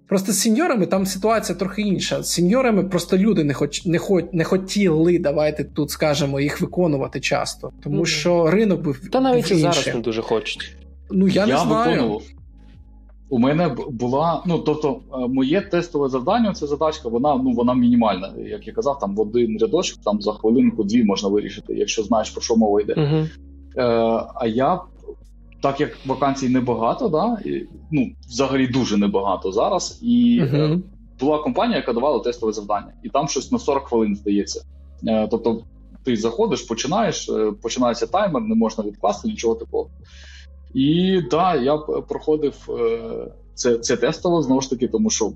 [0.07, 2.24] Просто з сеньорами там ситуація трохи інша.
[2.24, 7.19] З сеньорами просто люди не хоч, не, хоч, не хотіли, давайте тут скажемо, їх виконувати
[7.19, 7.72] часто.
[7.84, 8.06] Тому mm-hmm.
[8.06, 9.10] що ринок був.
[9.10, 10.78] Та навіть був і зараз не дуже хочуть.
[11.11, 11.91] Ну, я, я не знаю.
[11.91, 12.21] виконував.
[13.29, 18.34] У мене була, ну тобто, е, моє тестове завдання, ця задачка, вона ну вона мінімальна.
[18.38, 22.41] Як я казав, там в один рядочок, там за хвилинку-дві можна вирішити, якщо знаєш про
[22.41, 22.93] що мова йде.
[22.93, 23.29] Uh-huh.
[23.77, 24.81] Е, А я
[25.61, 29.99] так як вакансій небагато, да, і, ну взагалі дуже небагато зараз.
[30.01, 30.81] І uh-huh.
[31.19, 34.61] була компанія, яка давала тестове завдання, і там щось на 40 хвилин здається.
[35.07, 35.63] Е, Тобто,
[36.03, 39.89] ти заходиш, починаєш, е, починається таймер, не можна відкласти нічого такого.
[40.77, 45.31] І так, да, я проходив е, це це тестово знову ж таки, тому що е,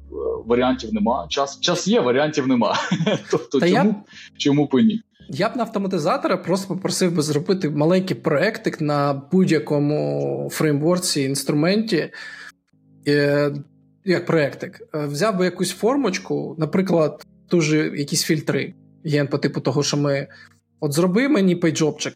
[0.45, 1.25] варіантів нема.
[1.29, 2.75] Час час є, варіантів нема.
[3.31, 3.95] Тобто, чому я...
[4.37, 5.01] чому б ні?
[5.29, 12.09] Я б на автоматизатора просто попросив би зробити маленький проектик на будь-якому фреймворці, інструменті.
[13.07, 13.51] Е,
[14.05, 14.81] як проектик.
[14.93, 18.73] Взяв би якусь формочку, наприклад, дуже якісь фільтри.
[19.03, 20.27] Є по типу того, що ми.
[20.79, 22.13] От зроби мені пейджопчик.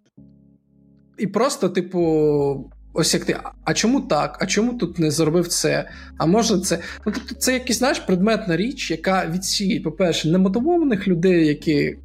[1.17, 4.37] І просто, типу, Ось як ти, а чому так?
[4.41, 5.89] А чому тут не зробив це?
[6.17, 6.79] А може це.
[7.05, 11.97] Ну, тобто, це якийсь знаєш, предметна річ, яка відсіє, по-перше, немотивованих людей, які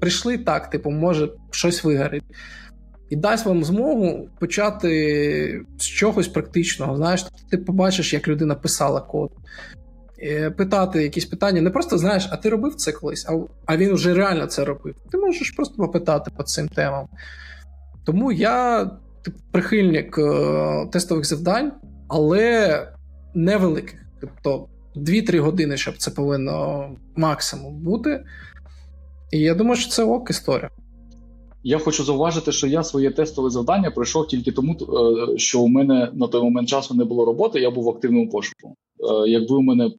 [0.00, 2.24] прийшли так, типу, може щось вигорить.
[3.10, 6.96] І дасть вам змогу почати з чогось практичного.
[6.96, 9.30] Знаєш, тобто ти побачиш, як людина писала код.
[10.22, 13.32] Е, питати якісь питання, не просто знаєш, а ти робив це колись, а
[13.66, 14.94] а він вже реально це робив.
[15.12, 17.08] Ти можеш просто попитати по цим темам.
[18.04, 18.90] Тому я
[19.24, 21.72] типу, прихильник е, тестових завдань,
[22.08, 22.88] але
[23.34, 24.00] невеликих.
[24.20, 28.24] Тобто 2-3 години, щоб це повинно максимум бути.
[29.32, 30.70] І я думаю, що це ок історія.
[31.64, 36.10] Я хочу зауважити, що я своє тестове завдання пройшов тільки тому, е, що у мене
[36.14, 38.76] на той момент часу не було роботи, я був в активному пошуку.
[39.00, 39.90] Е, якби у мене,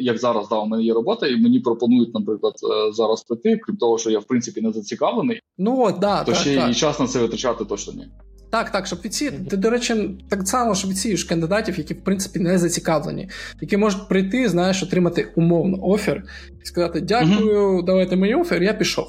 [0.00, 2.54] як зараз да, у мене є робота, і мені пропонують, наприклад,
[2.92, 6.56] зараз прийти, крім того, що я в принципі не зацікавлений, ну да, то так, ще
[6.56, 6.70] так.
[6.70, 8.06] і час на це витрачати точно ні.
[8.50, 9.36] Так, так, щоб відсіяти.
[9.50, 13.28] Ти, до речі, так само, щоб відсієш кандидатів, які, в принципі, не зацікавлені,
[13.60, 16.24] які можуть прийти, знаєш, отримати умовно офер
[16.62, 17.84] і сказати: Дякую, mm-hmm.
[17.84, 19.08] давайте мені офер, я пішов.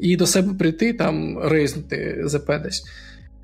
[0.00, 2.84] І до себе прийти, там, рейзнути ЗП десь.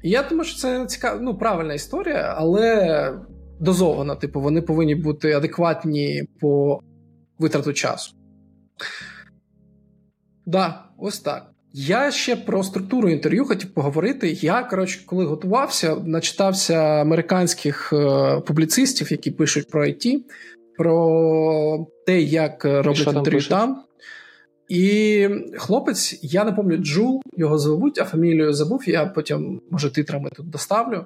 [0.02, 3.12] І я думаю, що це цікава, ну, правильна історія, але
[3.60, 4.14] дозована.
[4.14, 6.80] Типу, вони повинні бути адекватні по
[7.38, 8.14] витрату часу.
[8.76, 8.88] Так,
[10.46, 11.55] да, ось так.
[11.78, 14.30] Я ще про структуру інтерв'ю хотів поговорити.
[14.30, 17.96] Я, коротше, коли готувався, начитався американських е,
[18.40, 20.20] публіцистів, які пишуть про IT,
[20.78, 23.82] про те, як роблять інтерв'ю там.
[24.68, 30.30] І хлопець, я не пам'ятаю, Джул, його звуть, а фамілію забув, я потім, може, титрами
[30.36, 31.04] тут доставлю.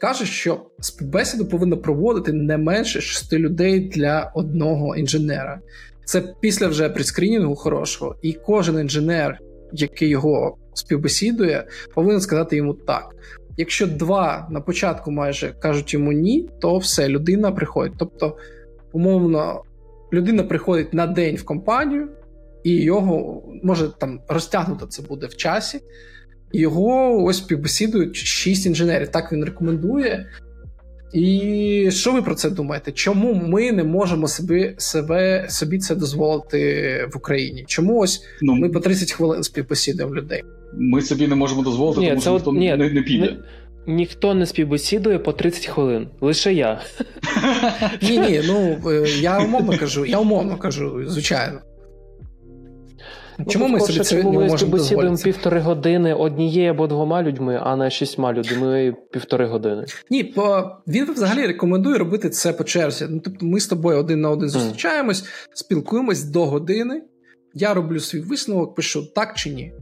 [0.00, 5.60] Каже, що співбесіду повинно проводити не менше шести людей для одного інженера.
[6.04, 9.38] Це після вже прескрінінгу хорошого, і кожен інженер
[9.72, 11.64] який його співбесідує,
[11.94, 13.14] повинен сказати йому так.
[13.56, 17.92] Якщо два на початку майже кажуть йому ні, то все, людина приходить.
[17.98, 18.36] Тобто,
[18.92, 19.62] умовно,
[20.12, 22.08] людина приходить на день в компанію,
[22.64, 25.80] і його може там розтягнуто це буде в часі,
[26.52, 29.08] його ось співбесідують шість інженерів.
[29.08, 30.26] Так він рекомендує.
[31.12, 32.92] І що ви про це думаєте?
[32.92, 37.64] Чому ми не можемо собі себе собі це дозволити в Україні?
[37.66, 40.42] Чому ось ну, ми по 30 хвилин співбесідуємо людей?
[40.74, 43.26] Ми собі не можемо дозволити, ні, тому що ніхто ні, не, не піде.
[43.26, 46.80] Ні, ніхто не співбесідує по 30 хвилин, лише я.
[48.02, 51.60] Ні, ні, ну е, я умовно кажу, я умовно кажу, звичайно.
[53.46, 57.76] Ну, Чому ми собі це не можемо бесідуємо півтори години однією або двома людьми, а
[57.76, 59.84] не шістьма людьми півтори години?
[60.10, 63.06] Ні, по він взагалі рекомендує робити це по черзі.
[63.10, 67.02] Ну тобто, ми з тобою один на один зустрічаємось, спілкуємось до години.
[67.54, 69.72] Я роблю свій висновок, пишу так чи ні.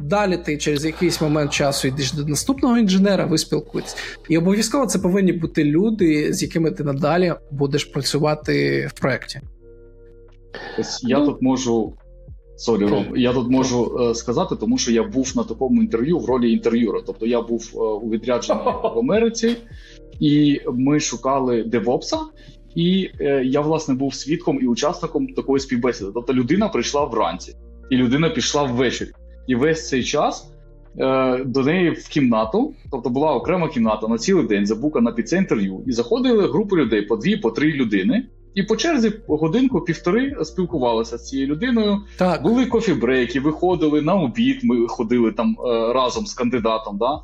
[0.00, 3.96] Далі ти через якийсь момент часу йдеш до наступного інженера, ви спілкуєтесь.
[4.28, 9.40] І обов'язково це повинні бути люди, з якими ти надалі будеш працювати в проєкті.
[11.02, 11.94] Я ну, тут можу
[12.58, 16.26] sorry, Ром, я тут можу е, сказати, тому що я був на такому інтерв'ю в
[16.26, 17.00] ролі інтерв'юра.
[17.06, 19.56] Тобто я був е, у відрядженні в Америці,
[20.20, 22.18] і ми шукали девопса.
[22.74, 26.10] І е, я, власне, був свідком і учасником такої співбесіди.
[26.14, 27.54] Тобто людина прийшла вранці,
[27.90, 29.10] і людина пішла ввечері.
[29.46, 30.52] І весь цей час
[30.98, 35.36] е, до неї в кімнату, тобто була окрема кімната на цілий день, забукана під це
[35.36, 38.26] інтерв'ю, і заходили групи людей по дві, по три людини.
[38.54, 41.96] І по черзі годинку-півтори спілкувалися з цією людиною.
[42.18, 42.42] Так.
[42.42, 44.60] Були кофі-брейки, виходили на обід.
[44.62, 46.98] Ми ходили там е, разом з кандидатом.
[46.98, 47.20] Да?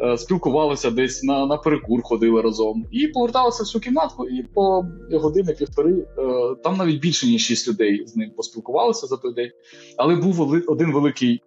[0.00, 2.86] Е, спілкувалися десь на на перекур, ходили разом.
[2.90, 6.04] І поверталися в цю кімнатку, і по години-півтори е,
[6.64, 9.50] там навіть більше ніж шість людей з ним поспілкувалися за той день.
[9.96, 11.42] Але був один великий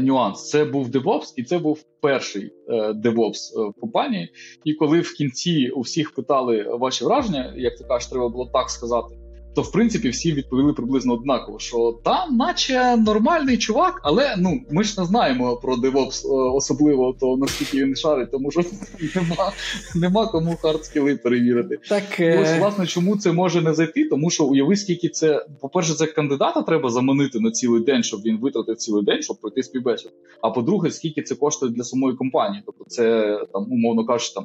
[0.00, 4.32] нюанс: це був DevOps, і це був перший е, DevOps е, в компанії.
[4.64, 8.70] І коли в кінці у всіх питали ваші враження, як ти кажеш, треба було так
[8.70, 9.16] сказати
[9.56, 14.84] то в принципі всі відповіли приблизно однаково, що там, наче нормальний чувак, але ну ми
[14.84, 18.60] ж не знаємо про DevOps е, особливо, то наскільки він шарить, тому що
[19.14, 19.52] нема
[19.94, 21.78] нема кому хардскіли перевірити.
[21.88, 25.94] Так ось е, власне чому це може не зайти, тому що уяви, скільки це, по-перше,
[25.94, 30.10] це кандидата треба заманити на цілий день, щоб він витратив цілий день, щоб пройти співбесід.
[30.40, 34.44] А по-друге, скільки це коштує для самої компанії, тобто це там, умовно кажучи, там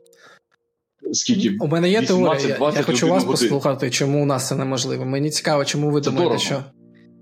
[1.11, 2.57] скільки у мене є теорія.
[2.59, 3.31] Я, я хочу вас годин.
[3.31, 5.05] послухати, чому у нас це неможливо.
[5.05, 6.39] Мені цікаво, чому ви це думаєте, дорого.
[6.39, 6.63] що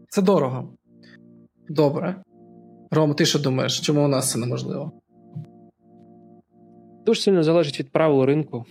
[0.10, 0.74] це дорого.
[1.70, 2.16] Добре.
[2.92, 4.92] Ром, ти що думаєш, чому у нас це неможливо?
[7.06, 8.66] Дуже сильно залежить від правил ринку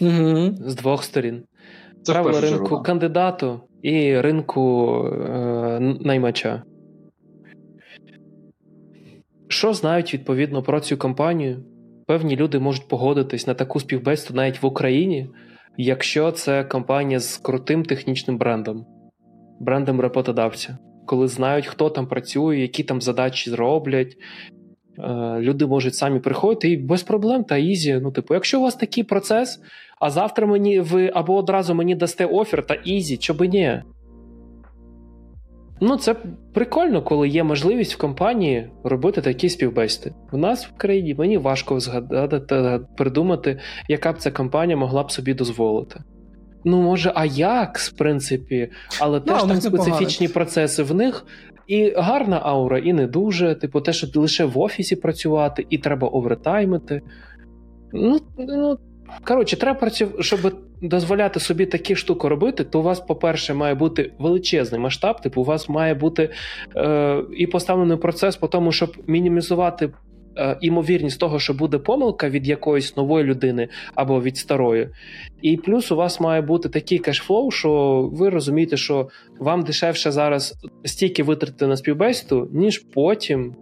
[0.00, 0.52] угу.
[0.66, 1.42] з двох сторін.
[2.02, 2.82] Це правила ринку чергу.
[2.82, 6.62] кандидату і ринку е, наймача.
[9.48, 11.64] Що знають відповідно про цю компанію?
[12.10, 15.28] Певні люди можуть погодитись на таку співбесіду навіть в Україні,
[15.76, 18.86] якщо це компанія з крутим технічним брендом,
[19.60, 24.16] брендом роботодавця, коли знають, хто там працює, які там задачі зроблять.
[24.98, 28.00] Е, люди можуть самі приходити і без проблем та easy.
[28.02, 29.60] Ну, типу, якщо у вас такий процес,
[30.00, 33.82] а завтра мені ви або одразу мені дасте офер та easy, чо би ні.
[35.80, 36.16] Ну, це
[36.54, 40.14] прикольно, коли є можливість в компанії робити такі співбесіди.
[40.32, 45.10] У нас в країні мені важко згадати та придумати, яка б ця компанія могла б
[45.10, 46.00] собі дозволити.
[46.64, 48.70] Ну, може, Аякс, в принципі,
[49.00, 50.34] але no, теж там специфічні погано.
[50.34, 51.26] процеси в них.
[51.66, 53.54] І гарна аура, і не дуже.
[53.54, 57.02] Типу, те, що лише в офісі працювати, і треба овертаймити.
[57.92, 58.78] Ну, ну
[59.24, 64.80] Коротше, працювати, щоб дозволяти собі такі штуки робити, то у вас, по-перше, має бути величезний
[64.80, 66.30] масштаб, типу, у вас має бути
[66.76, 69.90] е, і поставлений процес по тому, щоб мінімізувати
[70.36, 74.88] е, імовірність того, що буде помилка від якоїсь нової людини або від старої.
[75.42, 79.08] І плюс у вас має бути такий кешфлоу, що ви розумієте, що
[79.38, 80.54] вам дешевше зараз
[80.84, 83.54] стільки витратити на співбесіду, ніж потім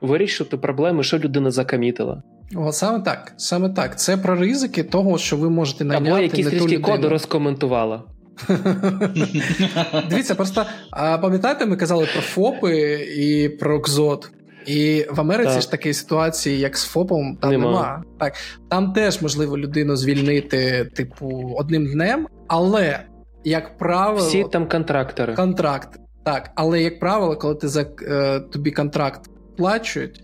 [0.00, 2.22] вирішити проблеми, що людина закамітила.
[2.56, 3.32] О, саме так.
[3.36, 3.98] Саме так.
[3.98, 8.02] Це про ризики того, що ви можете найняти Або якісь трішки коду розкоментувала.
[10.10, 14.30] Дивіться, просто а пам'ятаєте, ми казали про ФОПи і про КЗОТ.
[14.66, 15.62] І в Америці так.
[15.62, 17.64] ж такої ситуації, як з ФОПом, там нема.
[17.64, 18.02] нема.
[18.18, 18.34] Так,
[18.68, 23.00] Там теж можливо людину звільнити, типу, одним днем, але,
[23.44, 24.28] як правило.
[24.28, 25.34] Всі там контрактори.
[25.34, 26.00] Контракт.
[26.24, 30.20] Так, але як правило, коли ти за е, тобі контракт плачують,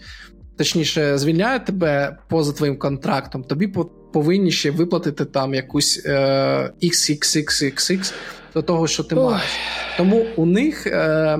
[0.57, 3.73] точніше, звільняють тебе поза твоїм контрактом, тобі
[4.13, 8.13] повинні ще виплатити там якусь е, XXXXX
[8.55, 9.25] до того, що ти Ой.
[9.25, 9.51] маєш.
[9.97, 10.87] Тому у них.
[10.87, 11.39] Е,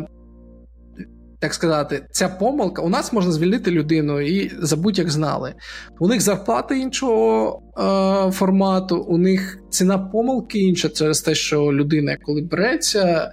[1.39, 5.55] так сказати, ця помилка, у нас можна звільнити людину і забудь, як знали.
[5.99, 12.17] У них зарплата іншого е, формату, у них ціна помилки інша через те, що людина,
[12.23, 13.31] коли береться,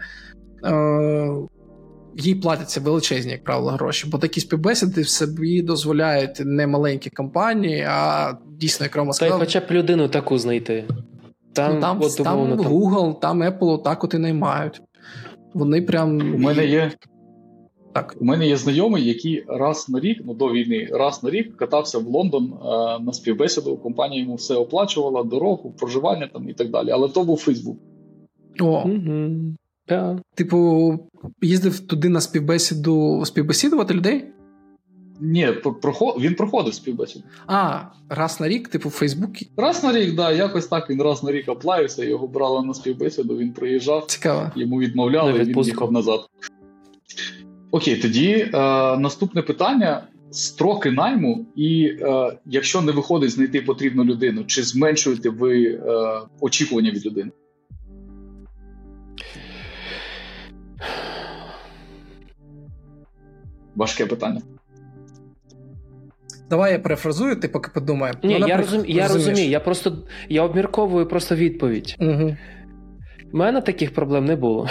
[0.65, 1.27] е,
[2.17, 7.85] їй платяться величезні, як правило, гроші, бо такі співбесіди в собі дозволяють не маленькі компанії,
[7.89, 9.31] а дійсно, як Рома сказав...
[9.31, 10.85] Та й хоча б людину таку знайти.
[11.53, 14.81] Там, ну, там, от, там умовно, Google, там Apple так от і наймають.
[15.53, 16.35] Вони прям.
[16.35, 16.91] У мене є.
[17.93, 18.15] Так.
[18.19, 21.99] У мене є знайомий, який раз на рік, ну до війни, раз на рік катався
[21.99, 22.67] в Лондон е,
[23.03, 23.77] на співбесіду.
[23.77, 26.89] Компанія йому все оплачувала, дорогу, проживання там і так далі.
[26.91, 27.77] Але то був Фейсбук.
[28.59, 28.83] О.
[28.85, 29.55] Угу.
[29.87, 30.19] Yeah.
[30.35, 30.99] Типу,
[31.41, 34.25] їздив туди на співбесіду співбесідувати людей?
[35.19, 35.47] Ні,
[35.81, 36.15] проход...
[36.19, 37.25] він проходив співбесіду.
[37.47, 37.79] А,
[38.09, 39.49] раз на рік, типу, в Фейсбуці?
[39.57, 43.37] Раз на рік, да, якось так він раз на рік оплавився, його брали на співбесіду,
[43.37, 44.51] він приїжджав, Цікаво.
[44.55, 46.19] йому відмовляли, і він їхав назад.
[47.71, 48.49] Окей, тоді е,
[48.97, 55.63] наступне питання: строки найму, і е, якщо не виходить знайти потрібну людину, чи зменшуєте ви
[55.63, 55.81] е,
[56.41, 57.31] очікування від людини?
[63.75, 64.41] Важке питання.
[66.49, 68.13] Давай я перефразую, ти поки подумає.
[68.23, 69.97] Ні, я, розум, я розумію, я просто
[70.29, 71.95] я обмірковую просто відповідь.
[71.99, 72.37] Угу.
[73.33, 74.67] У мене таких проблем не було.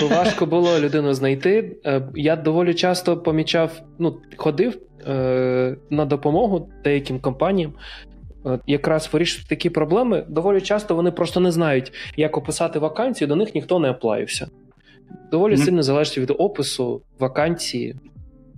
[0.00, 1.76] То важко було людину знайти.
[1.86, 7.72] Е, я доволі часто помічав, ну, ходив е, на допомогу деяким компаніям.
[8.66, 10.24] Якраз вирішити такі проблеми.
[10.28, 14.48] Доволі часто вони просто не знають, як описати вакансію, до них ніхто не оплаївся.
[15.30, 15.64] Доволі mm-hmm.
[15.64, 17.96] сильно залежить від опису вакансії,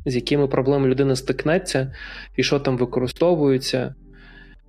[0.07, 1.95] з якими проблемами людина стикнеться,
[2.37, 3.95] і що там використовується.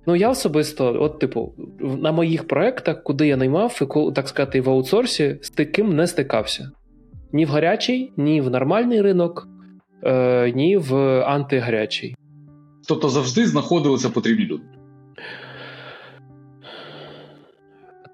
[0.06, 3.78] Ну, я особисто, от, типу, на моїх проєктах, куди я наймав,
[4.14, 6.70] так сказати, в аутсорсі, з таким не стикався.
[7.32, 9.48] Ні в гарячий, ні в нормальний ринок,
[10.04, 12.16] е, ні в антигарячий.
[12.88, 14.64] Тобто завжди знаходилися потрібні люди.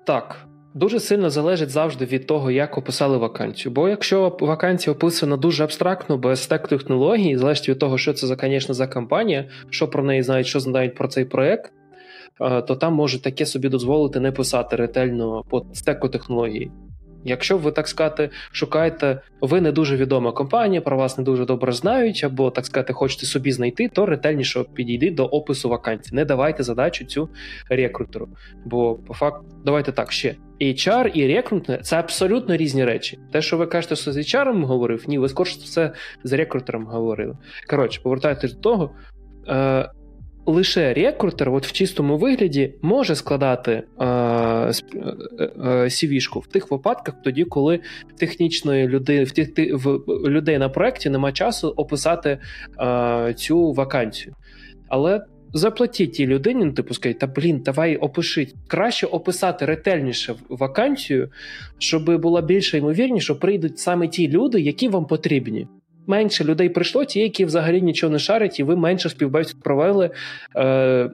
[0.06, 0.47] Так.
[0.78, 3.72] Дуже сильно залежить завжди від того, як описали вакансію.
[3.72, 8.36] Бо якщо вакансія описана дуже абстрактно, без тек технологій, залежить від того, що це за,
[8.40, 11.72] звісно, за компанія, що про неї знають, що знають про цей проект,
[12.40, 16.70] е, то там може таке собі дозволити не писати ретельно по стеку технології.
[17.24, 21.72] Якщо ви так сказати, шукаєте, ви не дуже відома компанія, про вас не дуже добре
[21.72, 26.16] знають, або так сказати, хочете собі знайти, то ретельніше підійди до опису вакансії.
[26.16, 27.28] Не давайте задачу цю
[27.70, 28.28] рекрутеру.
[28.64, 30.36] Бо по факту, давайте так ще.
[30.60, 33.18] HR і рекрутинг– це абсолютно різні речі.
[33.32, 35.92] Те, що ви кажете, що з HR говорив, ні, ви скорше все
[36.24, 37.36] з рекрутером говорили.
[37.70, 38.90] Коротше, повертайтесь до того.
[39.48, 39.90] Е,
[40.48, 44.70] лише рекрутер, от в чистому вигляді, може складати е, е,
[45.84, 47.80] CV-шку в тих випадках, тоді, коли
[48.18, 49.98] технічної людини в тих в
[50.28, 52.38] людей на проєкті немає часу описати
[52.80, 54.34] е, цю вакансію.
[54.88, 55.20] Але
[55.52, 58.54] заплатіть тій людині, ну, типу, скажіть, та блін, давай опишіть.
[58.66, 61.30] Краще описати ретельніше вакансію,
[61.78, 65.66] щоб була більша ймовірність, що прийдуть саме ті люди, які вам потрібні
[66.08, 70.10] менше людей прийшло, ті, які взагалі нічого не шарять, і ви менше співбесід провели
[70.56, 71.10] е,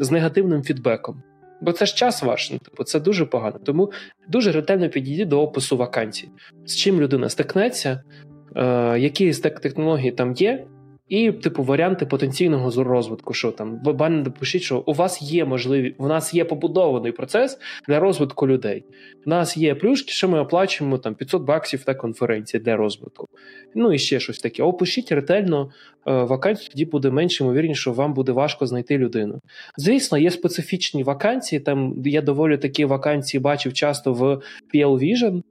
[0.00, 1.22] з негативним фідбеком.
[1.60, 3.58] Бо це ж час ваш, ну, типу, це дуже погано.
[3.64, 3.92] Тому
[4.28, 6.28] дуже ретельно підійдіть до опису вакансій,
[6.66, 8.02] з чим людина стикнеться,
[8.56, 10.64] е, які з технології там є,
[11.14, 13.34] і, типу, варіанти потенційного розвитку.
[13.34, 17.58] Що там банально допишіть, що у вас є можливість, у нас є побудований процес
[17.88, 18.84] для розвитку людей.
[19.26, 23.26] У нас є плюшки, що ми оплачуємо там 500 баксів на конференції для розвитку.
[23.74, 24.62] Ну і ще щось таке.
[24.62, 25.70] Опишіть ретельно
[26.06, 29.40] е, вакансію, тоді буде менше ймовірніше, що вам буде важко знайти людину.
[29.76, 31.60] Звісно, є специфічні вакансії.
[31.60, 34.22] Там я доволі такі вакансії бачив часто в
[34.74, 35.42] PL Vision,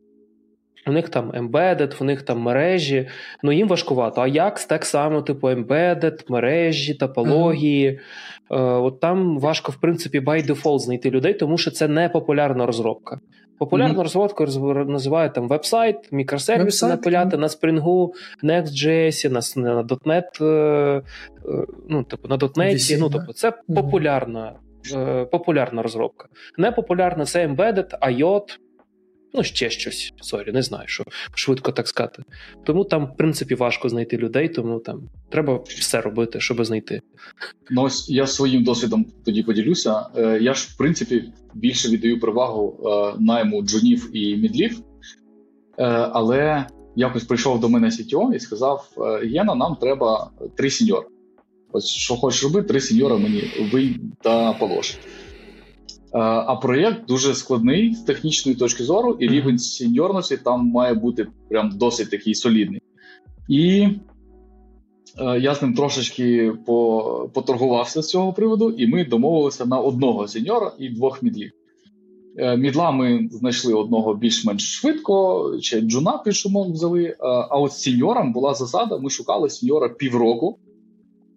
[0.88, 3.08] у них там embedded, у них там мережі,
[3.44, 4.22] ну їм важкувато.
[4.22, 7.90] А як так само, типу, embedded, мережі, топології.
[7.90, 8.84] Mm-hmm.
[8.84, 13.20] От там важко, в принципі, by default знайти людей, тому що це не популярна розробка.
[13.60, 14.04] Популярну mm-hmm.
[14.04, 14.46] розробку
[14.88, 17.40] називають там веб-сайт, мікросервіси напиляти mm-hmm.
[17.40, 18.10] на Spring,
[18.44, 21.02] Next.js, на, на .NET, е,
[21.90, 24.54] ну, типу, на .NET, ну, тобто, це популярна.
[25.32, 26.28] Популярна розробка.
[26.58, 28.60] Непопулярна це embedded, IoT,
[29.34, 30.14] Ну, ще щось.
[30.22, 31.04] sorry, не знаю, що
[31.36, 32.24] швидко так сказати.
[32.66, 37.02] Тому там, в принципі, важко знайти людей, тому там треба все робити, щоб знайти.
[37.70, 40.06] Ну, ось я своїм досвідом тоді поділюся.
[40.18, 41.24] Е, я ж, в принципі,
[41.54, 44.80] більше віддаю перевагу е, найму джунів і мідлів,
[45.78, 45.84] е,
[46.14, 48.90] але якось прийшов до мене CTO і сказав:
[49.24, 51.08] Гєна, нам треба три сеньори.
[51.72, 55.00] Ось що хочеш робити, три сеньора мені винь та положить.
[56.14, 61.28] Е, а проєкт дуже складний з технічної точки зору, і рівень сеньорності там має бути
[61.50, 62.82] прям досить такий солідний.
[63.50, 63.88] І
[65.20, 70.28] е, я з ним трошечки по, поторгувався з цього приводу, і ми домовилися на одного
[70.28, 71.52] сеньора і двох мідлів.
[72.38, 77.16] Е, мідла ми знайшли одного більш-менш швидко, чи джуна під шумок взяли.
[77.20, 80.60] А от з сеньором була засада: ми шукали сеньора півроку.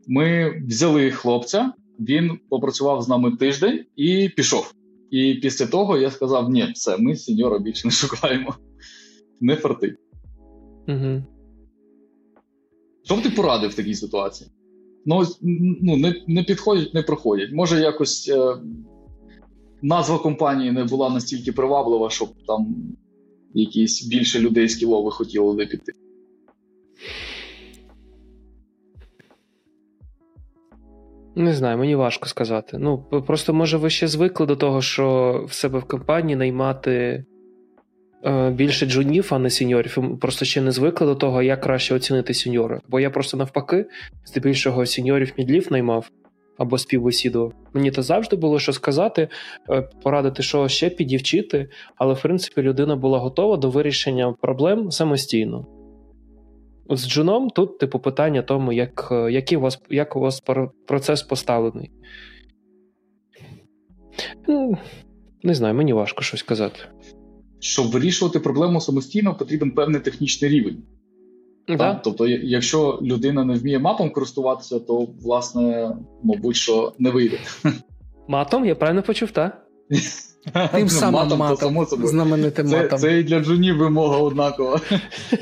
[0.08, 1.72] Ми взяли хлопця.
[2.00, 4.74] Він попрацював з нами тиждень і пішов.
[5.10, 8.54] І після того я сказав: ні, все, ми сеньора більше не шукаємо.
[9.40, 9.96] Не фартить.
[10.88, 11.22] Угу.
[13.04, 14.50] Що б ти порадив в такій ситуації?
[15.06, 15.22] Ну,
[15.82, 17.52] ну не не підходять, не проходять.
[17.52, 18.56] Може, якось е,
[19.82, 22.76] назва компанії не була настільки приваблива, щоб там
[23.54, 25.92] якісь більше людей з кілови хотіли піти.
[31.38, 32.78] Не знаю, мені важко сказати.
[32.80, 37.24] Ну, просто, може, ви ще звикли до того, що в себе в компанії наймати
[38.24, 40.18] е, більше джунів, а не сеньорів.
[40.20, 42.80] Просто ще не звикли до того, як краще оцінити сеньора.
[42.88, 43.86] Бо я просто навпаки,
[44.24, 46.10] здебільшого сеньорів мідлів наймав
[46.58, 47.52] або співбесідував.
[47.72, 49.28] Мені то завжди було що сказати,
[49.70, 55.66] е, порадити, що ще підівчити, але в принципі людина була готова до вирішення проблем самостійно.
[56.90, 60.42] З джуном тут, типу, питання тому, як е, який у вас як у вас
[60.86, 61.90] процес поставлений.
[64.48, 64.78] Ну,
[65.42, 66.78] Не знаю, мені важко щось казати.
[67.60, 70.82] щоб вирішувати проблему самостійно, потрібен певний технічний рівень.
[71.68, 71.76] Да.
[71.76, 72.02] Так?
[72.02, 77.38] Тобто, якщо людина не вміє мапом користуватися, то власне, мабуть, що не вийде.
[78.28, 79.66] Матом, я правильно почув, так?
[80.72, 82.08] Тим самим матом, матом, само собою.
[82.08, 82.98] знаменитим це, матом.
[82.98, 84.80] Це і для джунів вимога однакова.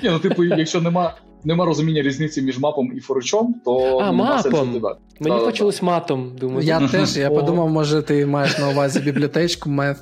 [0.03, 1.15] Ні, ну, типу, якщо нема
[1.45, 4.53] нема розуміння різниці між мапом і форучом, то а, нема мапом.
[4.53, 5.87] сенсу Мені да, почалось да.
[5.87, 6.37] матом.
[6.41, 9.97] Думаю, Я теж, я подумав, може, ти маєш на увазі бібліотечку мет.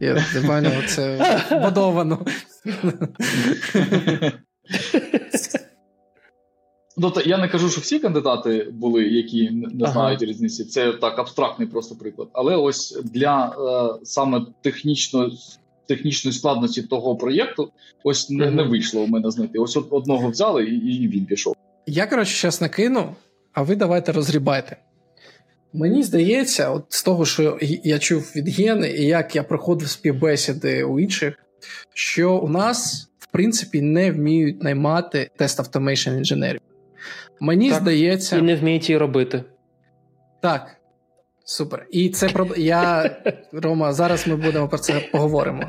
[0.00, 2.18] Я поняв, це вбудовано.
[7.00, 9.92] Тобто я не кажу, що всі кандидати були, які не ага.
[9.92, 10.64] знають різниці.
[10.64, 12.28] Це так абстрактний просто приклад.
[12.32, 15.30] Але ось для е, саме технічно,
[15.88, 17.72] технічної складності того проєкту,
[18.04, 19.58] ось не, не вийшло у мене знайти.
[19.58, 21.54] Ось одного взяли, і, і він пішов.
[21.86, 23.14] Я коротше зараз накину,
[23.52, 24.76] а ви давайте розгрібайте.
[25.72, 30.84] Мені здається, от з того, що я чув від Гени, і як я проходив співбесіди
[30.84, 31.34] у інших,
[31.94, 36.60] що у нас в принципі не вміють наймати test automation інженерів.
[37.40, 38.36] Мені так, здається.
[38.36, 39.44] І не вміють її робити.
[40.42, 40.77] Так.
[41.48, 41.86] Супер.
[41.90, 43.10] І це про я,
[43.52, 45.62] Рома, зараз ми будемо про це поговоримо.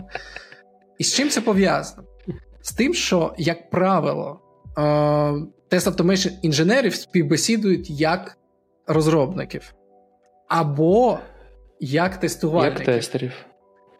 [0.97, 2.07] І з чим це пов'язано?
[2.61, 4.41] З тим, що, як правило,
[5.69, 8.38] test automation інженерів співбесідують як
[8.88, 9.73] розробників,
[10.47, 11.19] або
[11.80, 12.88] як тестувальників.
[12.88, 13.34] Як тестерів.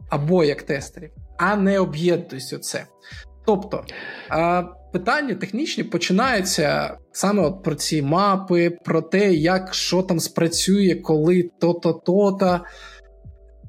[0.10, 2.86] Або як тестерів, а не об'єднуються це.
[3.46, 3.86] Тобто
[4.92, 11.50] питання технічні починаються саме от про ці мапи, про те, як що там спрацює, коли
[11.60, 12.60] то-то, то-то.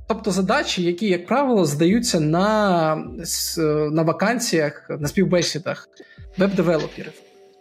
[0.09, 2.97] Тобто задачі, які, як правило, здаються на
[3.91, 5.89] на вакансіях, на співбесідах
[6.39, 7.13] веб-девелоперів.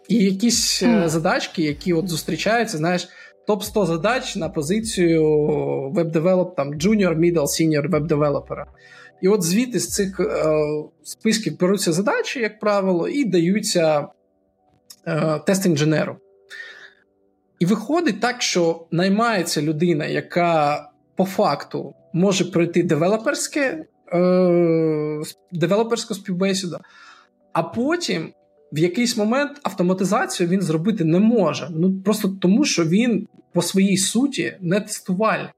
[0.08, 1.08] І якісь mm.
[1.08, 3.08] задачки, які от зустрічаються, знаєш,
[3.48, 5.24] топ-100 задач на позицію
[5.94, 8.66] веб-девелоп, там junior, middle, senior веб-девелопера.
[9.22, 10.54] І от звідти з цих е,
[11.02, 14.08] списків беруться задачі, як правило, і даються
[15.06, 16.16] е, тест-інженеру.
[17.58, 25.22] І виходить так, що наймається людина, яка по факту може пройти девелоперське, е,
[25.52, 26.78] девелоперську співбесіду,
[27.52, 28.32] а потім
[28.72, 31.68] в якийсь момент автоматизацію він зробити не може.
[31.70, 35.50] Ну Просто тому, що він по своїй суті не тестувальник.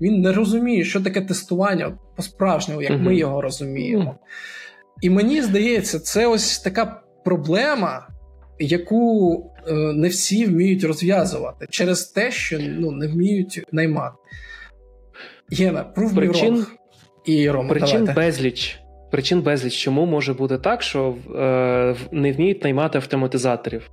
[0.00, 3.02] Він не розуміє, що таке тестування по-справжньому, як uh-huh.
[3.02, 4.16] ми його розуміємо.
[5.00, 8.08] І мені здається, це ось така проблема,
[8.58, 9.36] яку
[9.68, 14.16] е, не всі вміють розв'язувати через те, що ну, не вміють наймати.
[15.50, 16.66] Єна, prove причин,
[17.24, 18.20] і Рома, причин давайте.
[18.20, 18.78] безліч.
[19.10, 23.90] Причин безліч, чому може бути так, що е, не вміють наймати автоматизаторів.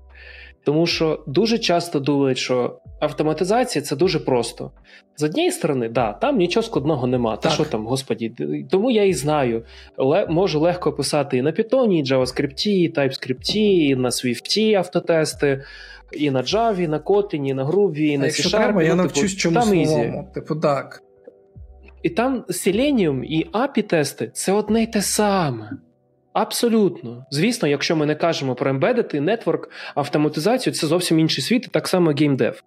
[0.64, 4.72] Тому що дуже часто думають, що автоматизація це дуже просто.
[5.18, 7.38] З однієї сторони, да, там нічого складного нема.
[7.38, 8.34] Та що там, господі,
[8.70, 9.66] тому я і знаю.
[9.98, 15.64] Ле, можу легко писати і на Python, і JavaScript, і TypeScript, і на Swift автотести,
[16.12, 18.50] і на Java, і на Kotlin, і на Groovy, і на C-Sharp.
[18.50, 20.32] треба, я ну, навчусь типу, чомусь новому.
[20.34, 21.04] Типу, так.
[22.04, 25.72] І там Selenium і API-тести це одне й те саме.
[26.34, 27.26] Абсолютно.
[27.32, 31.88] Звісно, якщо ми не кажемо про embedded, network, автоматизацію, це зовсім інший світ, і так
[31.88, 32.64] само геймдев.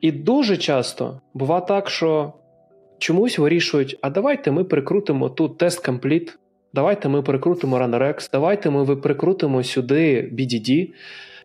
[0.00, 2.32] І дуже часто буває так, що
[2.98, 6.32] чомусь вирішують: а давайте ми прикрутимо тут тест Complete,
[6.74, 10.88] давайте ми прикрутимо Runnerx, давайте ми прикрутимо сюди BDD.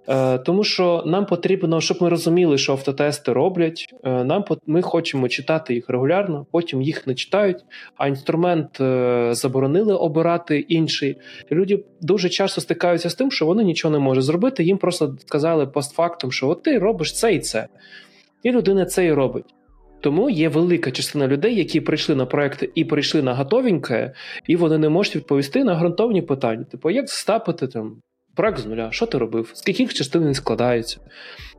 [0.10, 3.94] Е, тому що нам потрібно, щоб ми розуміли, що автотести роблять.
[4.04, 7.58] Е, нам ми хочемо читати їх регулярно, потім їх не читають,
[7.96, 11.18] а інструмент е, заборонили обирати інший.
[11.52, 14.64] Люди дуже часто стикаються з тим, що вони нічого не можуть зробити.
[14.64, 17.68] Їм просто сказали постфактум, що от ти робиш це і це.
[18.44, 19.46] І людина це і робить.
[20.02, 24.14] Тому є велика частина людей, які прийшли на проекти і прийшли на готовеньке,
[24.48, 26.64] і вони не можуть відповісти на ґрунтовні питання.
[26.64, 27.96] Типу, як стапити там
[28.36, 31.00] проект з нуля, що ти робив, з яких частин він складається.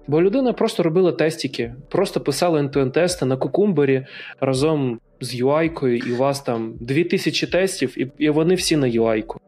[0.07, 4.07] Бо людина просто робила тестики, просто писала end тести на кукумбері
[4.41, 9.41] разом з UI-кою, і у вас там 2000 тестів, і і вони всі на UI-ку.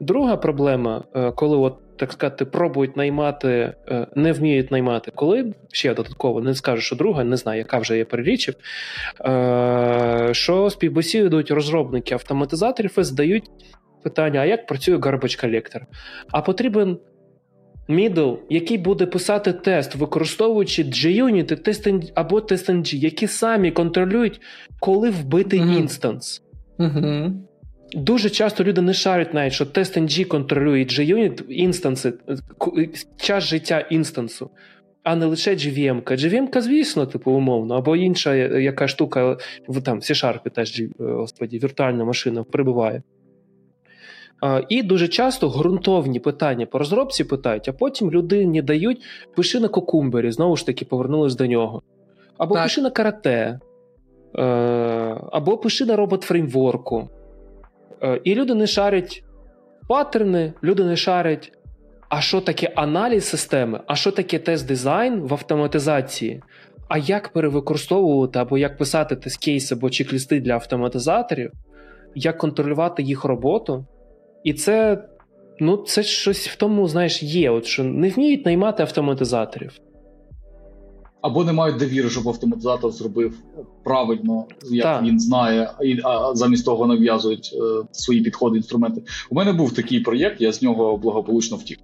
[0.00, 5.94] Друга проблема, е, коли от так сказати, пробують наймати, е, не вміють наймати, коли ще
[5.94, 8.54] додатково не скажу, що друга, не знаю, яка вже я перелічив,
[9.24, 13.50] е, що співбесідують розробники автоматизаторів і задають
[14.02, 15.80] питання: а як працює garbage collector?
[16.30, 16.98] А потрібен
[17.88, 24.40] мідл, який буде писати тест, використовуючи JUnit або TestNG, які самі контролюють,
[24.80, 25.78] коли вбити mm-hmm.
[25.78, 26.42] інстанс.
[26.78, 27.32] Mm-hmm.
[27.92, 32.12] Дуже часто люди не шарять навіть, що TestNG контролює JUnit інстанси,
[33.16, 34.50] час життя інстансу.
[35.02, 36.02] а не лише GVM.
[36.02, 39.36] GVM, звісно, типу, умовно, або інша яка штука
[39.84, 43.02] там C-Sharp теж господі, віртуальна машина прибуває.
[44.68, 49.02] І дуже часто ґрунтовні питання по розробці питають, а потім людині дають
[49.36, 51.82] пиши на кокумбері, знову ж таки, повернулись до нього.
[52.38, 52.64] Або так.
[52.64, 53.60] пиши на карате,
[54.38, 54.42] е,
[55.32, 57.08] або пиши на робот фреймворку.
[58.02, 59.24] Е, і люди не шарять
[59.88, 61.52] паттерни, люди не шарять,
[62.08, 66.42] а що таке аналіз системи, а що таке тест-дизайн в автоматизації.
[66.88, 71.52] А як перевикористовувати або як писати тест-кейси або чек-лісти для автоматизаторів,
[72.14, 73.84] як контролювати їх роботу.
[74.44, 75.04] І це
[75.60, 79.72] ну, це щось в тому, знаєш, є, от що не вміють наймати автоматизаторів.
[81.22, 83.34] Або не мають довіри, щоб автоматизатор зробив
[83.84, 85.02] правильно, як так.
[85.02, 85.70] він знає,
[86.04, 89.02] а замість того нав'язують е, свої підходи, інструменти.
[89.30, 91.78] У мене був такий проєкт, я з нього благополучно втік.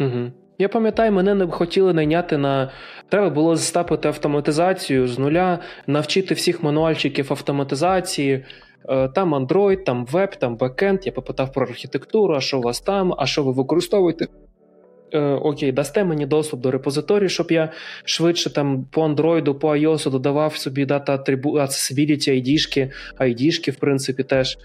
[0.00, 0.30] Угу.
[0.58, 2.70] Я пам'ятаю, мене не хотіли найняти на.
[3.08, 8.44] Треба було застапити автоматизацію з нуля, навчити всіх мануальчиків автоматизації.
[8.88, 11.00] Е, там Android, там веб, там бекенд.
[11.06, 14.26] Я попитав про архітектуру, а що у вас там, а що ви використовуєте.
[15.12, 17.72] Е, окей, дасте мені доступ до репозиторії, щоб я
[18.04, 22.90] швидше там по Android, по iOS додавав собі дата accessibility, ID-шки,
[23.20, 24.58] ID-шки, в принципі, теж.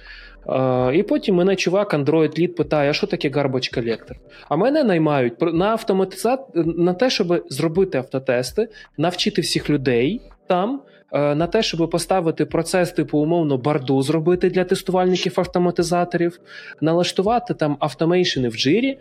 [0.45, 4.15] Uh, і потім мене чувак, Android Lead питає, а що таке garbage collector?
[4.49, 6.37] А мене наймають на автоматиза...
[6.55, 10.81] на те, щоб зробити автотести, навчити всіх людей там,
[11.13, 16.39] на те, щоб поставити процес типу умовно барду зробити для тестувальників автоматизаторів,
[16.81, 18.97] налаштувати там автомейшени в джирі, е,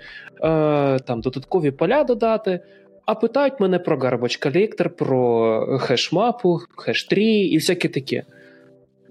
[0.98, 2.60] там додаткові поля додати.
[3.06, 8.24] А питають мене про garbage collector, про хешмапу, хеш-трі і всяке таке.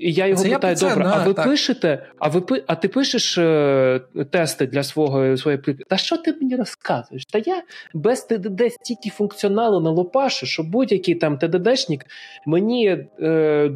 [0.02, 1.46] І я його це питаю: я добре, а ви так.
[1.46, 2.06] пишете?
[2.20, 4.02] А ви а ти пишеш е,
[4.32, 7.26] тести для свого своєї Та що ти мені розказуєш?
[7.26, 7.64] Та я
[7.94, 12.06] без ТДД стільки функціоналу на лопашу, що будь-який там ТДДшник
[12.46, 13.72] мені е,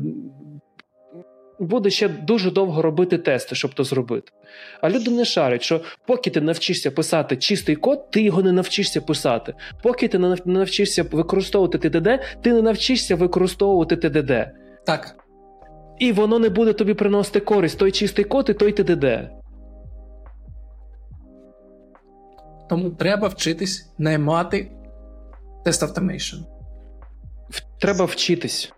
[1.60, 4.32] буде ще дуже довго робити тести, щоб то зробити.
[4.82, 9.02] А люди не шарять, що поки ти навчишся писати чистий код, ти його не навчишся
[9.02, 9.54] писати.
[9.84, 12.10] Поки ти не навчишся використовувати ТДД,
[12.42, 14.32] ти не навчишся використовувати TDD.
[14.86, 15.25] Так.
[16.00, 19.06] І воно не буде тобі приносити користь той чистий код і той TDD.
[22.70, 24.72] Тому треба вчитись наймати
[25.66, 26.38] test automation.
[27.80, 28.74] Треба вчитись.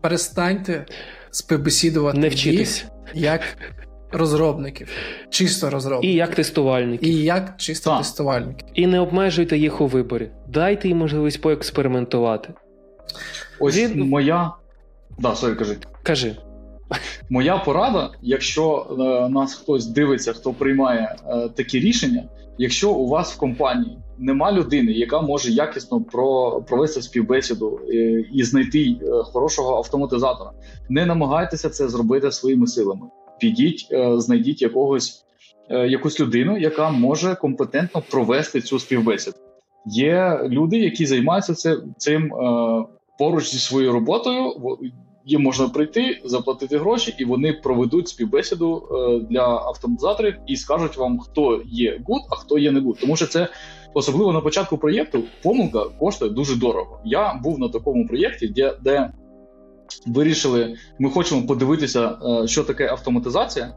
[0.00, 0.86] Перестаньте
[1.30, 2.84] співбесідувати Не вчитись.
[3.14, 3.40] їх як
[4.12, 4.88] розробників.
[5.30, 6.10] Чисто розробників.
[6.10, 7.08] І як тестувальників.
[7.08, 7.98] І як чисто так.
[7.98, 8.68] тестувальників.
[8.74, 10.30] І не обмежуйте їх у виборі.
[10.48, 12.54] Дайте їм можливість поекспериментувати.
[13.60, 14.08] Ось Він...
[14.08, 14.52] моя
[15.18, 15.76] Да, sorry, кажи.
[16.02, 16.36] Кажи.
[17.30, 22.28] Моя порада, якщо е, нас хтось дивиться, хто приймає е, такі рішення,
[22.58, 28.24] якщо у вас в компанії нема людини, яка може якісно про, провести співбесіду і, е,
[28.32, 30.50] і знайти е, хорошого автоматизатора,
[30.88, 33.06] не намагайтеся це зробити своїми силами.
[33.40, 35.24] Підіть, е, знайдіть якогось
[35.70, 39.36] якусь людину, яка може компетентно провести цю співбесіду.
[39.86, 42.32] Є люди, які займаються це, цим
[43.18, 44.52] поруч зі своєю роботою
[45.28, 51.18] їм можна прийти, заплатити гроші, і вони проведуть співбесіду е, для автоматизаторів і скажуть вам,
[51.18, 53.00] хто є good, а хто є не good.
[53.00, 53.48] Тому що це
[53.94, 57.00] особливо на початку проєкту помилка коштує дуже дорого.
[57.04, 59.12] Я був на такому проєкті, де де
[60.06, 63.66] вирішили, ми хочемо подивитися, е, що таке автоматизація.
[63.66, 63.74] Е,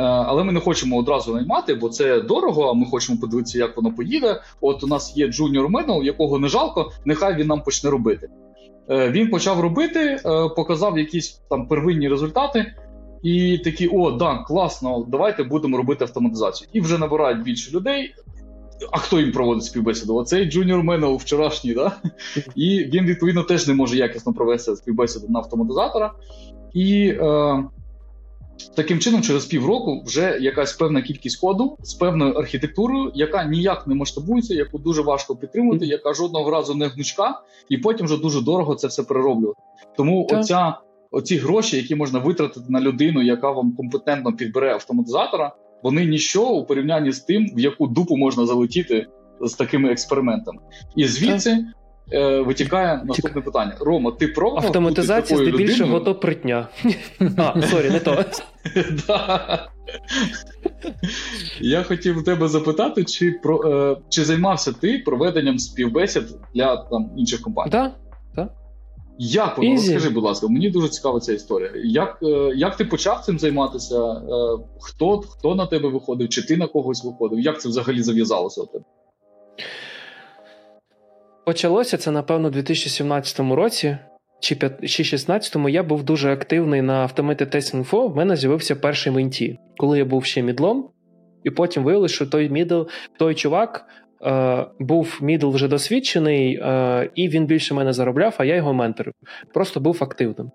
[0.00, 2.62] але ми не хочемо одразу наймати, бо це дорого.
[2.62, 4.40] А ми хочемо подивитися, як воно поїде.
[4.60, 8.28] От у нас є junior manual, якого не жалко, нехай він нам почне робити.
[8.90, 10.20] Е, він почав робити, е,
[10.56, 12.74] показав якісь там первинні результати,
[13.22, 16.68] і такі: о, да, класно, давайте будемо робити автоматизацію.
[16.72, 18.14] І вже набирають більше людей.
[18.92, 20.14] А хто їм проводить співбесіду?
[20.14, 21.92] Оцей junior manual вчорашній, да?
[22.54, 26.12] і він відповідно теж не може якісно провести співбесіду на автоматизатора.
[26.72, 27.64] І е,
[28.76, 33.94] Таким чином, через півроку вже якась певна кількість коду з певною архітектурою, яка ніяк не
[33.94, 38.74] масштабується, яку дуже важко підтримувати, яка жодного разу не гнучка, і потім вже дуже дорого
[38.74, 39.60] це все перероблювати.
[39.96, 40.40] Тому так.
[40.40, 40.78] оця,
[41.10, 46.64] оці гроші, які можна витратити на людину, яка вам компетентно підбере автоматизатора, вони ніщо у
[46.64, 49.06] порівнянні з тим, в яку дупу можна залетіти
[49.40, 50.58] з такими експериментами.
[50.96, 51.64] І звідси
[52.46, 53.76] витікає наступне питання.
[53.80, 56.68] Рома, ти пробував автоматизація здебільшого то притня.
[57.36, 58.24] А, сорі, не то.
[61.60, 66.24] Я хотів у тебе запитати, чи про е, чи займався ти проведенням співбесід
[66.54, 67.70] для там інших компаній?
[67.70, 67.92] Так.
[68.36, 68.48] Да,
[69.18, 69.70] Як воно?
[69.70, 71.70] Розкажи, будь ласка, мені дуже цікава ця історія.
[71.84, 73.96] Як е, як ти почав цим займатися?
[74.12, 77.40] Е, хто хто на тебе виходив, чи ти на когось виходив?
[77.40, 78.84] Як це взагалі зав'язалося у тебе?
[81.46, 83.96] Почалося це, напевно, у 2017 році
[84.40, 89.98] чи 2016-му я був дуже активний на Automated Testing В мене з'явився перший менті, коли
[89.98, 90.88] я був ще мідлом,
[91.44, 92.82] і потім виявилося, що той мідл,
[93.18, 93.86] той чувак
[94.22, 99.14] е, був мідл вже досвідчений, е, і він більше мене заробляв, а я його менторив.
[99.54, 100.50] Просто був активним.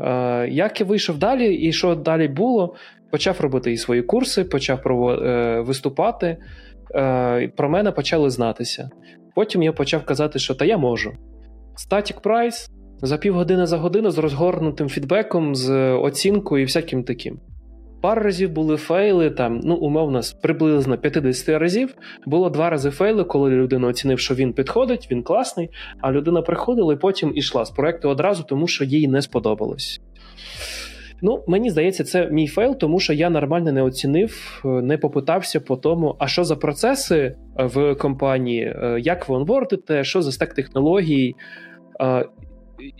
[0.00, 2.74] Е, Як я вийшов далі, і що далі було,
[3.10, 6.36] почав робити і свої курси, почав е, виступати.
[6.94, 8.90] Е, Про мене почали знатися.
[9.34, 11.12] Потім я почав казати, що та я можу.
[11.90, 12.70] Static Price
[13.02, 17.40] за півгодини за годину з розгорнутим фідбеком, з оцінкою і всяким таким.
[18.02, 21.94] Пару разів були фейли, там, ну, умовно, приблизно 50 разів.
[22.26, 26.94] Було два рази фейли, коли людина оцінив, що він підходить, він класний, а людина приходила
[26.94, 30.00] і потім ішла з проекту одразу, тому що їй не сподобалось.
[31.22, 35.76] Ну, мені здається, це мій фейл, тому що я нормально не оцінив, не попитався по
[35.76, 41.34] тому, а що за процеси в компанії, е, як ви онбордите, що за стек технологій.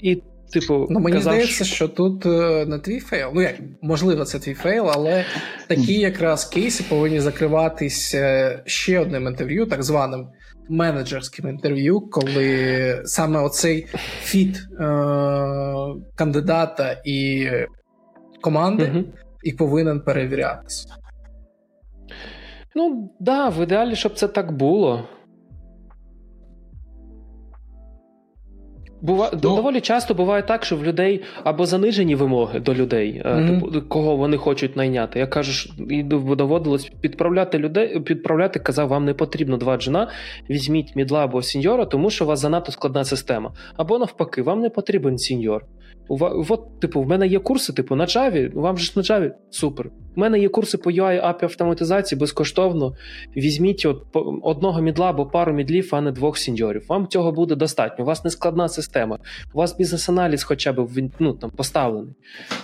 [0.03, 0.23] І,
[0.53, 1.75] типу, ну мені казав, здається, що...
[1.75, 3.29] що тут е, не твій фейл.
[3.35, 5.25] Ну як можливо, це твій фейл, але
[5.69, 10.27] такі якраз кейси повинні закриватись е, ще одним інтерв'ю, так званим
[10.69, 13.87] менеджерським інтерв'ю, коли саме оцей
[14.23, 14.85] фіт е-
[16.15, 17.49] кандидата і
[18.45, 19.05] команди угу.
[19.43, 20.89] і повинен перевірятися.
[22.77, 25.05] Ну, да, в ідеалі, щоб це так було.
[29.01, 33.71] Бува ну, доволі часто буває так, що в людей або занижені вимоги до людей, mm-hmm.
[33.71, 35.19] типу, кого вони хочуть найняти.
[35.19, 40.09] Я кажу, і доводилось підправляти людей, підправляти, казав, вам не потрібно два джуна,
[40.51, 43.53] візьміть мідла або сіньора, тому що у вас занадто складна система.
[43.77, 45.65] Або навпаки, вам не потрібен сіньор.
[46.09, 49.91] От, типу, в мене є курси, типу, на Java, вам же ж на Java, супер.
[50.17, 52.95] У мене є курси по UI API автоматизації безкоштовно.
[53.37, 54.03] Візьміть от
[54.43, 56.87] одного мідла або пару мідлів, а не двох сеньорів.
[56.89, 58.05] Вам цього буде достатньо.
[58.05, 59.19] У вас не складна система.
[59.55, 62.15] У вас бізнес-аналіз хоча б ну, там, поставлений.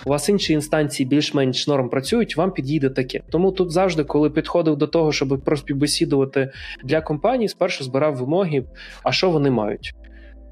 [0.05, 3.21] У вас інші інстанції більш-менш норм працюють, вам підійде таке.
[3.29, 6.51] Тому тут завжди, коли підходив до того, щоб проспівбесідувати
[6.83, 8.63] для компанії, спершу збирав вимоги,
[9.03, 9.95] а що вони мають.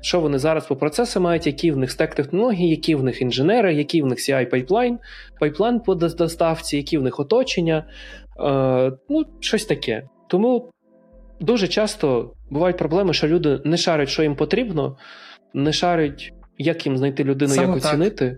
[0.02, 3.74] Що вони зараз по процесу мають, які в них стек технології, які в них інженери,
[3.74, 5.00] які в них ci пайплайн,
[5.40, 7.86] пайплайн по доставці, які в них оточення,
[8.40, 10.04] е, ну, щось таке.
[10.28, 10.72] Тому
[11.40, 14.98] дуже часто бувають проблеми, що люди не шарять, що їм потрібно,
[15.54, 17.92] не шарять, як їм знайти людину, Саме як так.
[17.92, 18.38] оцінити.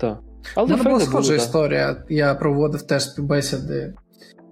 [0.00, 0.18] Так.
[0.54, 2.04] Але мене була схожа історія.
[2.08, 3.94] Я проводив теж співбесіди,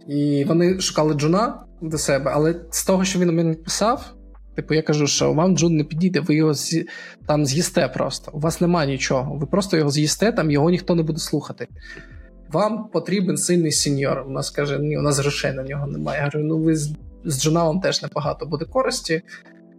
[0.09, 4.15] і вони шукали джуна до себе, але з того, що він мені писав.
[4.59, 6.89] Типу, я кажу, що вам Джун не підійде, ви його з'ї...
[7.27, 8.31] там з'їсте просто.
[8.35, 9.35] У вас немає нічого.
[9.35, 11.69] Ви просто його з'їсте, там його ніхто не буде слухати.
[12.53, 14.25] Вам потрібен сильний сеньор.
[14.27, 16.19] У нас каже, ні, у нас грошей на нього немає.
[16.19, 16.95] Я говорю, ну ви з,
[17.25, 19.23] з Джуналом теж небагато буде користі.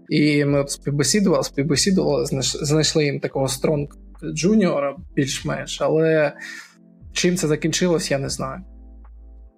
[0.09, 3.87] І ми от співбесідували, співбесідували, знайшли їм такого стронг
[4.33, 6.33] джуніора більш-менш, але
[7.13, 8.61] чим це закінчилось, я не знаю.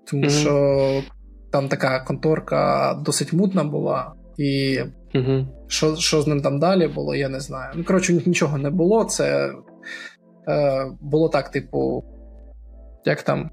[0.08, 0.42] Тому mm-hmm.
[0.42, 1.04] що
[1.52, 4.14] там така конторка досить мутна була.
[4.38, 4.80] І
[5.16, 5.48] угу.
[5.68, 7.74] що що з ним там далі було, я не знаю.
[7.76, 9.04] Ну, коротше, нічого не було.
[9.04, 9.54] Це
[10.48, 12.04] е, було так, типу,
[13.06, 13.50] як там,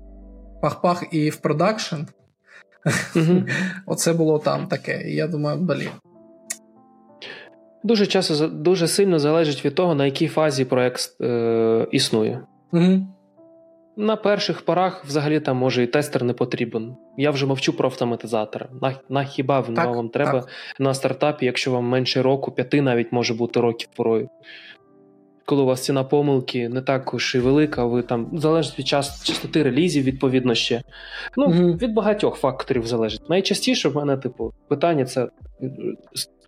[0.63, 1.97] пах-пах і в продакшн.
[3.17, 3.43] Угу.
[3.87, 5.03] Оце було там таке.
[5.11, 5.91] І я думаю, блін.
[7.85, 12.43] Дуже часто дуже сильно залежить від того, на якій фазі проект е, існує.
[12.73, 13.07] Угу.
[13.99, 16.97] На перших порах взагалі там може і тестер не потрібен.
[17.17, 18.69] Я вже мовчу про автоматизатора.
[18.83, 20.49] На, на хіба так, вам треба так.
[20.79, 24.29] на стартапі, якщо вам менше року, п'яти навіть може бути років порою.
[25.45, 29.63] Коли у вас ціна помилки не також і велика, ви там залежить від час, частоти
[29.63, 30.83] релізів, відповідно ще.
[31.37, 33.31] Ну, mm від багатьох факторів залежить.
[33.31, 35.29] Найчастіше в мене, типу, питання це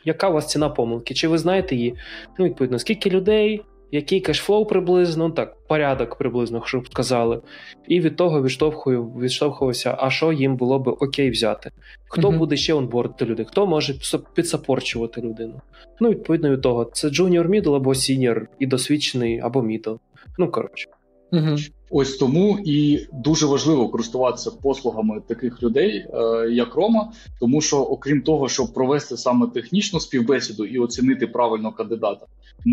[0.05, 1.14] яка у вас ціна помилки?
[1.14, 1.94] Чи ви знаєте її?
[2.39, 7.40] Ну, відповідно, скільки людей, який кешфлоу приблизно, ну так, порядок приблизно, щоб сказали,
[7.88, 11.70] і від того відштовхую, відштовхувався, а що їм було би окей взяти.
[12.08, 12.38] Хто mm-hmm.
[12.38, 13.94] буде ще онбордити людей, хто може
[14.34, 15.60] підсапорчувати людину.
[16.00, 19.94] Ну, відповідно від того, це джуніор мідл або сіньор, і досвідчений або мідл.
[20.38, 20.88] Ну, коротше.
[21.32, 21.56] Угу.
[21.92, 28.22] Ось тому і дуже важливо користуватися послугами таких людей, е, як Рома, тому що, окрім
[28.22, 32.26] того, щоб провести саме технічну співбесіду і оцінити правильно кандидата,
[32.66, 32.70] е,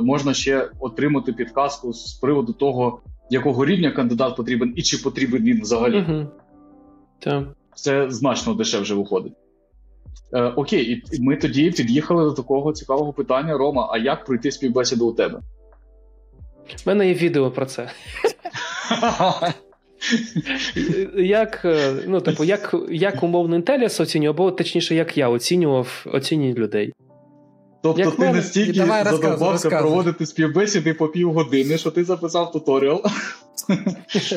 [0.00, 5.60] можна ще отримати підказку з приводу того, якого рівня кандидат потрібен і чи потрібен він
[5.60, 6.04] взагалі.
[6.08, 6.26] Угу.
[7.18, 7.44] Так.
[7.74, 9.32] Це значно дешевше виходить.
[10.32, 15.08] Е, Окей, і ми тоді під'їхали до такого цікавого питання: Рома, а як пройти співбесіду
[15.08, 15.40] у тебе?
[16.70, 17.90] У мене є відео про це.
[21.16, 26.54] Як е, ну, типу, як, як умовний інтеліс оцінював, або точніше, як я оцінював оцінюю
[26.54, 26.92] людей.
[27.82, 28.32] Тобто Як ти мене...
[28.32, 33.02] настільки задовбався проводити співбесіди по півгодини, що ти записав туторіал.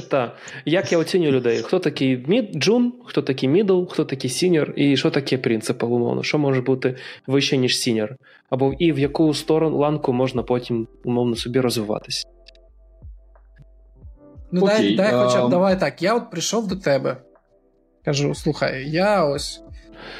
[0.10, 0.38] Так.
[0.66, 1.58] Як я оцінюю людей?
[1.58, 6.24] Хто такий, мід, джун, хто такий мідл, хто такий сіньор, і що таке принципал, умовно?
[6.24, 6.96] Що може бути
[7.28, 8.16] вище, ніж сіньор?
[8.50, 12.28] Або і в яку сторону ланку можна потім, умовно, собі розвиватися?
[14.56, 16.02] Ну, Окей, дай, дай хоча б давай так.
[16.02, 17.18] Я от прийшов до тебе.
[18.06, 19.62] Кажу: слухай, я ось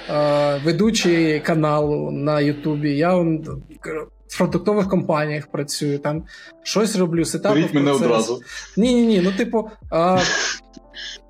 [0.10, 6.24] е, ведучий каналу на Ютубі, я в продуктових компаніях працюю, там
[6.64, 8.42] щось роблю, сетапи Беріть мене одразу.
[8.78, 9.22] Ні, ні, ні.
[9.22, 10.20] Ну, типу, а,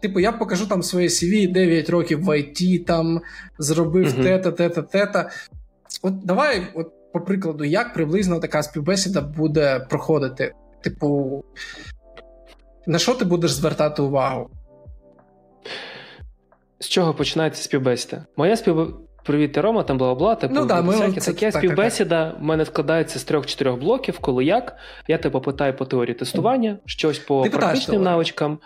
[0.01, 3.21] типу, я покажу там своє CV 9 років в IT, там
[3.57, 4.23] зробив uh-huh.
[4.23, 5.29] тета, тета, тета.
[6.01, 10.53] От давай, от, по прикладу, як приблизно така співбесіда буде проходити?
[10.83, 11.43] Типу,
[12.87, 14.49] на що ти будеш звертати увагу?
[16.79, 18.25] З чого починається співбесіда?
[18.37, 18.97] Моя співбесіда.
[19.25, 22.39] Привіт, Рома, там бла бла типу, ну, да, ми всякі це, таке так, співбесіда так,
[22.39, 24.77] в мене складається з трьох-чотирьох блоків, коли як.
[25.07, 28.59] Я тебе питаю по теорії тестування, щось по Ти практичним питаєш, навичкам.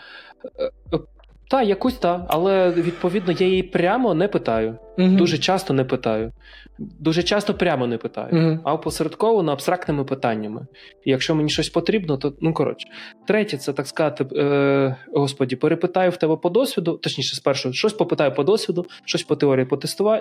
[1.49, 4.77] Та, якусь та, але відповідно я її прямо не питаю.
[4.97, 5.09] Угу.
[5.09, 6.31] Дуже часто не питаю.
[6.79, 8.59] Дуже часто прямо не питаю, угу.
[8.63, 10.67] а опосередковано абстрактними питаннями.
[11.05, 12.87] І якщо мені щось потрібно, то ну коротше.
[13.27, 18.33] Третє, це так сказати, е, господі, перепитаю в тебе по досвіду, точніше, спершу, щось попитаю
[18.33, 19.77] по досвіду, щось по теорії по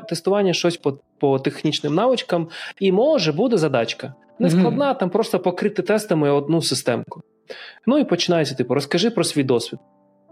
[0.09, 2.49] тестування, щось по по технічним навичкам,
[2.81, 4.15] і може буде задачка.
[4.39, 4.99] Не складна, угу.
[5.01, 7.23] там просто покрити тестами одну системку.
[7.87, 9.81] Ну і починається, типу, розкажи про свій досвід.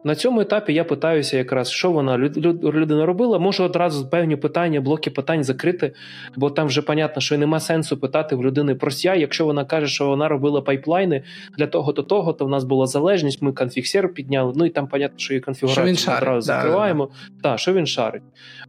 [0.05, 3.39] На цьому етапі я питаюся, якраз що вона людина робила.
[3.39, 5.93] Можу одразу певні питання, блоки питань закрити,
[6.37, 9.15] бо там вже понятно, що нема сенсу питати в людини про ся.
[9.15, 11.23] Якщо вона каже, що вона робила пайплайни
[11.59, 13.43] для того до того, то в нас була залежність.
[13.43, 14.53] Ми конфіксер підняли.
[14.57, 17.09] Ну і там понятно, що її конфігурацію що одразу да, закриваємо.
[17.43, 17.57] Да, да.
[17.57, 18.23] що він шарить.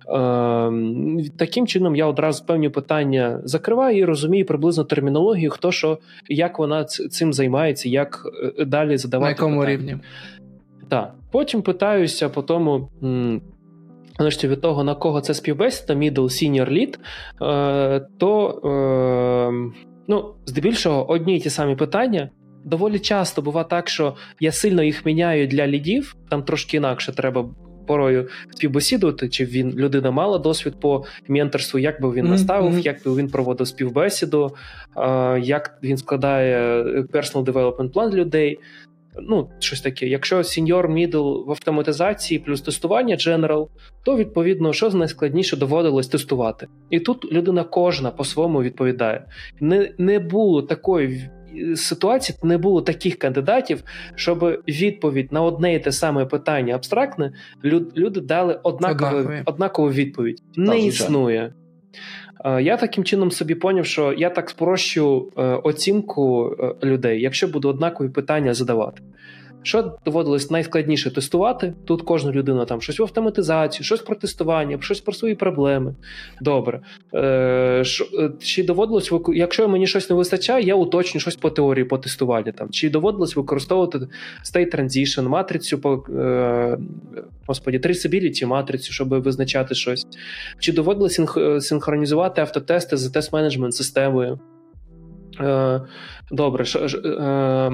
[0.10, 0.72] Е,
[1.38, 5.98] Таким чином я одразу певні питання закриваю і розумію приблизно термінологію, хто що,
[6.30, 8.28] як вона цим займається, як
[8.60, 9.26] е, далі задавати.
[9.26, 9.78] На якому питання.
[9.78, 9.98] рівні.
[10.90, 11.14] Так.
[11.36, 12.90] Потім питаюся по тому.
[14.20, 16.98] Нарешті від того, на кого це співбесіда, middle, senior, lead,
[17.41, 19.72] е, то е,
[20.07, 22.30] ну, здебільшого одні й ті самі питання.
[22.66, 27.49] Доволі часто буває так, що я сильно їх міняю для лідів, там трошки інакше треба
[27.88, 32.86] порою співбесідувати, чи він людина мала досвід по менторству, як би він наставив, mm-hmm.
[32.86, 34.56] як би він проводив співбесіду,
[34.98, 38.60] е, як він складає personal development план людей.
[39.22, 40.08] Ну, щось таке.
[40.08, 43.68] Якщо senior, middle в автоматизації плюс тестування general,
[44.04, 46.68] то відповідно що найскладніше доводилось тестувати.
[46.90, 49.26] І тут людина кожна по-своєму відповідає.
[49.60, 51.30] Не, Не було такої.
[51.76, 53.84] Ситуації не було таких кандидатів,
[54.16, 57.34] щоб відповідь на одне і те саме питання абстрактне
[57.98, 60.42] люди дали однакову однакову відповідь.
[60.56, 61.54] Не існує.
[62.45, 67.69] Я таким чином собі поняв, що я так спрощу е, оцінку е, людей, якщо буду
[67.69, 69.01] однакові питання задавати.
[69.66, 71.74] Що доводилось найскладніше тестувати?
[71.86, 75.96] Тут кожна людина там щось в автоматизації, щось про тестування, щось про свої проблеми.
[76.42, 76.82] Добре.
[77.14, 81.86] Е, шо, е, Чи доводилось якщо мені щось не вистачає, я уточню щось по теорії
[81.86, 82.52] по тестуванню.
[82.52, 82.70] Там.
[82.70, 84.00] Чи доводилось використовувати
[84.44, 86.78] state transition, матрицю по е,
[87.48, 90.08] господі, traceability матрицю, щоб визначати щось?
[90.60, 91.20] Чи доводилось
[91.60, 94.40] синхронізувати автотести з тест-менеджмент системою?
[95.40, 95.82] Е,
[96.32, 97.72] добре, ш, ш, е,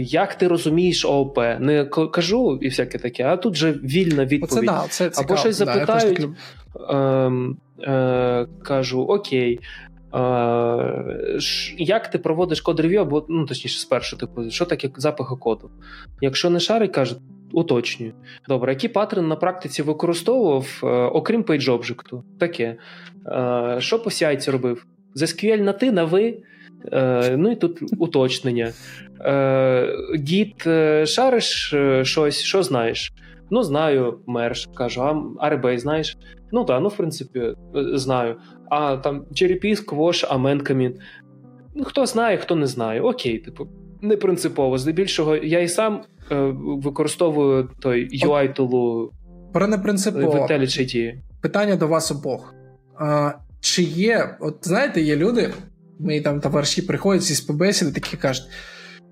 [0.00, 1.38] як ти розумієш ООП?
[1.60, 4.70] Не кажу і всяке таке, а тут же вільна відповідь.
[4.70, 5.26] Оце, да, це цікаво.
[5.28, 6.26] Або щось запитають,
[6.74, 7.30] да,
[7.82, 9.60] е, е, кажу: Окей.
[10.14, 11.38] Е,
[11.78, 15.70] як ти проводиш код рев'ю, або ну точніше, спершу, типу, що таке запахи коду?
[16.20, 17.16] Якщо не шарить, каже,
[17.52, 18.12] уточнюю.
[18.48, 22.22] Добре, які паттерни на практиці використовував, е, окрім PageObject?
[22.40, 22.76] Таке.
[23.26, 24.86] Е, що по CI робив?
[25.14, 26.38] З SQL на ти, на ви.
[26.92, 28.72] Е, ну і тут уточнення.
[30.28, 33.12] Гід, е, шариш е, щось, що знаєш?
[33.50, 35.02] Ну, знаю, мерш, кажу,
[35.40, 36.18] а RB знаєш?
[36.52, 38.36] Ну так, ну, в принципі, знаю.
[38.70, 40.94] А там черепі, сквош, амен, камін.
[41.74, 43.00] Ну, хто знає, хто не знає.
[43.00, 43.68] Окей, типу,
[44.02, 44.78] не принципово.
[44.78, 49.12] Здебільшого, я і сам е, використовую той UI тулу
[49.52, 50.32] Про непринципово.
[51.40, 52.54] Питання до вас обох.
[52.98, 55.50] А, Чи є, от знаєте, є люди,
[55.98, 58.46] Мої там товариші приходять зі співбесіди, такі кажуть: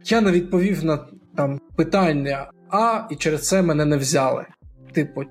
[0.04, 1.06] я не відповів на
[1.36, 4.44] там питання А, і через це мене не взяли.
[4.92, 5.22] Типу,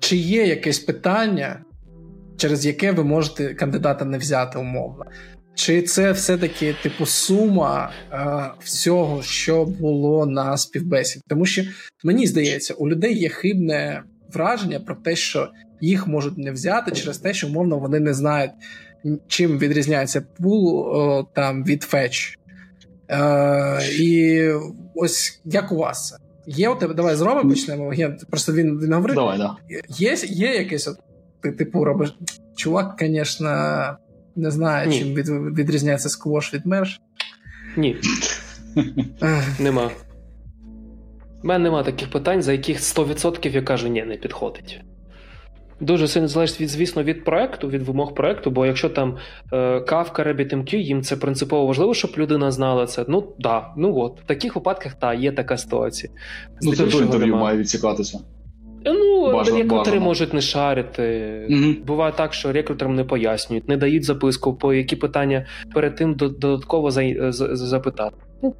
[0.00, 1.64] чи є якесь питання,
[2.36, 5.04] через яке ви можете кандидата не взяти умовно?
[5.54, 8.26] Чи це все-таки типу сума е,
[8.64, 11.22] всього, що було на співбесіді?
[11.28, 11.62] Тому що
[12.04, 14.02] мені здається, у людей є хибне
[14.32, 15.48] враження про те, що
[15.80, 18.50] їх можуть не взяти через те, що умовно вони не знають
[19.26, 20.86] чим відрізняється пул
[21.34, 22.38] там від фетч.
[23.10, 24.42] Е, І
[24.94, 26.16] ось як у вас це?
[26.46, 27.94] Є у тебе, давай з Роми почнемо.
[27.94, 29.16] Я, Просто він він говорив.
[29.16, 29.56] Давай, да.
[29.88, 30.98] Є є якесь, от,
[31.40, 32.16] ти типу робиш.
[32.56, 33.50] Чувак, звісно,
[34.36, 34.98] не знаю, Ні.
[34.98, 37.00] чим від, відрізняється сквош від мерш.
[37.76, 37.96] Ні.
[39.60, 39.90] Нема.
[41.42, 44.80] У мене нема таких питань, за яких 100% я кажу, ні, не підходить.
[45.80, 49.16] Дуже сильно залежить, від, звісно, від проекту, від вимог проекту, бо якщо там
[49.52, 53.04] е, Kafka, RabbitMQ, їм це принципово важливо, щоб людина знала це.
[53.08, 56.12] Ну да, ну от в таких випадках та є така ситуація.
[56.62, 58.20] Ну це до інтерв'ю має відсікатися.
[58.84, 60.04] Е, ну, бажано, рекрутери бажано.
[60.04, 61.02] можуть не шарити.
[61.50, 66.14] mm Буває так, що рекрутерам не пояснюють, не дають записку, по які питання перед тим
[66.14, 66.90] додатково
[67.30, 68.16] запитати.
[68.42, 68.54] Ну,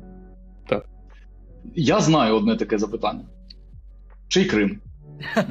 [0.68, 0.84] так.
[1.74, 3.24] Я знаю одне таке запитання:
[4.28, 4.80] чий Крим?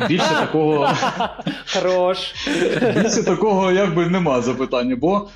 [0.07, 0.89] Більше такого
[1.73, 2.35] Хорош.
[2.95, 4.95] Більше такого якби нема запитання.
[4.95, 5.30] Бо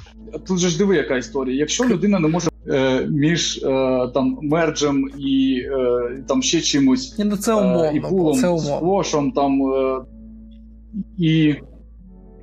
[0.48, 1.58] тут же ж диви, яка історія.
[1.58, 7.38] Якщо людина не може е, між е, там мерджем і е, там ще чимось ну
[7.38, 8.78] це умовно, і пулом, це умовно.
[8.78, 9.62] сквошем, там
[11.18, 11.56] і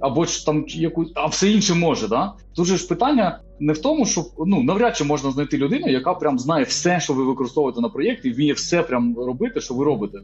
[0.01, 2.33] або ж там якусь, а все інше може, да?
[2.57, 6.15] Тут же ж питання не в тому, що ну навряд чи можна знайти людину, яка
[6.15, 9.85] прям знає все, що ви використовуєте на проєкті, і вміє все прям робити, що ви
[9.85, 10.19] робите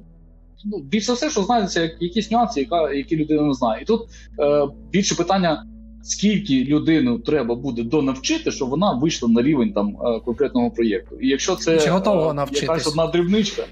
[0.65, 3.83] ну, більше все, що знається, якісь нюанси, яка, які людина не знає.
[3.83, 4.03] І тут
[4.39, 5.67] е, більше питання.
[6.07, 11.17] Скільки людину треба буде донавчити, щоб вона вийшла на рівень там е, конкретного проєкту.
[11.17, 13.63] І якщо це Чи готова е, якась одна дрібничка,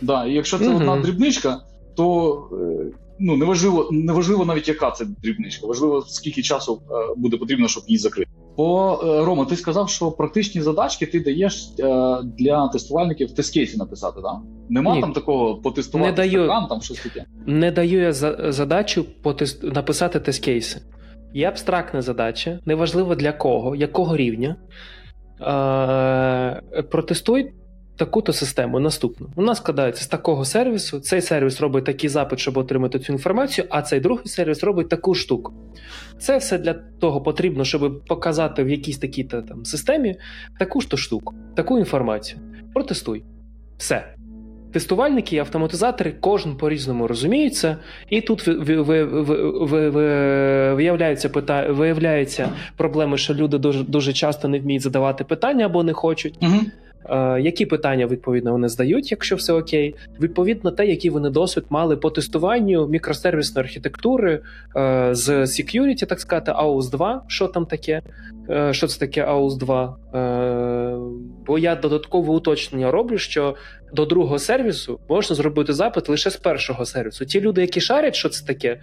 [0.00, 0.76] да, і якщо це угу.
[0.76, 1.60] одна дрібничка,
[1.96, 7.68] то е, ну неважливо, неважливо навіть яка це дрібничка, важливо скільки часу е, буде потрібно,
[7.68, 8.29] щоб її закрити.
[8.60, 11.82] Бо е, Рома, ти сказав, що практичні задачки ти даєш е,
[12.22, 14.36] для тестувальників в тест-кейсі написати, так?
[14.68, 15.00] Нема Ні.
[15.00, 17.24] там такого потестувати не даю, стакан, там щось таке?
[17.46, 20.80] Не даю я за, задачу потест, написати тест-кейси.
[21.34, 24.56] Є абстрактна задача, неважливо для кого, якого рівня.
[25.40, 27.52] Е, Протестуй
[28.00, 29.28] таку-то систему наступну.
[29.36, 31.00] Вона складається з такого сервісу.
[31.00, 35.14] Цей сервіс робить такий запит, щоб отримати цю інформацію, а цей другий сервіс робить таку
[35.14, 35.52] штуку.
[36.18, 40.16] Це все для того потрібно, щоб показати в якійсь такій там системі
[40.58, 42.40] таку ж то штуку, таку інформацію.
[42.74, 43.24] Протестуй.
[43.78, 44.14] Все.
[44.72, 47.76] Тестувальники і автоматизатори кожен по-різному розуміються,
[48.10, 48.46] і тут
[50.76, 55.92] виявляються питання, виявляються проблеми, що люди дуже дуже часто не вміють задавати питання або не
[55.92, 56.38] хочуть.
[56.42, 56.60] Угу.
[57.08, 61.96] Е, які питання відповідно вони здають, якщо все окей, відповідно те, які вони досвід мали
[61.96, 64.40] по тестуванню мікросервісної архітектури
[64.76, 68.02] е, з security, так сказати, AUS 2, що там таке,
[68.70, 69.96] що це таке AUS 2.
[71.46, 73.54] Бо я додаткове уточнення роблю, що
[73.92, 77.24] до другого сервісу можна зробити запит лише з першого сервісу.
[77.24, 78.80] Ті люди, які шарять, що це таке,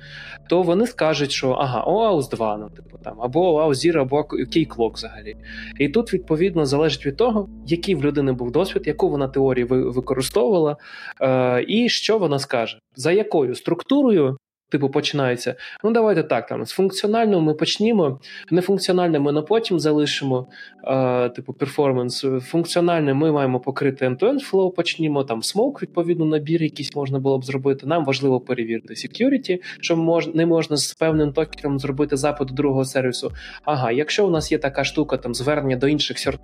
[0.50, 4.94] то вони скажуть, що ага, OAuth 2, ну типу там, або OAuth Zero, або Keycloak
[4.94, 5.36] взагалі.
[5.80, 10.78] І тут відповідно залежить від того, який в людини був досвід, яку вона теорію використовувала,
[11.22, 14.38] е, і що вона скаже, за якою структурою
[14.70, 15.56] Типу, починається.
[15.84, 16.48] Ну, давайте так.
[16.48, 18.20] Там з функціонального ми почнімо,
[18.52, 20.48] нефункціональне ми на потім залишимо,
[20.84, 22.26] е, типу, перформанс.
[22.42, 25.24] Функціональне ми маємо покрити end-to-end flow, почнімо.
[25.24, 27.88] Там смок, відповідно, набір якийсь можна було б зробити.
[27.88, 32.86] Нам важливо перевірити security, що мож, не можна з певним токером зробити запит до другого
[32.86, 33.32] сервісу.
[33.64, 36.40] Ага, якщо у нас є така штука, там звернення до інших серт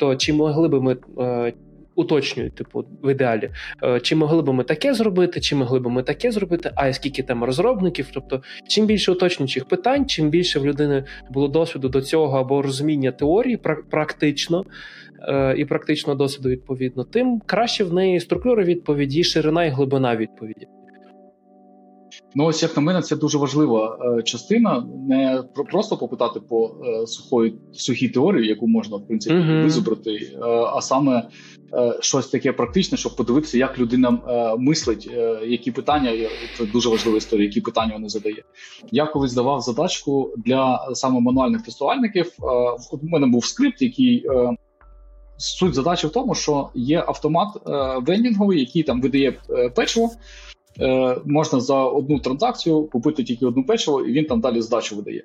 [0.00, 0.96] то чи могли би ми.
[1.18, 1.52] Е,
[2.00, 3.50] уточнюють, типу, в ідеалі,
[3.82, 7.22] е, чи могли б ми таке зробити, чи могли б ми таке зробити, а скільки
[7.22, 8.08] там розробників.
[8.12, 13.12] Тобто, чим більше уточнюючих питань, чим більше в людини було досвіду до цього або розуміння
[13.12, 13.58] теорії
[13.90, 14.64] практично
[15.28, 20.66] е, і практичного досвіду відповідно, тим краще в неї структура відповіді, ширина і глибина відповіді.
[22.34, 24.86] Ну, ось як на мене, це дуже важлива е, частина.
[25.08, 29.62] Не просто попитати по е, сухої сухій теорії, яку можна в принципі uh-huh.
[29.62, 31.28] визобрати, е, а саме
[31.74, 36.28] е, щось таке практичне, щоб подивитися, як людина е, мислить, е, які питання
[36.58, 38.42] це дуже важлива історія, які питання вона задає.
[38.92, 42.32] Я колись давав задачку для саме мануальних тестувальників.
[42.92, 44.26] у мене був скрипт, який.
[45.42, 47.48] Суть задачі в тому, що є автомат
[48.06, 49.32] вендінговий, який там видає
[49.76, 50.10] печиво,
[50.80, 55.24] е, можна за одну транзакцію купити тільки одну печиво, і він там далі здачу видає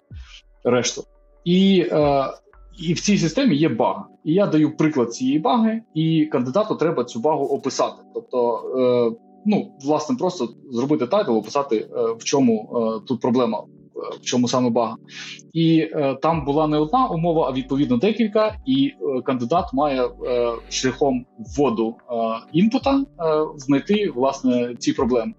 [0.64, 1.04] решту.
[1.46, 2.28] І е,
[2.78, 4.04] і в цій системі є баг.
[4.24, 8.04] І я даю приклад цієї баги, і кандидату треба цю багу описати.
[8.14, 13.64] Тобто, е, ну, власне, просто зробити тайтл, описати, е, в чому е, тут проблема
[14.22, 14.96] в чому саме бага.
[15.54, 18.56] І е, там була не одна умова, а відповідно декілька.
[18.66, 20.10] І е, кандидат має е,
[20.70, 22.14] шляхом вводу е,
[22.54, 23.04] інпута е,
[23.58, 25.34] знайти власне ці проблеми.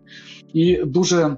[0.54, 1.36] І дуже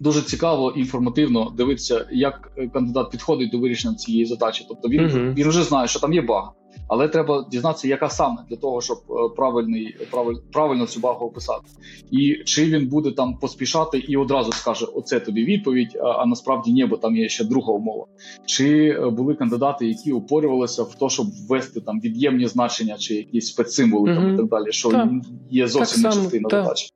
[0.00, 4.66] дуже цікаво інформативно дивитися, як кандидат підходить до вирішення цієї задачі.
[4.68, 5.34] Тобто він uh-huh.
[5.34, 6.52] він вже знає, що там є баг,
[6.88, 11.64] але треба дізнатися, яка саме для того, щоб е, правильний правиль, правильно цю багу описати,
[12.10, 16.72] і чи він буде там поспішати і одразу скаже: Оце тобі відповідь, а, а насправді
[16.72, 18.04] ні, бо там є ще друга умова.
[18.46, 23.46] Чи е, були кандидати, які упорювалися в те, щоб ввести там від'ємні значення чи якісь
[23.46, 24.14] спецсимволи uh-huh.
[24.14, 25.08] там і так далі, що так.
[25.50, 26.90] є зовсім не частина задачі.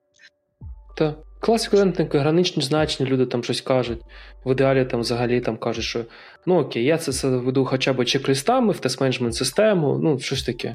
[0.97, 1.19] Так.
[1.43, 1.75] Класик
[2.15, 4.01] граничні значення, люди там щось кажуть.
[4.45, 6.05] В ідеалі там взагалі там кажуть, що
[6.47, 10.75] ну окей, я це веду хоча б чек-листами в тест-менеджмент систему, ну щось таке.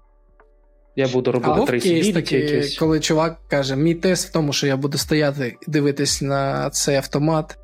[0.96, 2.78] Я буду робити три якісь.
[2.78, 6.96] Коли чувак каже, мій тест в тому, що я буду стояти і дивитись на цей
[6.96, 7.58] автомат,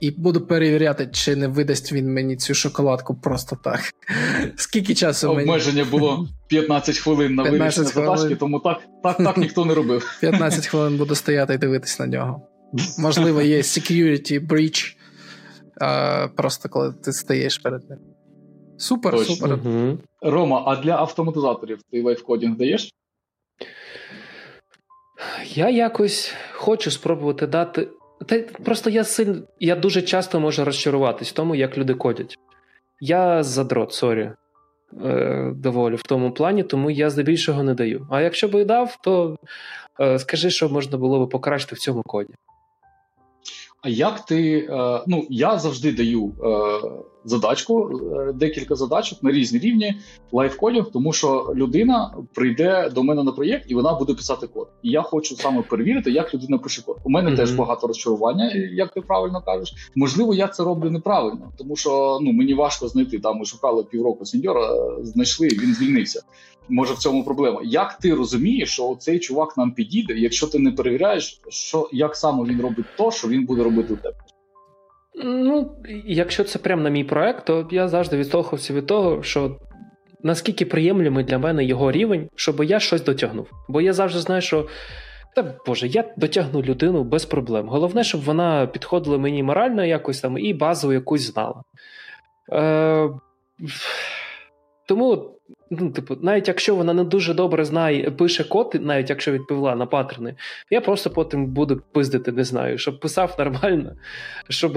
[0.00, 3.80] і буду перевіряти, чи не видасть він мені цю шоколадку просто так.
[4.56, 5.40] Скільки часу мені?
[5.40, 10.16] Обмеження було 15 хвилин на вирішення задачки, тому так, так, так ніхто не робив.
[10.20, 12.48] 15 хвилин буду стояти і дивитись на нього.
[12.98, 14.96] Можливо, є security breach,
[15.80, 17.98] а, просто коли ти стоїш перед ним.
[18.78, 19.34] Супер, Точно.
[19.34, 19.52] супер.
[19.52, 19.98] Угу.
[20.22, 22.92] Рома, а для автоматизаторів ти лайфкодінг даєш?
[25.54, 27.88] Я якось хочу спробувати дати
[28.26, 32.38] та просто я сильно, я дуже часто можу розчаруватись в тому, як люди кодять.
[33.00, 34.30] Я задрот, сорі,
[35.04, 38.06] е, доволі в тому плані, тому я здебільшого не даю.
[38.10, 39.36] А якщо би і дав, то
[40.00, 42.34] е, скажи, що можна було би покращити в цьому коді.
[43.82, 44.58] А як ти.
[44.58, 46.88] Е, ну, я завжди даю е,
[47.26, 49.94] задачку, е, декілька задачок на різні рівні
[50.32, 54.68] лайфкодів, тому що людина прийде до мене на проєкт і вона буде писати код.
[54.82, 56.96] І я хочу саме перевірити, як людина пише код.
[57.04, 57.36] У мене mm-hmm.
[57.36, 59.90] теж багато розчарування, як ти правильно кажеш.
[59.94, 63.18] Можливо, я це роблю неправильно, тому що ну мені важко знайти.
[63.18, 64.70] Там ми шукали півроку сеньора,
[65.02, 66.22] знайшли, він звільнився.
[66.68, 67.60] Може, в цьому проблема.
[67.64, 72.44] Як ти розумієш, що цей чувак нам підійде, якщо ти не перевіряєш, що як саме
[72.44, 74.16] він робить то, що він буде робити у тебе?
[75.24, 75.76] Ну,
[76.06, 79.56] якщо це прямо на мій проект, то я завжди відштовхувався від того, що
[80.22, 83.50] наскільки приємлемий для мене його рівень, щоб я щось дотягнув.
[83.68, 84.68] Бо я завжди знаю, що.
[85.34, 87.68] Та Боже, я дотягну людину без проблем.
[87.68, 91.62] Головне, щоб вона підходила мені морально якось там і базу якусь знала.
[92.52, 93.10] Е,
[94.88, 95.36] Тому
[95.70, 99.86] Ну, типу, навіть якщо вона не дуже добре знає, пише код, навіть якщо відповіла на
[99.86, 100.34] паттерни,
[100.70, 103.92] я просто потім буду пиздити, не знаю, щоб писав нормально.
[104.48, 104.72] Щоб,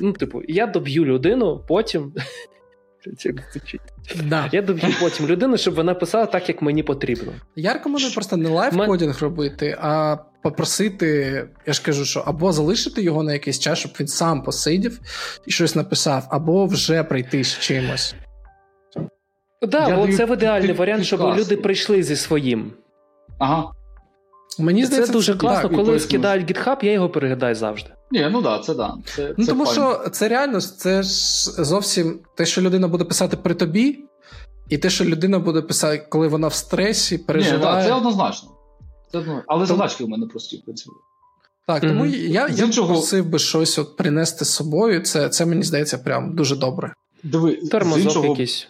[0.00, 2.12] ну, типу, я доб'ю людину потім.
[4.24, 4.48] Да.
[4.52, 7.32] Я доб'ю потім людину, щоб вона писала так, як мені потрібно.
[7.56, 11.08] Я рекомендую просто не лайфкодінг робити, а попросити,
[11.66, 15.00] я ж кажу, що або залишити його на якийсь час, щоб він сам посидів
[15.46, 18.14] і щось написав, або вже прийти з чимось.
[19.62, 22.72] Да, я це в ідеальний варіант, щоб люди прийшли зі своїм.
[23.38, 23.72] Ага.
[24.58, 27.90] Мені здається, Це дуже це, класно, так, коли скидають GitHub, я його переглядаю завжди.
[28.10, 28.94] Ні, ну да, це да.
[29.04, 29.76] Це, ну це Тому файн.
[29.76, 31.10] що це реально це ж
[31.64, 34.04] зовсім те, що людина буде писати при тобі,
[34.68, 37.76] і те, що людина буде писати, коли вона в стресі, переживає.
[37.76, 38.48] Ні, да, Це однозначно.
[39.12, 39.44] Це однозначно.
[39.46, 39.78] Але тому...
[39.78, 40.90] задачки в мене прості, в принципі.
[41.66, 42.28] Так, тому mm-hmm.
[42.28, 42.88] я я іншого...
[42.88, 45.00] просив би щось от принести з собою.
[45.00, 46.94] Це, це мені здається, прям дуже добре.
[47.22, 48.26] Диви, Термозок іншого...
[48.26, 48.68] якийсь.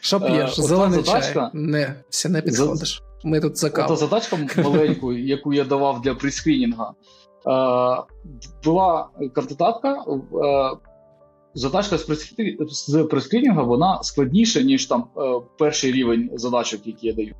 [0.00, 0.58] Що п'єш?
[0.58, 1.50] Е, Зелений чай?
[1.52, 3.02] Не, все не підходиш.
[3.24, 3.96] Ми тут за каву.
[3.96, 6.90] задачка маленьку, яку я давав для прискрінінга.
[6.90, 6.92] Е,
[8.64, 9.92] була кандидатка.
[9.92, 10.76] Е,
[11.54, 15.04] задачка з прескрінінга вона складніша, ніж там
[15.58, 17.34] перший рівень задачок, які я даю.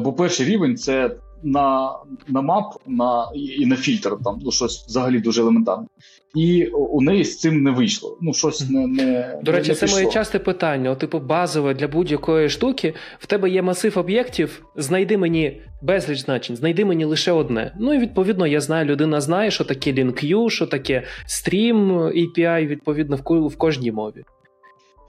[0.00, 1.96] Бо перший рівень це на
[2.28, 5.86] на мап на, і на фільтр, там ну щось взагалі дуже елементарне.
[6.34, 8.18] І у неї з цим не вийшло.
[8.20, 10.90] Ну, щось не не До речі, не це моє часте питання.
[10.90, 12.94] О, типу, базове для будь-якої штуки.
[13.18, 17.74] В тебе є масив об'єктів, знайди мені безліч значень, знайди мені лише одне.
[17.80, 23.16] Ну і відповідно, я знаю, людина знає, що таке LinkU, що таке Stream API, відповідно,
[23.16, 24.24] в, в кожній мові.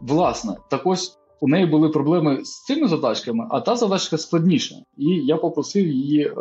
[0.02, 4.76] Власне, так ось у неї були проблеми з цими задачками, а та задачка складніша.
[4.98, 6.28] І я попросив її.
[6.28, 6.34] Е,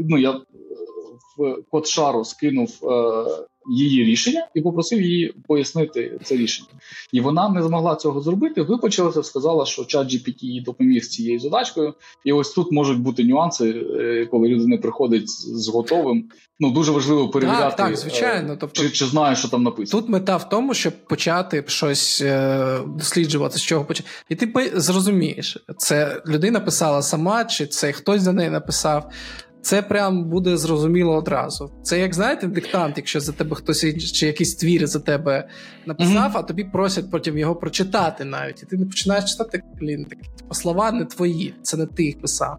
[0.00, 0.40] ну я
[1.38, 3.24] в код шару скинув е,
[3.68, 6.68] її рішення і попросив її пояснити це рішення.
[7.12, 8.62] І вона не змогла цього зробити.
[8.62, 11.94] Випочилася, сказала, що чат GPT їй допоміг з цією задачкою.
[12.24, 16.24] І ось тут можуть бути нюанси, е, коли людина приходить з готовим.
[16.60, 18.56] Ну дуже важливо перевіряти, так, так, звичайно.
[18.60, 20.00] Тобто, чи чи знає, що там написано.
[20.00, 24.08] Тут мета в тому, щоб почати щось е, досліджувати, з чого почати.
[24.28, 29.10] І ти зрозумієш, це людина писала сама, чи це хтось за неї написав.
[29.68, 31.70] Це прям буде зрозуміло одразу.
[31.82, 35.48] Це як знаєте, диктант, якщо за тебе хтось чи якийсь твір за тебе
[35.86, 36.38] написав, mm-hmm.
[36.38, 38.62] а тобі просять потім його прочитати навіть.
[38.62, 42.20] І ти не починаєш читати блін, такі типу, слова не твої, це не ти їх
[42.20, 42.58] писав.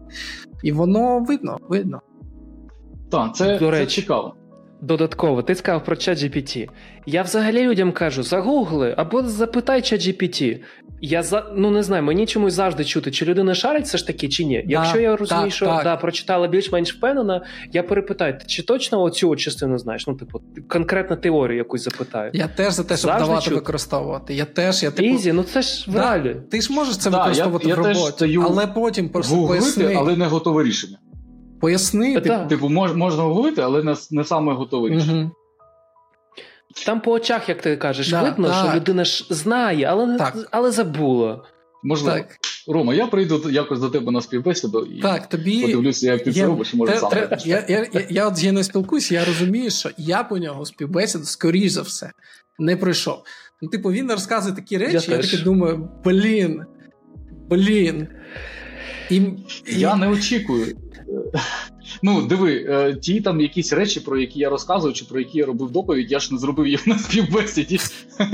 [0.62, 2.00] І воно видно, видно.
[3.10, 4.34] Так, це, До речі, це цікаво.
[4.80, 6.68] Додатково, ти сказав про ChatGPT.
[7.06, 10.58] Я взагалі людям кажу: загугли або запитай ChatGPT.
[11.02, 14.28] Я за ну не знаю, мені чомусь завжди чути, чи людина шарить все ж таки,
[14.28, 14.62] чи ні.
[14.66, 15.84] Да, Якщо я розумію, так, що так.
[15.84, 17.42] да, прочитала більш-менш впевнена,
[17.72, 20.06] я перепитаю, чи точно оцю частину знаєш?
[20.06, 22.30] Ну, типу, конкретно теорію якусь запитаю.
[22.34, 23.54] Я теж за те, щоб завжди давати чути.
[23.54, 24.34] використовувати.
[24.34, 25.08] Я теж, я типу...
[25.08, 26.36] Ізі, ну це ж в да, реалі.
[26.50, 29.94] Ти ж можеш це да, використовувати я, в роботі, але потім просто поясни.
[29.98, 30.98] але не готове рішення.
[31.60, 32.20] Поясни.
[32.20, 35.22] Типу, типу мож, можна говорити, але не, не саме готове рішення.
[35.22, 35.30] Угу.
[36.86, 38.66] Там по очах, як ти кажеш, да, видно, так.
[38.66, 40.48] що людина ж знає, але так.
[40.50, 41.44] але забула.
[41.82, 42.16] Можливо.
[42.16, 42.36] Так.
[42.68, 45.62] Рома, я прийду якось до тебе на співбесіду і так, тобі...
[45.62, 47.10] подивлюся, як ти це робиш, може сам.
[47.44, 51.24] Я я, я, я от з Єною спілкуюся, я розумію, що я по нього співбесіду,
[51.24, 52.10] скоріш за все,
[52.58, 53.22] не пройшов.
[53.62, 56.62] Ну, типу, він розказує такі речі, я, я таки думаю, блін,
[57.48, 58.08] блін.
[59.10, 59.22] І,
[59.66, 60.76] Я не очікую.
[62.02, 65.46] Ну, диви, е, ті там якісь речі, про які я розказую, чи про які я
[65.46, 67.78] робив доповідь, я ж не зробив їх на співбесіді.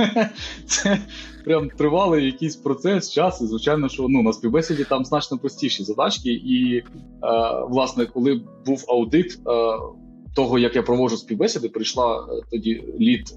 [0.67, 0.99] Це
[1.45, 3.41] прям тривалий якийсь процес, час.
[3.41, 6.31] І звичайно, що ну, на співбесіді там значно простіші задачки.
[6.31, 6.85] І, е,
[7.69, 9.41] власне, коли був аудит е,
[10.35, 13.35] того, як я проводжу співбесіди, прийшла тоді лід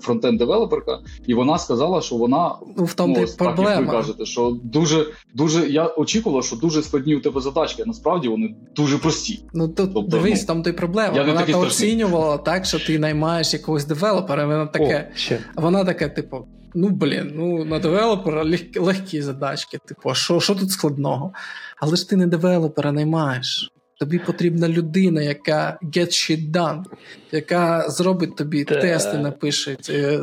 [0.00, 4.56] фронтенд-девелоперка, і вона сказала, що вона ну, в тому ну, так, як ви кажете, що
[4.62, 7.82] дуже дуже я очікувала, що дуже складні у тебе задачки.
[7.82, 9.40] а Насправді вони дуже прості.
[9.54, 11.24] Ну тут тобто, дивись, ну, там той проблема.
[11.24, 14.46] Вона то оцінювала так, що ти наймаєш якогось девелопера.
[14.46, 15.38] Вона таке, О, ще.
[15.54, 16.46] вона таке, типу.
[16.74, 18.44] Ну, блін, ну на девелопера
[18.76, 19.78] легкі задачки.
[19.84, 21.32] Типу, а що що тут складного?
[21.76, 23.72] Але ж ти не девелопера наймаєш.
[23.98, 26.82] Тобі потрібна людина, яка get shit done,
[27.32, 28.80] яка зробить тобі Та.
[28.80, 30.20] тести, напише, е,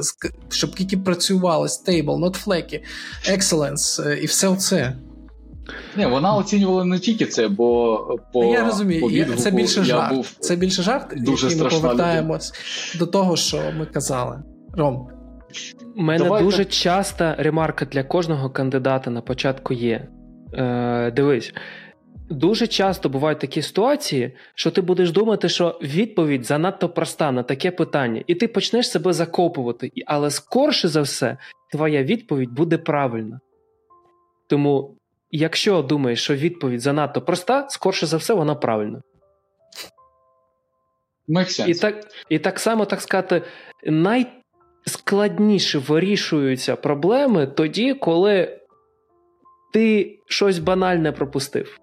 [0.50, 2.84] щоб тільки працювали, stable, not flaky,
[3.32, 4.94] excellence е, і все це.
[5.98, 7.98] Ні, вона оцінювала не тільки це, бо
[8.34, 10.14] по я розумію, по відгуку, це більше жарт.
[10.14, 12.54] Був це більше жарт, дуже який ми повертаємось
[12.96, 13.06] людина.
[13.06, 14.44] до того, що ми казали.
[14.78, 15.08] Ром.
[15.96, 16.74] У мене Давай дуже так.
[16.74, 20.08] часта ремарка для кожного кандидата на початку є.
[20.54, 21.54] Е, Дивись.
[22.30, 27.72] Дуже часто бувають такі ситуації, що ти будеш думати, що відповідь занадто проста на таке
[27.72, 31.38] питання, і ти почнеш себе закопувати, але скорше за все,
[31.72, 33.40] твоя відповідь буде правильна.
[34.48, 34.98] Тому,
[35.32, 39.02] якщо думаєш, що відповідь занадто проста, скорше за все, вона правильна.
[41.68, 43.42] І так і так само, так сказати,
[43.86, 48.60] найскладніше вирішуються проблеми тоді, коли
[49.74, 51.83] ти щось банальне пропустив.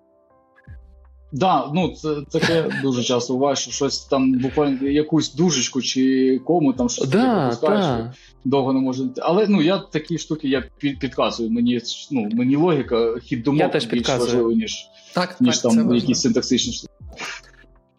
[1.33, 6.73] Да, ну це таке дуже часто буває, що щось там буквально якусь дужечку чи кому
[6.73, 9.05] там щось да, пропускаєш, довго не може.
[9.19, 11.51] Але ну я такі штуки я підказую.
[11.51, 11.81] Мені
[12.11, 16.93] ну мені логіка, хід думок більш важливий, ніж так, ніж так, там якісь синтаксичні штуки.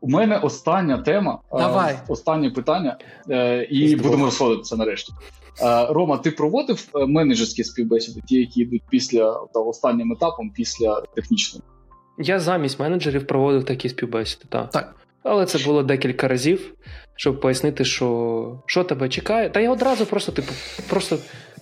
[0.01, 1.93] У мене остання тема, Давай.
[1.93, 2.97] Е, останнє питання,
[3.29, 5.13] е, і будемо розходитися нарешті.
[5.61, 11.01] Е, Рома, ти проводив е, менеджерські співбесіди, ті, які йдуть після та, останнім етапом, після
[11.15, 11.65] технічного?
[12.21, 14.69] Я замість менеджерів проводив такі співбесіди, так.
[14.69, 14.95] так.
[15.23, 16.73] Але це було декілька разів,
[17.15, 19.49] щоб пояснити, що що тебе чекає.
[19.49, 20.51] Та я одразу просто, типу,
[20.89, 21.17] просто.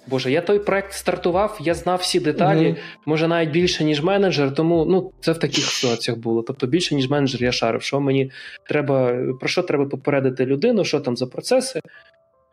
[0.07, 2.77] Боже, я той проект стартував, я знав всі деталі, mm-hmm.
[3.05, 6.41] може навіть більше, ніж менеджер, тому ну, це в таких ситуаціях було.
[6.41, 8.31] Тобто більше, ніж менеджер, я шарив, що мені
[8.69, 11.79] треба, про що треба попередити людину, що там за процеси,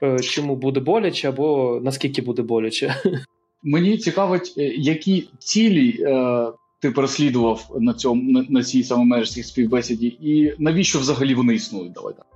[0.03, 2.95] е, чому буде боляче, або наскільки буде боляче.
[3.62, 6.47] Мені цікавить, е, які цілі е,
[6.87, 11.93] ти переслідував на цьому на, на цій самомежській співбесіді, і навіщо взагалі вони існують?
[11.93, 12.27] Давай так.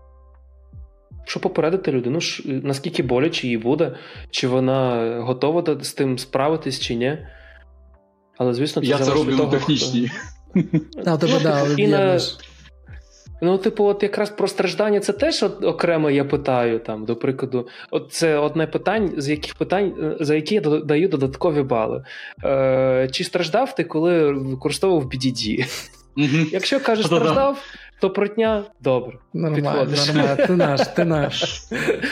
[1.25, 3.97] Щоб попередити людину, наскільки боляче їй буде,
[4.31, 7.19] чи вона готова з тим справитись, чи ні.
[8.39, 10.11] Але, звісно, це Я це роблю на технічній.
[11.77, 12.21] І на
[13.43, 17.69] Ну, типу, от якраз про страждання це теж от окремо я питаю там, до прикладу,
[17.91, 22.05] от це одне питання, з яких питань, е, за які я даю додаткові бали.
[22.45, 25.67] Е, Чи страждав ти, коли використовував BDD?
[26.53, 27.65] Якщо кажеш, страждав,
[28.01, 29.19] то протня добре.
[29.33, 31.63] Нормально, нормально, ти наш, ти наш.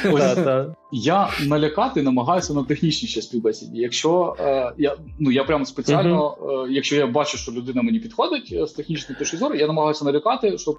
[0.93, 3.81] Я налякати намагаюся на технічній ще співбесіді.
[3.81, 8.51] Якщо е, я ну я прямо спеціально, е, якщо я бачу, що людина мені підходить
[8.53, 10.77] е, з технічної точки зору, я намагаюся налякати, щоб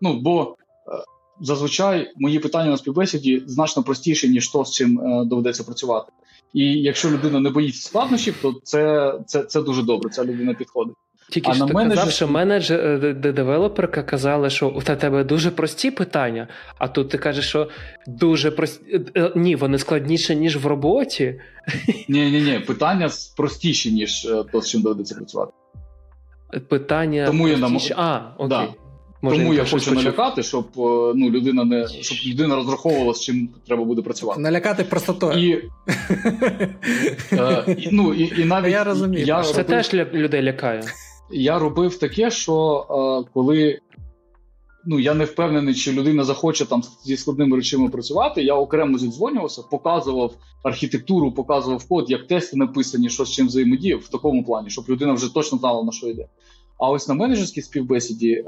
[0.00, 0.56] ну бо.
[1.40, 6.12] Зазвичай мої питання на співбесіді значно простіше, ніж то, з чим е, доведеться працювати.
[6.54, 10.10] І якщо людина не боїться складнощів, то це це, це дуже добре.
[10.10, 10.96] Ця людина підходить.
[11.30, 11.98] Тільки а що ти менеджер...
[11.98, 16.48] казав, що менеджер е, девелоперка казала, що у тебе дуже прості питання,
[16.78, 17.68] а тут ти кажеш, що
[18.06, 18.84] дуже прості.
[18.92, 21.40] Е, е, ні, вони складніші, ніж в роботі.
[22.08, 25.52] Ні, ні, ні, питання простіші, ніж то, з чим доведеться працювати.
[26.68, 27.26] Питання.
[27.26, 27.88] Тому простіші...
[27.88, 28.06] я нам...
[28.06, 28.48] А, окей.
[28.48, 28.68] Да.
[29.22, 30.66] Може, Тому я хочу налякати, щоб
[31.14, 34.40] ну, людина не щоб людина розраховувала, з чим треба буде працювати.
[34.40, 35.38] Налякати простотою.
[35.38, 35.52] І,
[37.32, 39.26] е, і, ну, і, і навіть я розумію.
[39.26, 40.82] Я Це робив, теж людей лякає.
[41.32, 42.86] Я робив таке, що
[43.26, 43.80] е, коли
[44.86, 49.62] ну, я не впевнений, чи людина захоче там зі складними речами працювати, я окремо зідзвонювався,
[49.62, 54.84] показував архітектуру, показував код, як тести написані, що з чим взаємодіяв в такому плані, щоб
[54.88, 56.28] людина вже точно знала, на що йде.
[56.78, 58.44] А ось на менеджерській співбесіді е,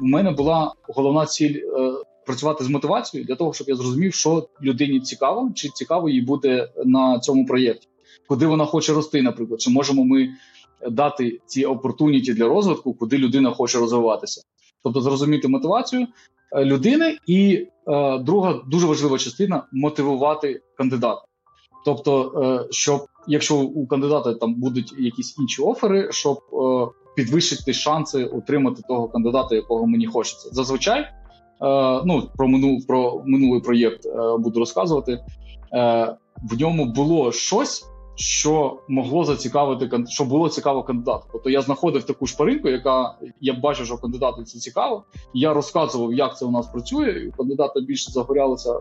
[0.00, 1.92] у мене була головна ціль е,
[2.26, 6.68] працювати з мотивацією для того, щоб я зрозумів, що людині цікаво, чи цікаво їй буде
[6.84, 7.88] на цьому проєкті,
[8.28, 10.28] куди вона хоче рости, наприклад, чи можемо ми
[10.90, 14.42] дати ці опортуніті для розвитку, куди людина хоче розвиватися,
[14.84, 16.06] тобто зрозуміти мотивацію
[16.52, 21.22] е, людини, і е, друга дуже важлива частина мотивувати кандидата.
[21.84, 28.24] Тобто, е, щоб якщо у кандидата там будуть якісь інші офери, щоб е, підвищити шанси
[28.24, 30.48] отримати того кандидата, якого мені хочеться.
[30.52, 31.08] Зазвичай е,
[32.04, 35.18] ну про минул про минулий проєкт е, буду розказувати.
[36.42, 37.84] В ньому було щось,
[38.16, 41.24] що могло зацікавити що було цікаво кандидату.
[41.32, 45.04] Тобто я знаходив таку шпаринку, яка я бачу, що кандидату це цікаво.
[45.34, 47.10] Я розказував, як це у нас працює.
[47.10, 48.74] і У кандидата більше загорялися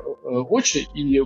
[0.50, 1.22] очі, і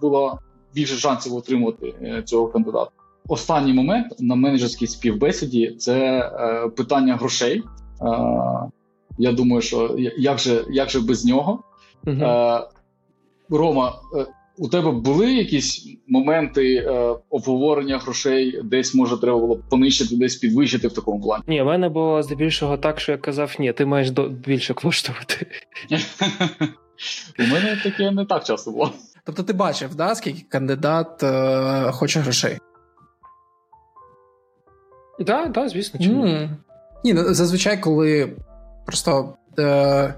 [0.00, 0.38] було
[0.74, 2.90] більше шансів отримати цього кандидата.
[3.28, 7.62] Останній момент на менеджерській співбесіді це е, питання грошей.
[8.02, 8.70] Е,
[9.18, 11.62] я думаю, що як же як же без нього?
[12.06, 12.60] Е,
[13.50, 14.26] Рома, е,
[14.58, 20.88] у тебе були якісь моменти е, обговорення грошей, десь може треба було понищити, десь підвищити
[20.88, 21.44] в такому плані?
[21.46, 25.46] Ні, в мене було здебільшого так, що я казав, ні, ти маєш до більше коштувати.
[27.38, 28.92] У мене таке не так часто було.
[29.24, 32.58] Тобто ти бачив, да, скільки кандидат е, хоче грошей?
[35.26, 36.00] Так, да, звісно.
[36.00, 36.24] чому?
[36.24, 36.48] Mm.
[37.04, 38.36] Ні, ну зазвичай, коли
[38.86, 40.14] просто е,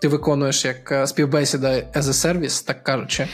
[0.00, 3.28] ти виконуєш як е, співбесіда as a service, так кажучи,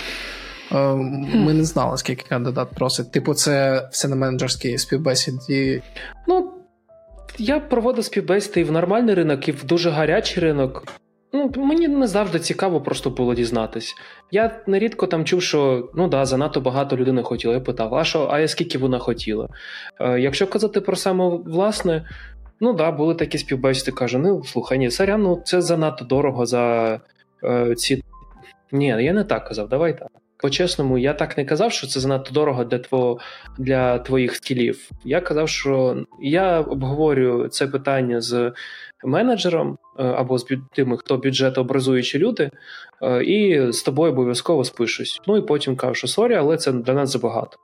[0.72, 0.94] е,
[1.34, 3.12] ми не знали, скільки кандидат просить.
[3.12, 5.82] Типу, це все на менеджерській співбесіді.
[6.28, 6.52] Ну,
[7.38, 10.84] я проводив співбесіди і в нормальний ринок, і в дуже гарячий ринок.
[11.32, 13.94] Ну, Мені не завжди цікаво просто було дізнатись.
[14.30, 17.54] Я нерідко там чув, що ну да, занадто багато людини хотіло.
[17.54, 19.48] Я питав, а що, а скільки вона хотіла?
[20.00, 22.08] Е, Якщо казати про саме власне,
[22.60, 27.00] ну да, були такі співбесіди, кажу, ну слухай, ні, сорян, ну це занадто дорого за
[27.44, 28.02] е, ці.
[28.72, 30.08] Ні, я не так казав, давай так.
[30.36, 33.18] По-чесному, я так не казав, що це занадто дорого для тво,
[33.58, 34.90] для твоїх скілів.
[35.04, 38.52] Я казав, що я обговорюю це питання з
[39.04, 42.50] менеджером е, або з тими, хто бюджетообразуючі люди,
[43.02, 45.20] е, і з тобою обов'язково спишусь.
[45.26, 47.56] Ну і потім кажу, що сорі, але це для нас забагато.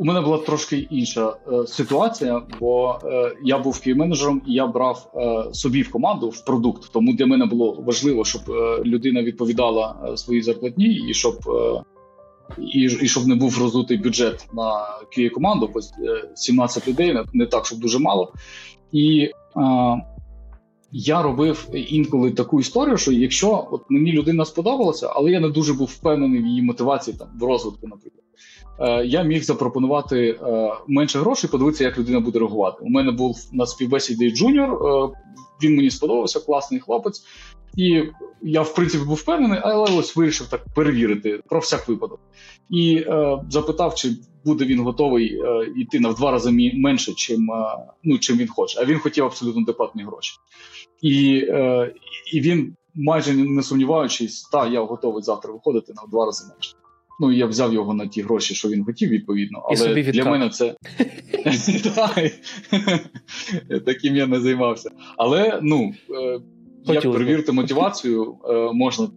[0.00, 4.66] У мене була трошки інша е, ситуація, бо е, я був QA менеджером і я
[4.66, 6.92] брав е, собі в команду в продукт.
[6.92, 11.34] Тому для мене було важливо, щоб е, людина відповідала своїй зарплатні, і щоб
[12.58, 15.80] і, і щоб не був роздутий бюджет на QA команду, бо
[16.34, 18.32] 17 людей не, не так, щоб дуже мало.
[18.92, 19.30] І
[20.92, 25.74] я робив інколи таку історію, що якщо от мені людина сподобалася, але я не дуже
[25.74, 28.57] був впевнений в її мотивації там в розвитку, наприклад, е,
[29.04, 32.76] я міг запропонувати е, менше грошей, подивитися, як людина буде реагувати.
[32.80, 35.08] У мене був на співбесіді джуніор, е,
[35.62, 37.22] він мені сподобався, класний хлопець,
[37.76, 38.02] і
[38.42, 42.20] я в принципі був впевнений, але ось вирішив так перевірити про всяк випадок.
[42.70, 44.10] І е, запитав, чи
[44.44, 48.48] буде він готовий е, йти на в два рази менше, чим е, ну чим він
[48.48, 48.80] хоче.
[48.80, 50.36] А він хотів абсолютно адекватні гроші,
[51.02, 51.94] і е,
[52.32, 56.74] і він майже не сумніваючись, та я готовий завтра виходити на в два рази менше.
[57.20, 59.62] Ну я взяв його на ті гроші, що він хотів, відповідно.
[59.66, 60.76] Але собі для мене це
[63.86, 64.90] таким я не займався.
[65.16, 66.40] Але ну е,
[66.84, 69.08] як перевірити мотивацію, е, можна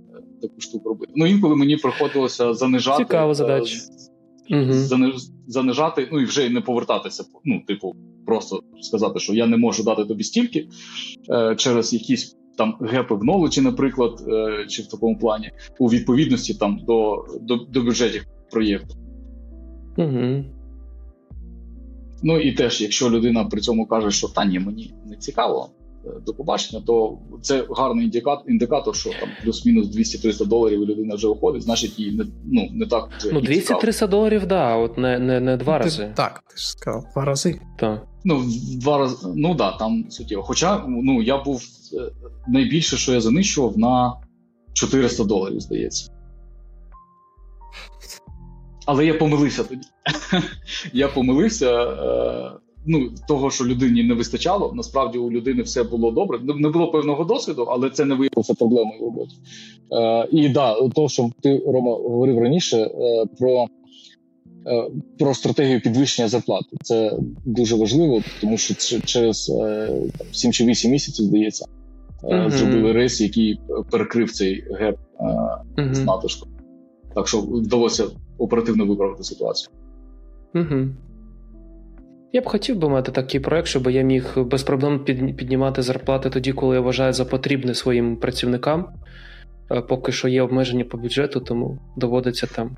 [0.41, 1.13] таку штуку робити.
[1.15, 3.77] Ну інколи мені приходилося занижати Цікава задача.
[4.49, 4.73] Угу.
[5.47, 7.23] занижати, ну і вже не повертатися.
[7.45, 7.95] Ну, типу,
[8.25, 10.67] просто сказати, що я не можу дати тобі стільки
[11.29, 16.53] е, через якісь там гепи в нолечі, наприклад, е, чи в такому плані, у відповідності
[16.53, 18.95] там до до, до бюджетів проєкту.
[19.97, 20.43] Угу.
[22.23, 25.69] Ну і теж, якщо людина при цьому каже, що та ні, мені не цікаво,
[26.25, 31.63] до побачення, то це гарний індикатор, індикатор що там плюс-мінус 200-300 доларів людина вже виходить,
[31.63, 35.57] значить їй не ну не так вже ну 200-300 доларів, да, от не не, не
[35.57, 36.13] два ти, рази.
[36.15, 37.61] Так, ти ж сказав, два рази.
[37.79, 38.07] Так.
[38.23, 38.43] Ну,
[38.81, 40.43] два рази, ну да, там суттєво.
[40.43, 41.63] Хоча ну я був
[41.93, 42.11] е,
[42.47, 44.13] найбільше, що я занищував на
[44.73, 46.11] 400 доларів, здається.
[48.85, 49.87] Але я помилився тоді.
[50.93, 51.67] Я помилився.
[52.85, 54.73] Ну того, що людині не вистачало.
[54.75, 56.39] Насправді у людини все було добре.
[56.55, 59.35] Не було певного досвіду, але це не виявилося проблемою в роботі.
[59.91, 63.65] Е, І да, то, що ти Рома говорив раніше, е, про
[64.67, 66.77] е, про стратегію підвищення зарплати.
[66.81, 69.89] Це дуже важливо, тому що через е,
[70.31, 71.65] 7 чи 8 місяців здається.
[72.23, 72.49] Mm-hmm.
[72.49, 73.59] Зробили raise, який
[73.91, 74.97] перекрив цей gap
[75.77, 75.93] mm-hmm.
[75.93, 76.49] з натиском.
[77.15, 78.05] Так що вдалося
[78.37, 79.69] оперативно виправити ситуацію.
[80.55, 80.87] Угу.
[82.33, 85.05] Я б хотів би мати такий проект, щоб я міг без проблем
[85.37, 88.87] піднімати зарплати тоді, коли я вважаю за потрібне своїм працівникам.
[89.89, 92.77] Поки що є обмеження по бюджету, тому доводиться там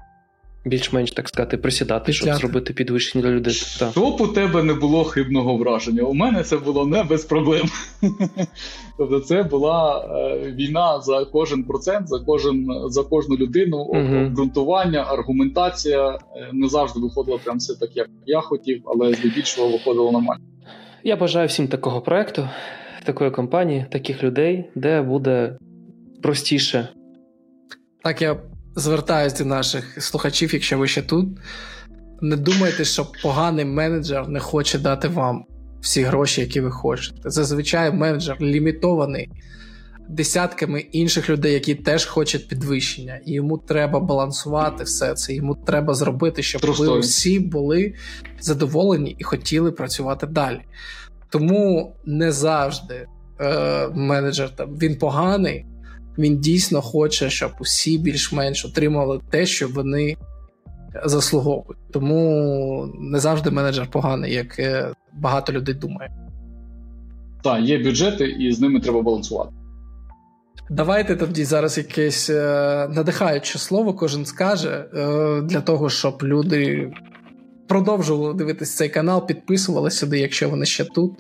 [0.66, 2.40] більш-менш так сказати, присідати, Підляти.
[2.40, 3.54] щоб зробити підвищення для людей.
[3.54, 6.04] Щоб у тебе не було хибного враження.
[6.04, 7.68] У мене це було не без проблем.
[8.98, 16.10] Тобто, це була е, війна за кожен процент, за кожен за кожну людину, обґрунтування, аргументація
[16.10, 16.20] е,
[16.54, 20.44] не завжди виходило прям все так, як я хотів, але здебільшого виходило нормально.
[21.04, 22.50] Я бажаю всім такого проекту,
[23.04, 25.58] такої компанії, таких людей, де буде
[26.22, 26.88] простіше.
[28.04, 28.40] Так, я
[28.76, 31.28] звертаюся до наших слухачів, якщо ви ще тут.
[32.22, 35.46] Не думайте, що поганий менеджер не хоче дати вам
[35.82, 37.30] всі гроші, які ви хочете.
[37.30, 39.30] Зазвичай менеджер лімітований
[40.10, 45.34] десятками інших людей, які теж хочуть підвищення, і йому треба балансувати все це.
[45.34, 47.94] Йому треба зробити, щоб ви всі були
[48.40, 50.62] задоволені і хотіли працювати далі.
[51.30, 53.08] Тому не завжди
[53.42, 55.66] е, менеджер там він поганий,
[56.18, 60.18] він дійсно хоче, щоб усі більш-менш отримали те, що вони
[61.06, 61.92] заслуговують.
[61.92, 66.12] Тому не завжди менеджер поганий, як е, багато людей думає.
[67.44, 69.52] Так, є бюджети, і з ними треба балансувати.
[70.70, 76.92] Давайте тоді зараз якесь е, надихаюче слово, кожен скаже е, для того, щоб люди
[77.68, 81.14] продовжували дивитися цей канал, підписувалися сюди, якщо вони ще тут.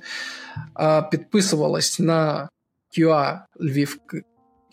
[1.12, 2.50] Підписувались на
[2.98, 3.98] QA Львів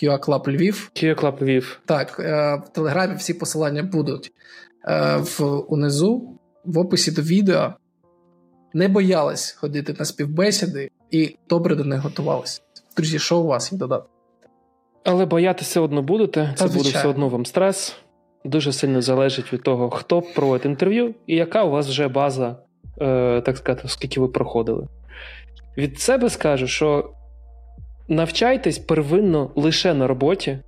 [0.03, 0.91] QA Club Львів.
[0.95, 1.81] QA Club Львів.
[1.87, 4.33] Так, е, в Телеграмі всі посилання будуть
[4.89, 7.73] е, в унизу, в описі до відео.
[8.75, 12.61] Не боялись ходити на співбесіди і добре до них готувалися.
[12.97, 14.09] Друзі, що у вас є додати?
[15.05, 16.55] Але боятися все одно будете.
[16.57, 17.97] Це буде все одно вам стрес.
[18.45, 22.57] Дуже сильно залежить від того, хто проводить інтерв'ю, і яка у вас вже база,
[23.01, 24.89] е, так сказати, скільки ви проходили.
[25.77, 27.11] Від себе скажу, що
[28.11, 30.59] навчайтесь первинно лише на роботі.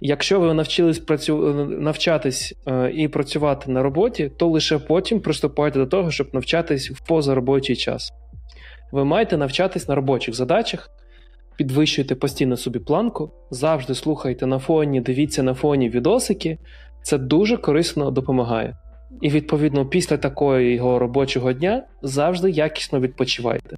[0.00, 1.54] Якщо ви навчились працю...
[1.68, 7.06] навчатись е, і працювати на роботі, то лише потім приступайте до того, щоб навчатись в
[7.06, 8.12] позаробочий час.
[8.92, 10.90] Ви маєте навчатись на робочих задачах,
[11.56, 16.58] підвищуйте постійно собі планку, завжди слухайте на фоні, дивіться на фоні відосики.
[17.02, 18.76] Це дуже корисно допомагає.
[19.20, 23.76] І, відповідно, після такого робочого дня завжди якісно відпочивайте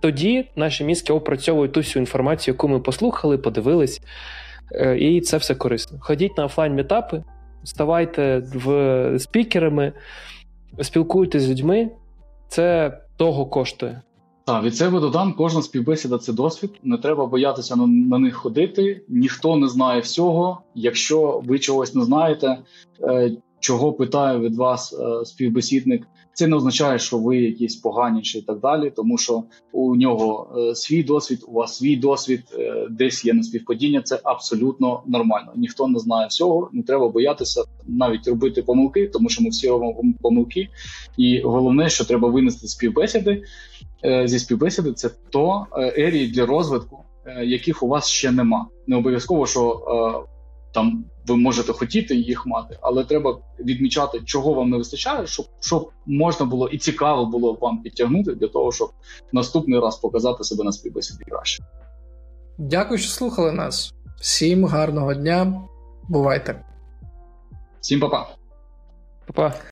[0.00, 4.00] тоді наші мізки опрацьовують ту всю інформацію, яку ми послухали, подивились,
[4.72, 5.98] е, і це все корисно.
[6.00, 7.24] Ходіть на офлайн-метапи,
[7.64, 9.92] ставайте в спікерами,
[10.82, 11.90] спілкуйтесь з людьми,
[12.48, 14.02] це того коштує.
[14.46, 16.70] Так, від себе додам, кожна співбесіда це досвід.
[16.82, 19.00] Не треба боятися на, на них ходити.
[19.08, 20.60] Ніхто не знає всього.
[20.74, 22.58] Якщо ви чогось не знаєте,
[23.02, 28.42] е, чого питає від вас е, співбесідник, це не означає, що ви якісь поганіші і
[28.42, 29.42] так далі, тому що
[29.72, 34.02] у нього е, свій досвід, у вас свій досвід, е, десь є неспівпадіння.
[34.02, 35.52] Це абсолютно нормально.
[35.56, 40.14] Ніхто не знає всього, не треба боятися навіть робити помилки, тому що ми всі робимо
[40.22, 40.68] помилки.
[41.16, 43.42] І головне, що треба винести співбесіди
[44.04, 45.66] е, зі співбесіди, це то
[45.96, 46.98] ерії для розвитку,
[47.44, 48.66] яких у вас ще нема.
[48.86, 50.26] Не обов'язково, що
[50.74, 55.90] там ви можете хотіти їх мати, але треба відмічати, чого вам не вистачає, щоб щоб
[56.06, 58.90] можна було і цікаво було вам підтягнути для того, щоб
[59.32, 61.64] наступний раз показати себе на співбесіді краще.
[62.58, 63.94] Дякую, що слухали нас.
[64.20, 65.62] Всім гарного дня.
[66.08, 66.64] Бувайте.
[67.80, 68.28] Всім па-па.
[69.26, 69.54] Па-па.